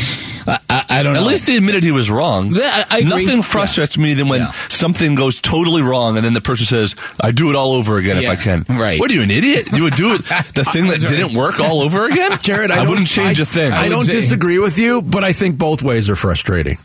I, 0.47 0.59
I, 0.71 0.85
I 0.89 1.03
don't 1.03 1.13
know. 1.15 1.21
At 1.21 1.23
know. 1.23 1.29
least 1.29 1.47
he 1.49 1.57
admitted 1.57 1.83
he 1.83 1.91
was 1.93 2.11
wrong. 2.11 2.55
Yeah, 2.55 2.63
I- 2.63 2.85
I 2.91 2.99
agree. 2.99 3.11
Nothing 3.25 3.43
frustrates 3.43 3.99
me 3.99 4.15
than 4.15 4.29
when 4.29 4.47
something 4.69 5.15
goes 5.15 5.41
totally 5.41 5.83
wrong 5.83 6.17
and 6.17 6.25
then 6.25 6.35
the 6.35 6.41
person 6.41 6.67
says, 6.67 6.95
I 7.21 7.33
do 7.33 7.51
it 7.51 7.57
all 7.57 7.73
over 7.73 7.97
again 7.99 8.23
Yeah, 8.23 8.33
if 8.33 8.41
I 8.41 8.43
can. 8.43 8.65
right. 8.79 8.99
What 9.01 9.11
are 9.11 9.15
you, 9.15 9.23
an 9.23 9.31
idiot? 9.31 9.73
You 9.73 9.83
would 9.85 9.95
do 9.97 10.15
it, 10.15 10.19
the 10.55 10.65
thing 10.65 10.87
that 10.87 11.01
right. 11.03 11.09
didn't 11.11 11.35
work 11.35 11.59
all 11.61 11.81
over 11.81 12.07
again? 12.07 12.39
Jared, 12.43 12.71
I, 12.71 12.85
I, 12.85 12.89
wouldn't 12.89 13.09
change 13.09 13.41
I- 13.41 13.43
a 13.43 13.47
thing. 13.47 13.73
I, 13.73 13.89
don't 13.89 14.05
say- 14.05 14.13
disagree 14.13 14.59
with 14.59 14.79
you, 14.79 15.03
but 15.03 15.25
I 15.25 15.33
think 15.33 15.59
both 15.59 15.83
ways 15.83 16.09
are 16.09 16.17
frustrating. 16.17 16.79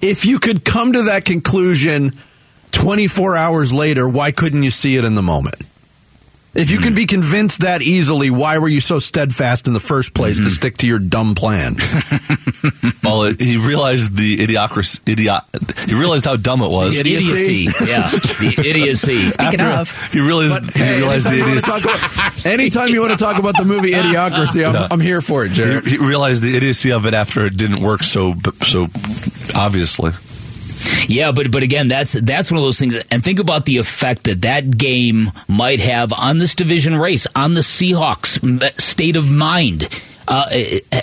If 0.00 0.24
you 0.26 0.38
could 0.38 0.64
come 0.64 0.92
to 0.94 1.02
that 1.04 1.24
conclusion 1.24 2.12
24 2.72 3.36
hours 3.36 3.72
later, 3.72 4.08
why 4.08 4.32
couldn't 4.32 4.62
you 4.62 4.70
see 4.70 4.96
it 4.96 5.04
in 5.04 5.14
the 5.14 5.22
moment? 5.22 5.56
If 6.54 6.70
you 6.70 6.78
Hmm. 6.78 6.84
can 6.84 6.94
be 6.94 7.06
convinced 7.06 7.60
that 7.60 7.82
easily, 7.82 8.30
why 8.30 8.58
were 8.58 8.68
you 8.68 8.80
so 8.80 8.98
steadfast 9.00 9.66
in 9.66 9.72
the 9.74 9.80
first 9.80 10.14
place 10.14 10.38
Hmm. 10.38 10.44
to 10.44 10.50
stick 10.50 10.76
to 10.78 10.86
your 10.86 10.98
dumb 10.98 11.34
plan? 11.34 11.76
Well, 13.02 13.24
it, 13.24 13.40
he 13.40 13.58
realized 13.58 14.16
the 14.16 14.38
idiocracy. 14.38 14.98
Idiot. 15.06 15.42
He 15.86 15.94
realized 15.94 16.24
how 16.24 16.36
dumb 16.36 16.62
it 16.62 16.70
was. 16.70 16.94
The 16.94 17.00
idiocy. 17.00 17.64
yeah, 17.86 18.08
the 18.08 18.54
idiocy. 18.66 19.26
Speaking 19.28 19.60
After 19.60 19.80
of, 19.92 20.12
he 20.12 20.20
realized, 20.20 20.72
he 20.74 20.78
Hey, 20.82 20.96
realized 20.96 21.26
the 21.26 21.30
anytime, 21.30 21.36
you 21.36 21.44
wanna 21.44 21.50
idiocy. 21.58 21.70
talk 21.70 21.84
about, 21.84 22.46
anytime 22.46 22.88
you 22.88 23.00
want 23.02 23.12
to 23.12 23.18
talk 23.18 23.36
about 23.38 23.56
the 23.58 23.64
movie 23.66 23.90
Idiocracy, 23.92 24.66
I'm, 24.66 24.74
Yeah. 24.74 24.88
I'm 24.90 25.00
here 25.00 25.20
for 25.20 25.44
it, 25.44 25.52
Jared. 25.52 25.84
He, 25.84 25.90
he 25.92 25.96
realized 25.98 26.42
the 26.42 26.56
idiocy 26.56 26.92
of 26.92 27.04
it 27.06 27.12
after 27.12 27.44
it 27.44 27.56
didn't 27.58 27.80
work 27.80 28.02
so 28.02 28.34
so 28.62 28.88
obviously. 29.54 30.12
Yeah, 31.08 31.32
but 31.32 31.50
but 31.50 31.62
again, 31.62 31.88
that's 31.88 32.12
that's 32.12 32.50
one 32.50 32.58
of 32.58 32.64
those 32.64 32.78
things. 32.78 32.96
And 33.10 33.22
think 33.22 33.38
about 33.38 33.66
the 33.66 33.78
effect 33.78 34.24
that 34.24 34.42
that 34.42 34.76
game 34.76 35.30
might 35.48 35.80
have 35.80 36.12
on 36.12 36.38
this 36.38 36.54
division 36.54 36.96
race, 36.96 37.26
on 37.34 37.54
the 37.54 37.60
Seahawks' 37.60 38.80
state 38.80 39.16
of 39.16 39.30
mind. 39.30 39.88
Uh, 40.26 40.46
eh, 40.50 40.80
eh, 40.92 41.02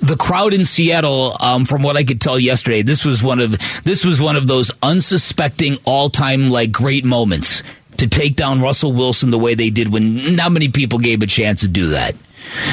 the 0.00 0.16
crowd 0.16 0.54
in 0.54 0.64
Seattle, 0.64 1.36
um, 1.40 1.66
from 1.66 1.82
what 1.82 1.96
I 1.96 2.04
could 2.04 2.20
tell 2.20 2.38
yesterday, 2.38 2.82
this 2.82 3.04
was 3.04 3.22
one 3.22 3.40
of 3.40 3.52
this 3.84 4.04
was 4.04 4.20
one 4.20 4.36
of 4.36 4.46
those 4.46 4.70
unsuspecting 4.82 5.76
all 5.84 6.08
time 6.08 6.50
like 6.50 6.72
great 6.72 7.04
moments 7.04 7.62
to 7.98 8.06
take 8.06 8.36
down 8.36 8.60
Russell 8.60 8.92
Wilson 8.92 9.30
the 9.30 9.38
way 9.38 9.54
they 9.54 9.70
did 9.70 9.92
when 9.92 10.34
not 10.34 10.52
many 10.52 10.68
people 10.68 10.98
gave 10.98 11.22
a 11.22 11.26
chance 11.26 11.60
to 11.60 11.68
do 11.68 11.88
that. 11.88 12.14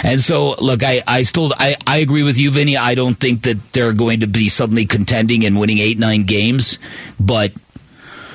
And 0.03 0.19
so, 0.19 0.55
look, 0.55 0.83
I, 0.83 1.01
I 1.07 1.23
still 1.23 1.53
I, 1.57 1.75
I 1.85 1.97
agree 1.97 2.23
with 2.23 2.37
you, 2.37 2.51
Vinny. 2.51 2.77
I 2.77 2.95
don't 2.95 3.15
think 3.15 3.43
that 3.43 3.73
they're 3.73 3.93
going 3.93 4.21
to 4.21 4.27
be 4.27 4.49
suddenly 4.49 4.85
contending 4.85 5.45
and 5.45 5.59
winning 5.59 5.77
eight 5.79 5.97
nine 5.99 6.23
games, 6.23 6.79
but 7.19 7.51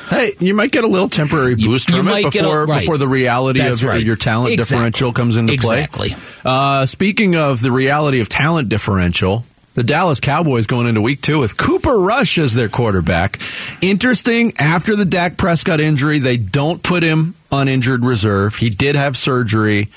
Hey, 0.09 0.35
you 0.39 0.55
might 0.55 0.71
get 0.71 0.85
a 0.85 0.87
little 0.87 1.09
temporary 1.09 1.57
boost 1.57 1.89
you 1.89 1.97
from 1.97 2.07
it 2.07 2.31
get 2.31 2.37
a- 2.37 2.43
before 2.45 2.67
right. 2.67 2.81
before 2.81 2.97
the 2.97 3.09
reality 3.09 3.59
That's 3.59 3.79
of 3.79 3.83
your- 3.83 3.91
right. 3.93 4.05
your 4.05 4.15
talent 4.15 4.53
Exactly. 4.53 4.77
differential 4.77 5.13
comes 5.13 5.37
into 5.37 5.53
Exactly. 5.53 6.11
play. 6.11 6.19
Uh, 6.45 6.87
speaking 6.87 7.35
of 7.35 7.61
the 7.61 7.73
reality 7.73 8.21
of 8.21 8.29
talent 8.29 8.69
differential, 8.69 9.45
the 9.75 9.83
Dallas 9.83 10.21
Cowboys 10.21 10.67
going 10.69 10.87
into 10.87 11.01
week 11.01 11.23
two 11.23 11.41
with 11.41 11.57
Cooper 11.57 11.99
Rush 11.99 12.39
as 12.39 12.55
their 12.55 12.69
quarterback. 12.69 13.41
Interesting. 13.81 14.53
After 14.61 14.95
the 14.95 15.05
Dak 15.05 15.37
Prescott 15.39 15.81
injury, 15.81 16.21
they 16.21 16.37
don't 16.37 16.83
put 16.85 17.03
him 17.03 17.35
on 17.51 17.67
injured 17.67 18.05
reserve. 18.05 18.55
He 18.55 18.71
did 18.71 18.95
have 18.95 19.17
surgery. 19.17 19.89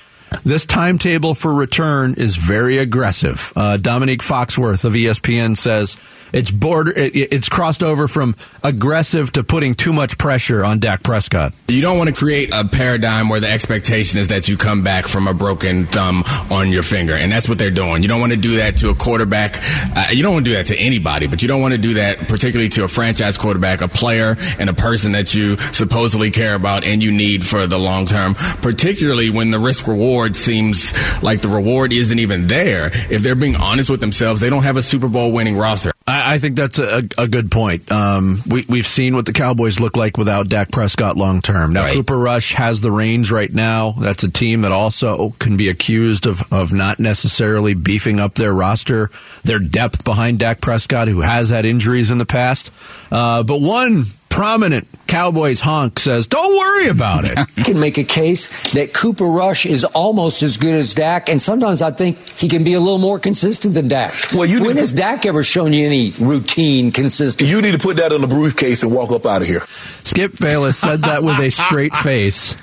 This 0.43 0.65
timetable 0.65 1.35
for 1.35 1.53
return 1.53 2.15
is 2.15 2.35
very 2.35 2.77
aggressive. 2.77 3.51
Uh, 3.55 3.77
Dominique 3.77 4.21
Foxworth 4.21 4.85
of 4.85 4.93
ESPN 4.93 5.57
says 5.57 5.97
it's 6.33 6.51
border. 6.51 6.91
It, 6.91 7.15
it's 7.15 7.49
crossed 7.49 7.83
over 7.83 8.07
from 8.07 8.35
aggressive 8.63 9.31
to 9.33 9.43
putting 9.43 9.73
too 9.73 9.93
much 9.93 10.17
pressure 10.17 10.63
on 10.63 10.79
Dak 10.79 11.03
Prescott. 11.03 11.53
You 11.67 11.81
don't 11.81 11.97
want 11.97 12.09
to 12.09 12.15
create 12.15 12.53
a 12.53 12.67
paradigm 12.67 13.29
where 13.29 13.39
the 13.39 13.49
expectation 13.49 14.19
is 14.19 14.29
that 14.29 14.47
you 14.47 14.57
come 14.57 14.83
back 14.83 15.07
from 15.07 15.27
a 15.27 15.33
broken 15.33 15.85
thumb 15.85 16.23
on 16.51 16.69
your 16.69 16.83
finger, 16.83 17.13
and 17.13 17.31
that's 17.31 17.47
what 17.47 17.57
they're 17.57 17.71
doing. 17.71 18.01
You 18.01 18.09
don't 18.09 18.19
want 18.19 18.31
to 18.31 18.37
do 18.37 18.57
that 18.57 18.77
to 18.77 18.89
a 18.89 18.95
quarterback. 18.95 19.59
Uh, 19.61 20.07
you 20.11 20.23
don't 20.23 20.33
want 20.33 20.45
to 20.45 20.51
do 20.51 20.57
that 20.57 20.67
to 20.67 20.77
anybody, 20.77 21.27
but 21.27 21.41
you 21.41 21.47
don't 21.47 21.61
want 21.61 21.73
to 21.73 21.77
do 21.77 21.95
that 21.95 22.27
particularly 22.27 22.69
to 22.69 22.83
a 22.83 22.87
franchise 22.87 23.37
quarterback, 23.37 23.81
a 23.81 23.87
player, 23.87 24.35
and 24.59 24.69
a 24.69 24.73
person 24.73 25.13
that 25.13 25.33
you 25.33 25.57
supposedly 25.57 26.31
care 26.31 26.55
about 26.55 26.83
and 26.83 27.01
you 27.01 27.11
need 27.11 27.45
for 27.45 27.67
the 27.67 27.77
long 27.77 28.05
term. 28.05 28.33
Particularly 28.33 29.29
when 29.29 29.51
the 29.51 29.59
risk 29.59 29.87
reward 29.87 30.35
seems 30.35 30.93
like 31.21 31.41
the 31.41 31.49
reward 31.49 31.93
isn't 31.93 32.19
even 32.19 32.47
there. 32.47 32.91
If 33.09 33.21
they're 33.23 33.35
being 33.35 33.55
honest 33.55 33.89
with 33.89 34.01
themselves, 34.01 34.41
they 34.41 34.49
don't 34.49 34.63
have 34.63 34.77
a 34.77 34.83
Super 34.83 35.07
Bowl 35.07 35.31
winning 35.31 35.57
roster. 35.57 35.91
I, 36.09 36.33
I 36.33 36.37
think 36.39 36.55
that's 36.55 36.79
a, 36.79 37.03
a 37.17 37.27
good 37.27 37.51
point. 37.51 37.91
Um, 37.91 38.41
we, 38.47 38.65
we've 38.67 38.87
seen 38.87 39.15
what 39.15 39.25
the 39.25 39.33
Cowboys 39.33 39.79
look 39.79 39.95
like 39.95 40.17
without 40.17 40.49
Dak 40.49 40.71
Prescott 40.71 41.15
long 41.17 41.41
term. 41.41 41.73
Now, 41.73 41.83
Right. 41.83 41.93
Cooper 41.93 42.17
Rush 42.17 42.53
has 42.53 42.81
the 42.81 42.91
reins 42.91 43.31
right 43.31 43.51
now. 43.51 43.91
That's 43.91 44.23
a 44.23 44.31
team 44.31 44.61
that 44.61 44.71
also 44.71 45.31
can 45.39 45.55
be 45.57 45.69
accused 45.69 46.25
of, 46.25 46.51
of 46.51 46.73
not 46.73 46.99
necessarily 46.99 47.73
beefing 47.73 48.19
up 48.19 48.35
their 48.35 48.53
roster, 48.53 49.11
their 49.43 49.59
depth 49.59 50.03
behind 50.03 50.39
Dak 50.39 50.61
Prescott, 50.61 51.07
who 51.07 51.21
has 51.21 51.49
had 51.49 51.65
injuries 51.65 52.11
in 52.11 52.17
the 52.17 52.25
past. 52.25 52.71
Uh, 53.11 53.43
but 53.43 53.61
one 53.61 54.05
prominent 54.29 54.87
Cowboys 55.07 55.59
honk 55.59 55.99
says, 55.99 56.27
don't 56.27 56.55
worry 56.57 56.87
about 56.87 57.25
it. 57.25 57.37
You 57.59 57.65
can 57.65 57.79
make 57.79 57.97
a 57.97 58.05
case 58.05 58.71
that 58.71 58.93
Cooper 58.93 59.25
Rush 59.25 59.65
is 59.65 59.83
almost 59.83 60.43
as 60.43 60.55
good 60.55 60.75
as 60.75 60.93
Dak, 60.93 61.27
and 61.27 61.41
sometimes 61.41 61.81
I 61.81 61.91
think 61.91 62.17
he 62.17 62.47
can 62.47 62.63
be 62.63 62.73
a 62.73 62.79
little 62.79 62.99
more 62.99 63.19
consistent 63.19 63.73
than 63.73 63.89
Dak. 63.89 64.13
Well, 64.33 64.45
you 64.45 64.63
when 64.63 64.77
has 64.77 64.93
Dak 64.93 65.25
ever 65.25 65.43
shown 65.43 65.73
you 65.73 65.85
any 65.85 66.11
routine 66.11 66.91
consistency? 66.91 67.49
You 67.51 67.61
need 67.61 67.73
to 67.73 67.79
put 67.79 67.97
that 67.97 68.13
in 68.13 68.23
a 68.23 68.27
briefcase 68.27 68.81
and 68.81 68.93
walk 68.93 69.11
up 69.11 69.25
out 69.25 69.41
of 69.41 69.47
here. 69.47 69.61
Skip 70.03 70.37
Bayless 70.39 70.77
said 70.77 71.01
that 71.01 71.21
with 71.21 71.37
a 71.39 71.49
straight 71.49 71.95
face. 71.97 72.55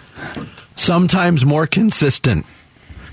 Sometimes 0.77 1.45
more 1.45 1.67
consistent. 1.67 2.47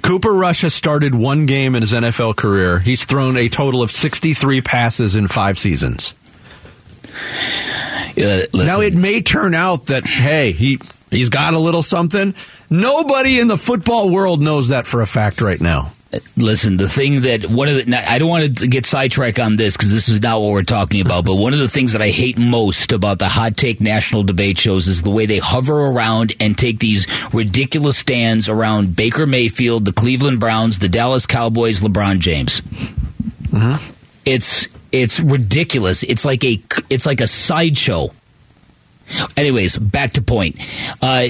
Cooper 0.03 0.33
Rush 0.33 0.61
has 0.61 0.73
started 0.73 1.15
one 1.15 1.45
game 1.45 1.75
in 1.75 1.81
his 1.81 1.91
NFL 1.91 2.35
career. 2.37 2.79
He's 2.79 3.03
thrown 3.03 3.35
a 3.35 3.49
total 3.49 3.81
of 3.81 3.91
63 3.91 4.61
passes 4.61 5.15
in 5.15 5.27
five 5.27 5.57
seasons. 5.57 6.13
Uh, 8.17 8.41
now 8.53 8.81
it 8.81 8.93
may 8.93 9.21
turn 9.21 9.53
out 9.53 9.87
that 9.87 10.05
hey, 10.05 10.51
he 10.51 10.79
he's 11.09 11.29
got 11.29 11.53
a 11.53 11.59
little 11.59 11.81
something. 11.81 12.33
Nobody 12.69 13.39
in 13.39 13.47
the 13.47 13.57
football 13.57 14.11
world 14.11 14.41
knows 14.41 14.69
that 14.69 14.87
for 14.87 15.01
a 15.01 15.07
fact 15.07 15.41
right 15.41 15.59
now. 15.59 15.93
Uh, 16.13 16.19
listen, 16.37 16.77
the 16.77 16.89
thing 16.89 17.21
that 17.21 17.45
one 17.45 17.67
of 17.67 17.75
the 17.75 18.11
I 18.11 18.19
don't 18.19 18.29
want 18.29 18.57
to 18.59 18.67
get 18.67 18.85
sidetracked 18.85 19.39
on 19.39 19.55
this 19.55 19.75
because 19.75 19.91
this 19.91 20.09
is 20.09 20.21
not 20.21 20.41
what 20.41 20.51
we're 20.51 20.63
talking 20.63 21.01
about. 21.01 21.25
But 21.25 21.35
one 21.35 21.53
of 21.53 21.59
the 21.59 21.69
things 21.69 21.93
that 21.93 22.01
I 22.01 22.09
hate 22.09 22.37
most 22.37 22.93
about 22.93 23.19
the 23.19 23.29
hot 23.29 23.57
take 23.57 23.81
national 23.81 24.23
debate 24.23 24.57
shows 24.57 24.87
is 24.87 25.01
the 25.01 25.09
way 25.09 25.25
they 25.25 25.39
hover 25.39 25.87
around 25.87 26.33
and 26.39 26.57
take 26.57 26.79
these 26.79 27.07
ridiculous 27.33 27.97
stands 27.97 28.47
around 28.47 28.95
Baker 28.95 29.25
Mayfield, 29.25 29.85
the 29.85 29.93
Cleveland 29.93 30.39
Browns, 30.39 30.79
the 30.79 30.89
Dallas 30.89 31.25
Cowboys, 31.25 31.81
LeBron 31.81 32.19
James. 32.19 32.61
Mm-hmm. 32.61 33.93
It's 34.25 34.67
it's 34.93 35.19
ridiculous. 35.19 36.03
It's 36.03 36.23
like 36.23 36.45
a 36.45 36.61
it's 36.89 37.05
like 37.05 37.19
a 37.19 37.27
sideshow. 37.27 38.09
Anyways, 39.35 39.75
back 39.77 40.11
to 40.11 40.21
point. 40.21 40.55
Uh, 41.01 41.27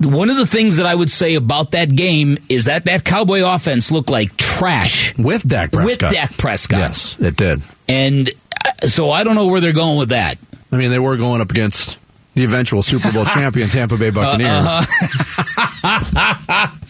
one 0.00 0.30
of 0.30 0.36
the 0.38 0.46
things 0.46 0.78
that 0.78 0.86
I 0.86 0.94
would 0.94 1.10
say 1.10 1.34
about 1.34 1.72
that 1.72 1.94
game 1.94 2.38
is 2.48 2.64
that 2.64 2.86
that 2.86 3.04
Cowboy 3.04 3.42
offense 3.44 3.90
looked 3.90 4.08
like 4.08 4.34
trash 4.38 5.16
with 5.18 5.46
Dak 5.46 5.72
Prescott. 5.72 6.02
With 6.10 6.12
Dak 6.18 6.36
Prescott, 6.38 6.78
Yes, 6.78 7.20
it 7.20 7.36
did. 7.36 7.60
and 7.86 8.30
uh, 8.64 8.86
so 8.86 9.10
I 9.10 9.24
don't 9.24 9.34
know 9.34 9.46
where 9.46 9.60
they're 9.60 9.72
going 9.72 9.98
with 9.98 10.08
that. 10.08 10.38
I 10.72 10.76
mean, 10.76 10.90
they 10.90 10.98
were 10.98 11.16
going 11.18 11.42
up 11.42 11.50
against 11.50 11.98
the 12.34 12.44
eventual 12.44 12.82
Super 12.82 13.12
Bowl 13.12 13.24
champion 13.26 13.68
Tampa 13.68 13.96
Bay 13.96 14.10
Buccaneers. 14.10 14.64
Uh-huh. 14.66 16.70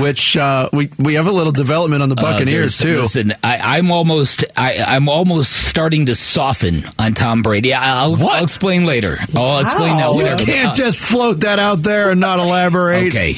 Which 0.00 0.36
uh, 0.36 0.68
we 0.72 0.90
we 0.98 1.14
have 1.14 1.26
a 1.26 1.32
little 1.32 1.52
development 1.52 2.02
on 2.02 2.08
the 2.08 2.16
Uh, 2.18 2.22
Buccaneers 2.22 2.78
there's- 2.78 2.96
too. 2.96 3.02
Listen, 3.02 3.34
I, 3.42 3.76
I'm 3.78 3.90
almost 3.90 4.44
I, 4.56 4.78
I'm 4.86 5.08
almost 5.08 5.52
starting 5.52 6.06
to 6.06 6.14
soften 6.14 6.82
on 6.98 7.14
Tom 7.14 7.42
Brady. 7.42 7.72
I'll, 7.74 8.14
I'll 8.28 8.42
explain 8.44 8.86
later. 8.86 9.18
I'll 9.34 9.60
explain 9.60 9.96
that. 9.96 10.08
You 10.10 10.14
Whatever. 10.16 10.44
can't 10.44 10.68
Uh, 10.70 10.74
just 10.74 10.98
float 10.98 11.40
that 11.40 11.58
out 11.58 11.82
there 11.82 12.10
and 12.10 12.20
not 12.20 12.38
elaborate. 12.38 13.08
Okay. 13.08 13.36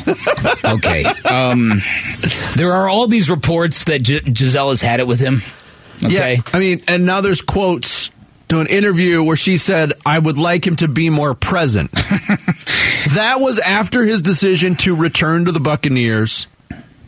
Okay. 0.65 1.05
Um, 1.29 1.81
there 2.57 2.73
are 2.73 2.89
all 2.89 3.07
these 3.09 3.31
reports 3.31 3.85
that 3.85 4.03
G- 4.03 4.21
Gisele 4.21 4.71
has 4.71 4.81
had 4.81 5.01
it 5.01 5.07
with 5.07 5.21
him. 5.21 5.43
Okay. 6.05 6.35
Yeah, 6.37 6.43
I 6.53 6.59
mean, 6.61 6.81
and 6.89 7.05
now 7.07 7.21
there's 7.21 7.43
quotes 7.43 8.11
to 8.49 8.61
an 8.61 8.67
interview 8.67 9.23
where 9.23 9.37
she 9.37 9.59
said, 9.59 9.93
"I 10.05 10.19
would 10.19 10.39
like 10.39 10.67
him 10.67 10.77
to 10.77 10.89
be 10.89 11.11
more 11.11 11.35
present." 11.35 11.91
that 13.15 13.37
was 13.39 13.59
after 13.59 14.05
his 14.05 14.23
decision 14.23 14.77
to 14.77 14.95
return 14.95 15.45
to 15.45 15.53
the 15.53 15.61
Buccaneers, 15.61 16.47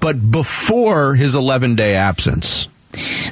but 0.00 0.30
before 0.30 1.14
his 1.14 1.34
11 1.34 1.74
day 1.74 1.94
absence. 1.94 2.68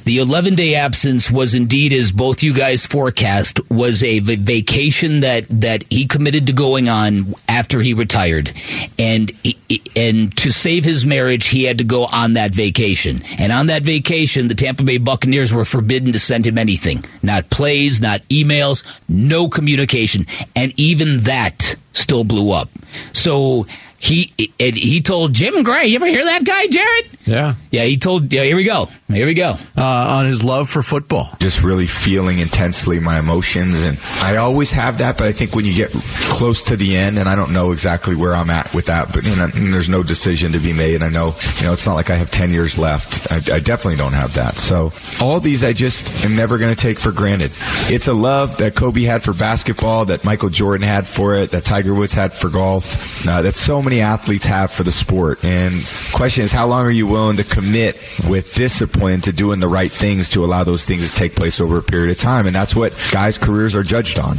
The 0.05 0.19
11 0.19 0.55
day 0.55 0.75
absence 0.77 1.31
was 1.31 1.53
indeed, 1.55 1.93
as 1.93 2.13
both 2.13 2.43
you 2.43 2.55
guys 2.55 2.87
forecast, 2.87 3.61
was 3.71 4.03
a 4.03 4.21
vacation 4.21 5.21
that, 5.21 5.47
that 5.51 5.85
he 5.91 6.07
committed 6.07 6.47
to 6.47 6.53
going 6.53 6.89
on 6.89 7.35
after 7.49 7.81
he 7.81 7.93
retired. 7.93 8.53
And, 8.99 9.31
he- 9.43 9.59
and 9.97 10.35
to 10.39 10.51
save 10.51 10.85
his 10.85 11.05
marriage, 11.05 11.49
he 11.49 11.65
had 11.65 11.79
to 11.79 11.85
go 11.85 12.05
on 12.07 12.35
that 12.35 12.55
vacation. 12.55 13.23
And 13.39 13.53
on 13.53 13.67
that 13.67 13.83
vacation, 13.83 14.47
the 14.47 14.55
Tampa 14.55 14.85
Bay 14.85 14.99
Buccaneers 14.99 15.53
were 15.53 15.65
forbidden 15.65 16.13
to 16.13 16.19
send 16.21 16.47
him 16.47 16.57
anything. 16.57 17.05
Not 17.23 17.51
plays, 17.51 18.01
not 18.01 18.21
emails, 18.29 18.85
no 19.09 19.49
communication. 19.49 20.25
And 20.55 20.73
even 20.79 21.19
that 21.23 21.75
still 21.93 22.25
blew 22.25 22.53
up. 22.53 22.69
So 23.13 23.67
he, 23.99 24.53
and 24.61 24.75
he 24.77 25.01
told 25.01 25.33
Jim 25.33 25.63
Gray, 25.63 25.87
you 25.87 25.97
ever 25.97 26.07
hear 26.07 26.25
that 26.25 26.45
guy, 26.45 26.67
Jared? 26.69 27.09
Yeah. 27.25 27.55
Yeah, 27.71 27.85
he 27.85 27.99
told, 27.99 28.33
yeah, 28.33 28.45
here 28.45 28.57
we 28.57 28.65
go. 28.65 28.87
Here 29.09 29.27
we 29.27 29.35
go. 29.35 29.55
Uh, 29.77 29.83
on 30.19 30.27
his 30.27 30.43
love 30.43 30.69
for 30.69 30.83
football. 30.83 31.29
just 31.41 31.63
really 31.63 31.87
feeling 31.87 32.39
intensely 32.39 33.01
my 33.01 33.19
emotions 33.19 33.83
and 33.83 33.99
I 34.23 34.37
always 34.37 34.71
have 34.73 34.99
that 34.99 35.19
but 35.19 35.27
I 35.27 35.33
think 35.33 35.55
when 35.55 35.65
you 35.65 35.75
get 35.75 35.91
close 35.91 36.63
to 36.65 36.77
the 36.77 36.97
end 36.97 37.19
and 37.19 37.29
I 37.29 37.35
don't 37.35 37.53
know 37.53 37.73
exactly 37.73 38.15
where 38.15 38.35
I'm 38.35 38.51
at 38.51 38.75
with 38.75 38.87
that 38.87 39.13
but 39.13 39.25
you 39.27 39.37
know, 39.37 39.45
and 39.45 39.73
there's 39.73 39.89
no 39.89 40.03
decision 40.03 40.53
to 40.53 40.59
be 40.59 40.73
made 40.73 41.03
I 41.03 41.09
know 41.09 41.35
you 41.57 41.65
know 41.65 41.73
it's 41.73 41.87
not 41.87 41.95
like 41.95 42.11
I 42.11 42.15
have 42.17 42.31
10 42.31 42.51
years 42.51 42.79
left 42.79 43.31
I, 43.33 43.37
I 43.57 43.61
definitely 43.61 43.97
don't 43.97 44.13
have 44.13 44.35
that 44.35 44.55
so 44.55 44.93
all 45.21 45.41
these 45.41 45.63
I 45.65 45.73
just 45.73 46.25
am 46.25 46.37
never 46.37 46.59
going 46.59 46.75
to 46.75 46.81
take 46.81 46.99
for 46.99 47.13
granted 47.13 47.53
it's 47.91 48.09
a 48.09 48.15
love 48.15 48.57
that 48.59 48.75
Kobe 48.75 49.03
had 49.03 49.23
for 49.23 49.33
basketball 49.35 50.05
that 50.07 50.25
Michael 50.25 50.51
Jordan 50.51 50.87
had 50.87 51.07
for 51.07 51.35
it 51.35 51.51
that 51.51 51.65
Tiger 51.65 51.95
Woods 51.95 52.13
had 52.13 52.33
for 52.33 52.49
golf 52.51 53.27
uh, 53.27 53.43
that 53.43 53.55
so 53.55 53.83
many 53.89 54.03
athletes 54.03 54.45
have 54.45 54.71
for 54.71 54.83
the 54.83 54.93
sport 54.93 55.43
and 55.45 55.75
question 56.13 56.45
is 56.45 56.53
how 56.53 56.67
long 56.67 56.85
are 56.85 56.91
you 56.91 57.07
willing 57.07 57.37
to 57.39 57.45
commit 57.45 57.97
with 58.29 58.55
discipline 58.55 59.21
to 59.21 59.33
doing 59.33 59.61
the 59.61 59.69
right 59.69 59.91
things 59.91 60.29
to 60.29 60.45
allow 60.45 60.63
those 60.63 60.85
things 60.85 61.11
to 61.11 61.17
take 61.17 61.35
place 61.35 61.59
over 61.59 61.79
a 61.79 61.83
period 61.83 62.11
of 62.11 62.19
time 62.19 62.47
and 62.47 62.55
that's 62.55 62.77
what 62.77 62.93
guys 63.13 63.39
careers 63.39 63.75
are 63.75 63.83
judged 63.83 64.19
on 64.19 64.37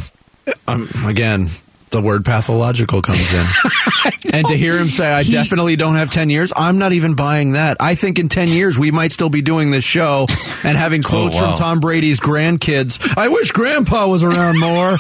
Um, 0.67 0.87
again, 1.05 1.49
the 1.89 2.01
word 2.01 2.25
pathological 2.25 3.01
comes 3.01 3.33
in. 3.33 3.45
and 4.33 4.47
to 4.47 4.55
hear 4.55 4.77
him 4.77 4.89
say, 4.89 5.11
I 5.11 5.23
definitely 5.23 5.75
don't 5.75 5.95
have 5.95 6.11
10 6.11 6.29
years, 6.29 6.53
I'm 6.55 6.77
not 6.77 6.91
even 6.91 7.15
buying 7.15 7.53
that. 7.53 7.77
I 7.79 7.95
think 7.95 8.19
in 8.19 8.29
10 8.29 8.49
years, 8.49 8.77
we 8.77 8.91
might 8.91 9.11
still 9.11 9.29
be 9.29 9.41
doing 9.41 9.71
this 9.71 9.83
show 9.83 10.27
and 10.63 10.77
having 10.77 11.03
quotes 11.11 11.35
wow. 11.35 11.49
from 11.49 11.57
Tom 11.57 11.79
Brady's 11.79 12.19
grandkids. 12.19 12.99
I 13.17 13.29
wish 13.29 13.51
grandpa 13.51 14.07
was 14.07 14.23
around 14.23 14.59
more, 14.59 14.97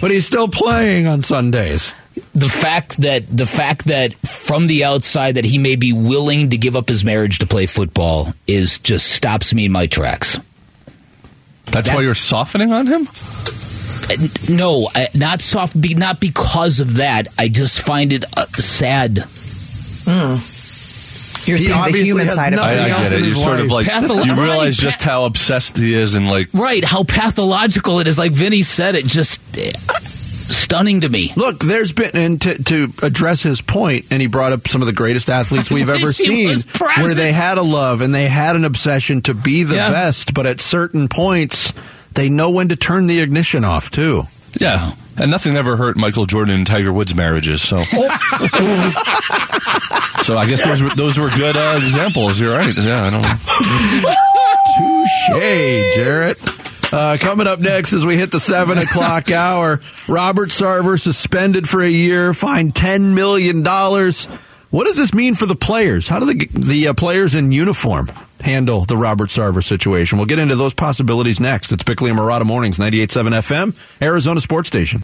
but 0.00 0.10
he's 0.10 0.26
still 0.26 0.48
playing 0.48 1.06
on 1.06 1.22
Sundays. 1.22 1.94
The 2.34 2.48
fact 2.48 2.98
that 2.98 3.26
the 3.28 3.46
fact 3.46 3.84
that 3.86 4.14
from 4.14 4.66
the 4.66 4.84
outside 4.84 5.36
that 5.36 5.44
he 5.44 5.58
may 5.58 5.76
be 5.76 5.92
willing 5.92 6.50
to 6.50 6.56
give 6.56 6.76
up 6.76 6.88
his 6.88 7.04
marriage 7.04 7.38
to 7.38 7.46
play 7.46 7.66
football 7.66 8.32
is 8.46 8.78
just 8.78 9.06
stops 9.12 9.52
me 9.54 9.64
in 9.66 9.72
my 9.72 9.86
tracks. 9.86 10.38
That's 11.66 11.88
why 11.90 12.00
you're 12.00 12.14
softening 12.14 12.72
on 12.72 12.86
him. 12.86 13.06
Uh, 14.10 14.28
No, 14.48 14.88
uh, 14.94 15.04
not 15.14 15.40
soft. 15.42 15.76
Not 15.76 16.18
because 16.20 16.80
of 16.80 16.94
that. 16.96 17.28
I 17.38 17.48
just 17.48 17.82
find 17.82 18.12
it 18.12 18.24
uh, 18.36 18.46
sad. 18.46 19.18
You're 21.46 21.56
He 21.56 21.64
seeing 21.64 21.70
the 21.70 21.78
obviously 21.78 22.04
human 22.04 22.28
side 22.28 22.52
of 22.52 22.58
I, 22.60 22.72
it. 22.74 22.78
I 22.78 22.88
else 22.90 23.02
get 23.10 23.12
it. 23.12 23.18
You 23.20 23.24
his 23.26 23.42
sort 23.42 23.60
of 23.60 23.70
like 23.70 23.86
Patholo- 23.86 24.22
you 24.22 24.34
realize 24.34 24.76
pa- 24.76 24.82
just 24.82 25.02
how 25.02 25.24
obsessed 25.24 25.76
he 25.78 25.94
is, 25.94 26.14
and 26.14 26.28
like 26.28 26.48
Right? 26.52 26.84
How 26.84 27.04
pathological 27.04 28.00
it 28.00 28.06
is. 28.06 28.18
Like 28.18 28.32
Vinny 28.32 28.62
said, 28.62 28.94
it 28.94 29.06
just 29.06 29.40
uh, 29.56 29.70
stunning 30.68 31.00
to 31.00 31.08
me. 31.08 31.32
Look, 31.34 31.60
there's 31.60 31.92
been, 31.92 32.10
and 32.14 32.40
to, 32.42 32.62
to 32.64 32.92
address 33.02 33.42
his 33.42 33.62
point, 33.62 34.04
and 34.10 34.20
he 34.20 34.28
brought 34.28 34.52
up 34.52 34.68
some 34.68 34.82
of 34.82 34.86
the 34.86 34.92
greatest 34.92 35.30
athletes 35.30 35.70
we've 35.72 35.88
ever 35.88 36.12
seen, 36.12 36.54
where 36.78 37.14
they 37.14 37.32
had 37.32 37.56
a 37.56 37.62
love 37.62 38.02
and 38.02 38.14
they 38.14 38.26
had 38.28 38.54
an 38.54 38.66
obsession 38.66 39.22
to 39.22 39.32
be 39.34 39.62
the 39.62 39.76
Yeah. 39.76 39.90
best, 39.90 40.34
but 40.34 40.44
at 40.46 40.60
certain 40.60 41.08
points, 41.08 41.72
they 42.12 42.28
know 42.28 42.50
when 42.50 42.68
to 42.68 42.76
turn 42.76 43.06
the 43.06 43.20
ignition 43.20 43.64
off, 43.64 43.90
too. 43.90 44.24
yeah. 44.60 44.92
And 45.20 45.30
nothing 45.32 45.56
ever 45.56 45.76
hurt 45.76 45.96
Michael 45.96 46.26
Jordan 46.26 46.54
and 46.54 46.64
Tiger 46.66 46.92
Woods' 46.92 47.12
marriages. 47.12 47.60
So, 47.60 47.78
so 47.82 47.96
I 50.36 50.46
guess 50.46 50.62
those 50.62 50.80
were, 50.80 50.90
those 50.90 51.18
were 51.18 51.30
good 51.30 51.56
uh, 51.56 51.74
examples. 51.82 52.38
You're 52.38 52.54
right. 52.56 52.76
Yeah, 52.76 53.04
I 53.04 53.10
don't 53.10 53.22
know. 53.22 53.36
Touche, 54.76 55.94
Jared. 55.96 56.36
Uh, 56.90 57.18
coming 57.20 57.46
up 57.46 57.60
next 57.60 57.92
as 57.92 58.06
we 58.06 58.16
hit 58.16 58.30
the 58.30 58.40
seven 58.40 58.78
o'clock 58.78 59.30
hour, 59.32 59.80
Robert 60.08 60.48
Sarver 60.48 60.98
suspended 60.98 61.68
for 61.68 61.82
a 61.82 61.88
year, 61.88 62.32
fined 62.32 62.74
ten 62.74 63.14
million 63.14 63.62
dollars. 63.62 64.26
What 64.70 64.84
does 64.84 64.96
this 64.96 65.12
mean 65.14 65.34
for 65.34 65.46
the 65.46 65.54
players? 65.54 66.08
How 66.08 66.18
do 66.20 66.26
the 66.26 66.46
the 66.52 66.88
uh, 66.88 66.94
players 66.94 67.34
in 67.34 67.52
uniform 67.52 68.08
handle 68.40 68.84
the 68.84 68.96
Robert 68.96 69.28
Sarver 69.28 69.62
situation? 69.62 70.18
We'll 70.18 70.26
get 70.26 70.38
into 70.38 70.56
those 70.56 70.74
possibilities 70.74 71.40
next. 71.40 71.72
It's 71.72 71.82
Bickley 71.82 72.10
and 72.10 72.18
Marotta 72.18 72.44
Mornings, 72.44 72.78
98.7 72.78 73.30
FM, 73.38 74.02
Arizona 74.02 74.40
Sports 74.40 74.68
Station. 74.68 75.02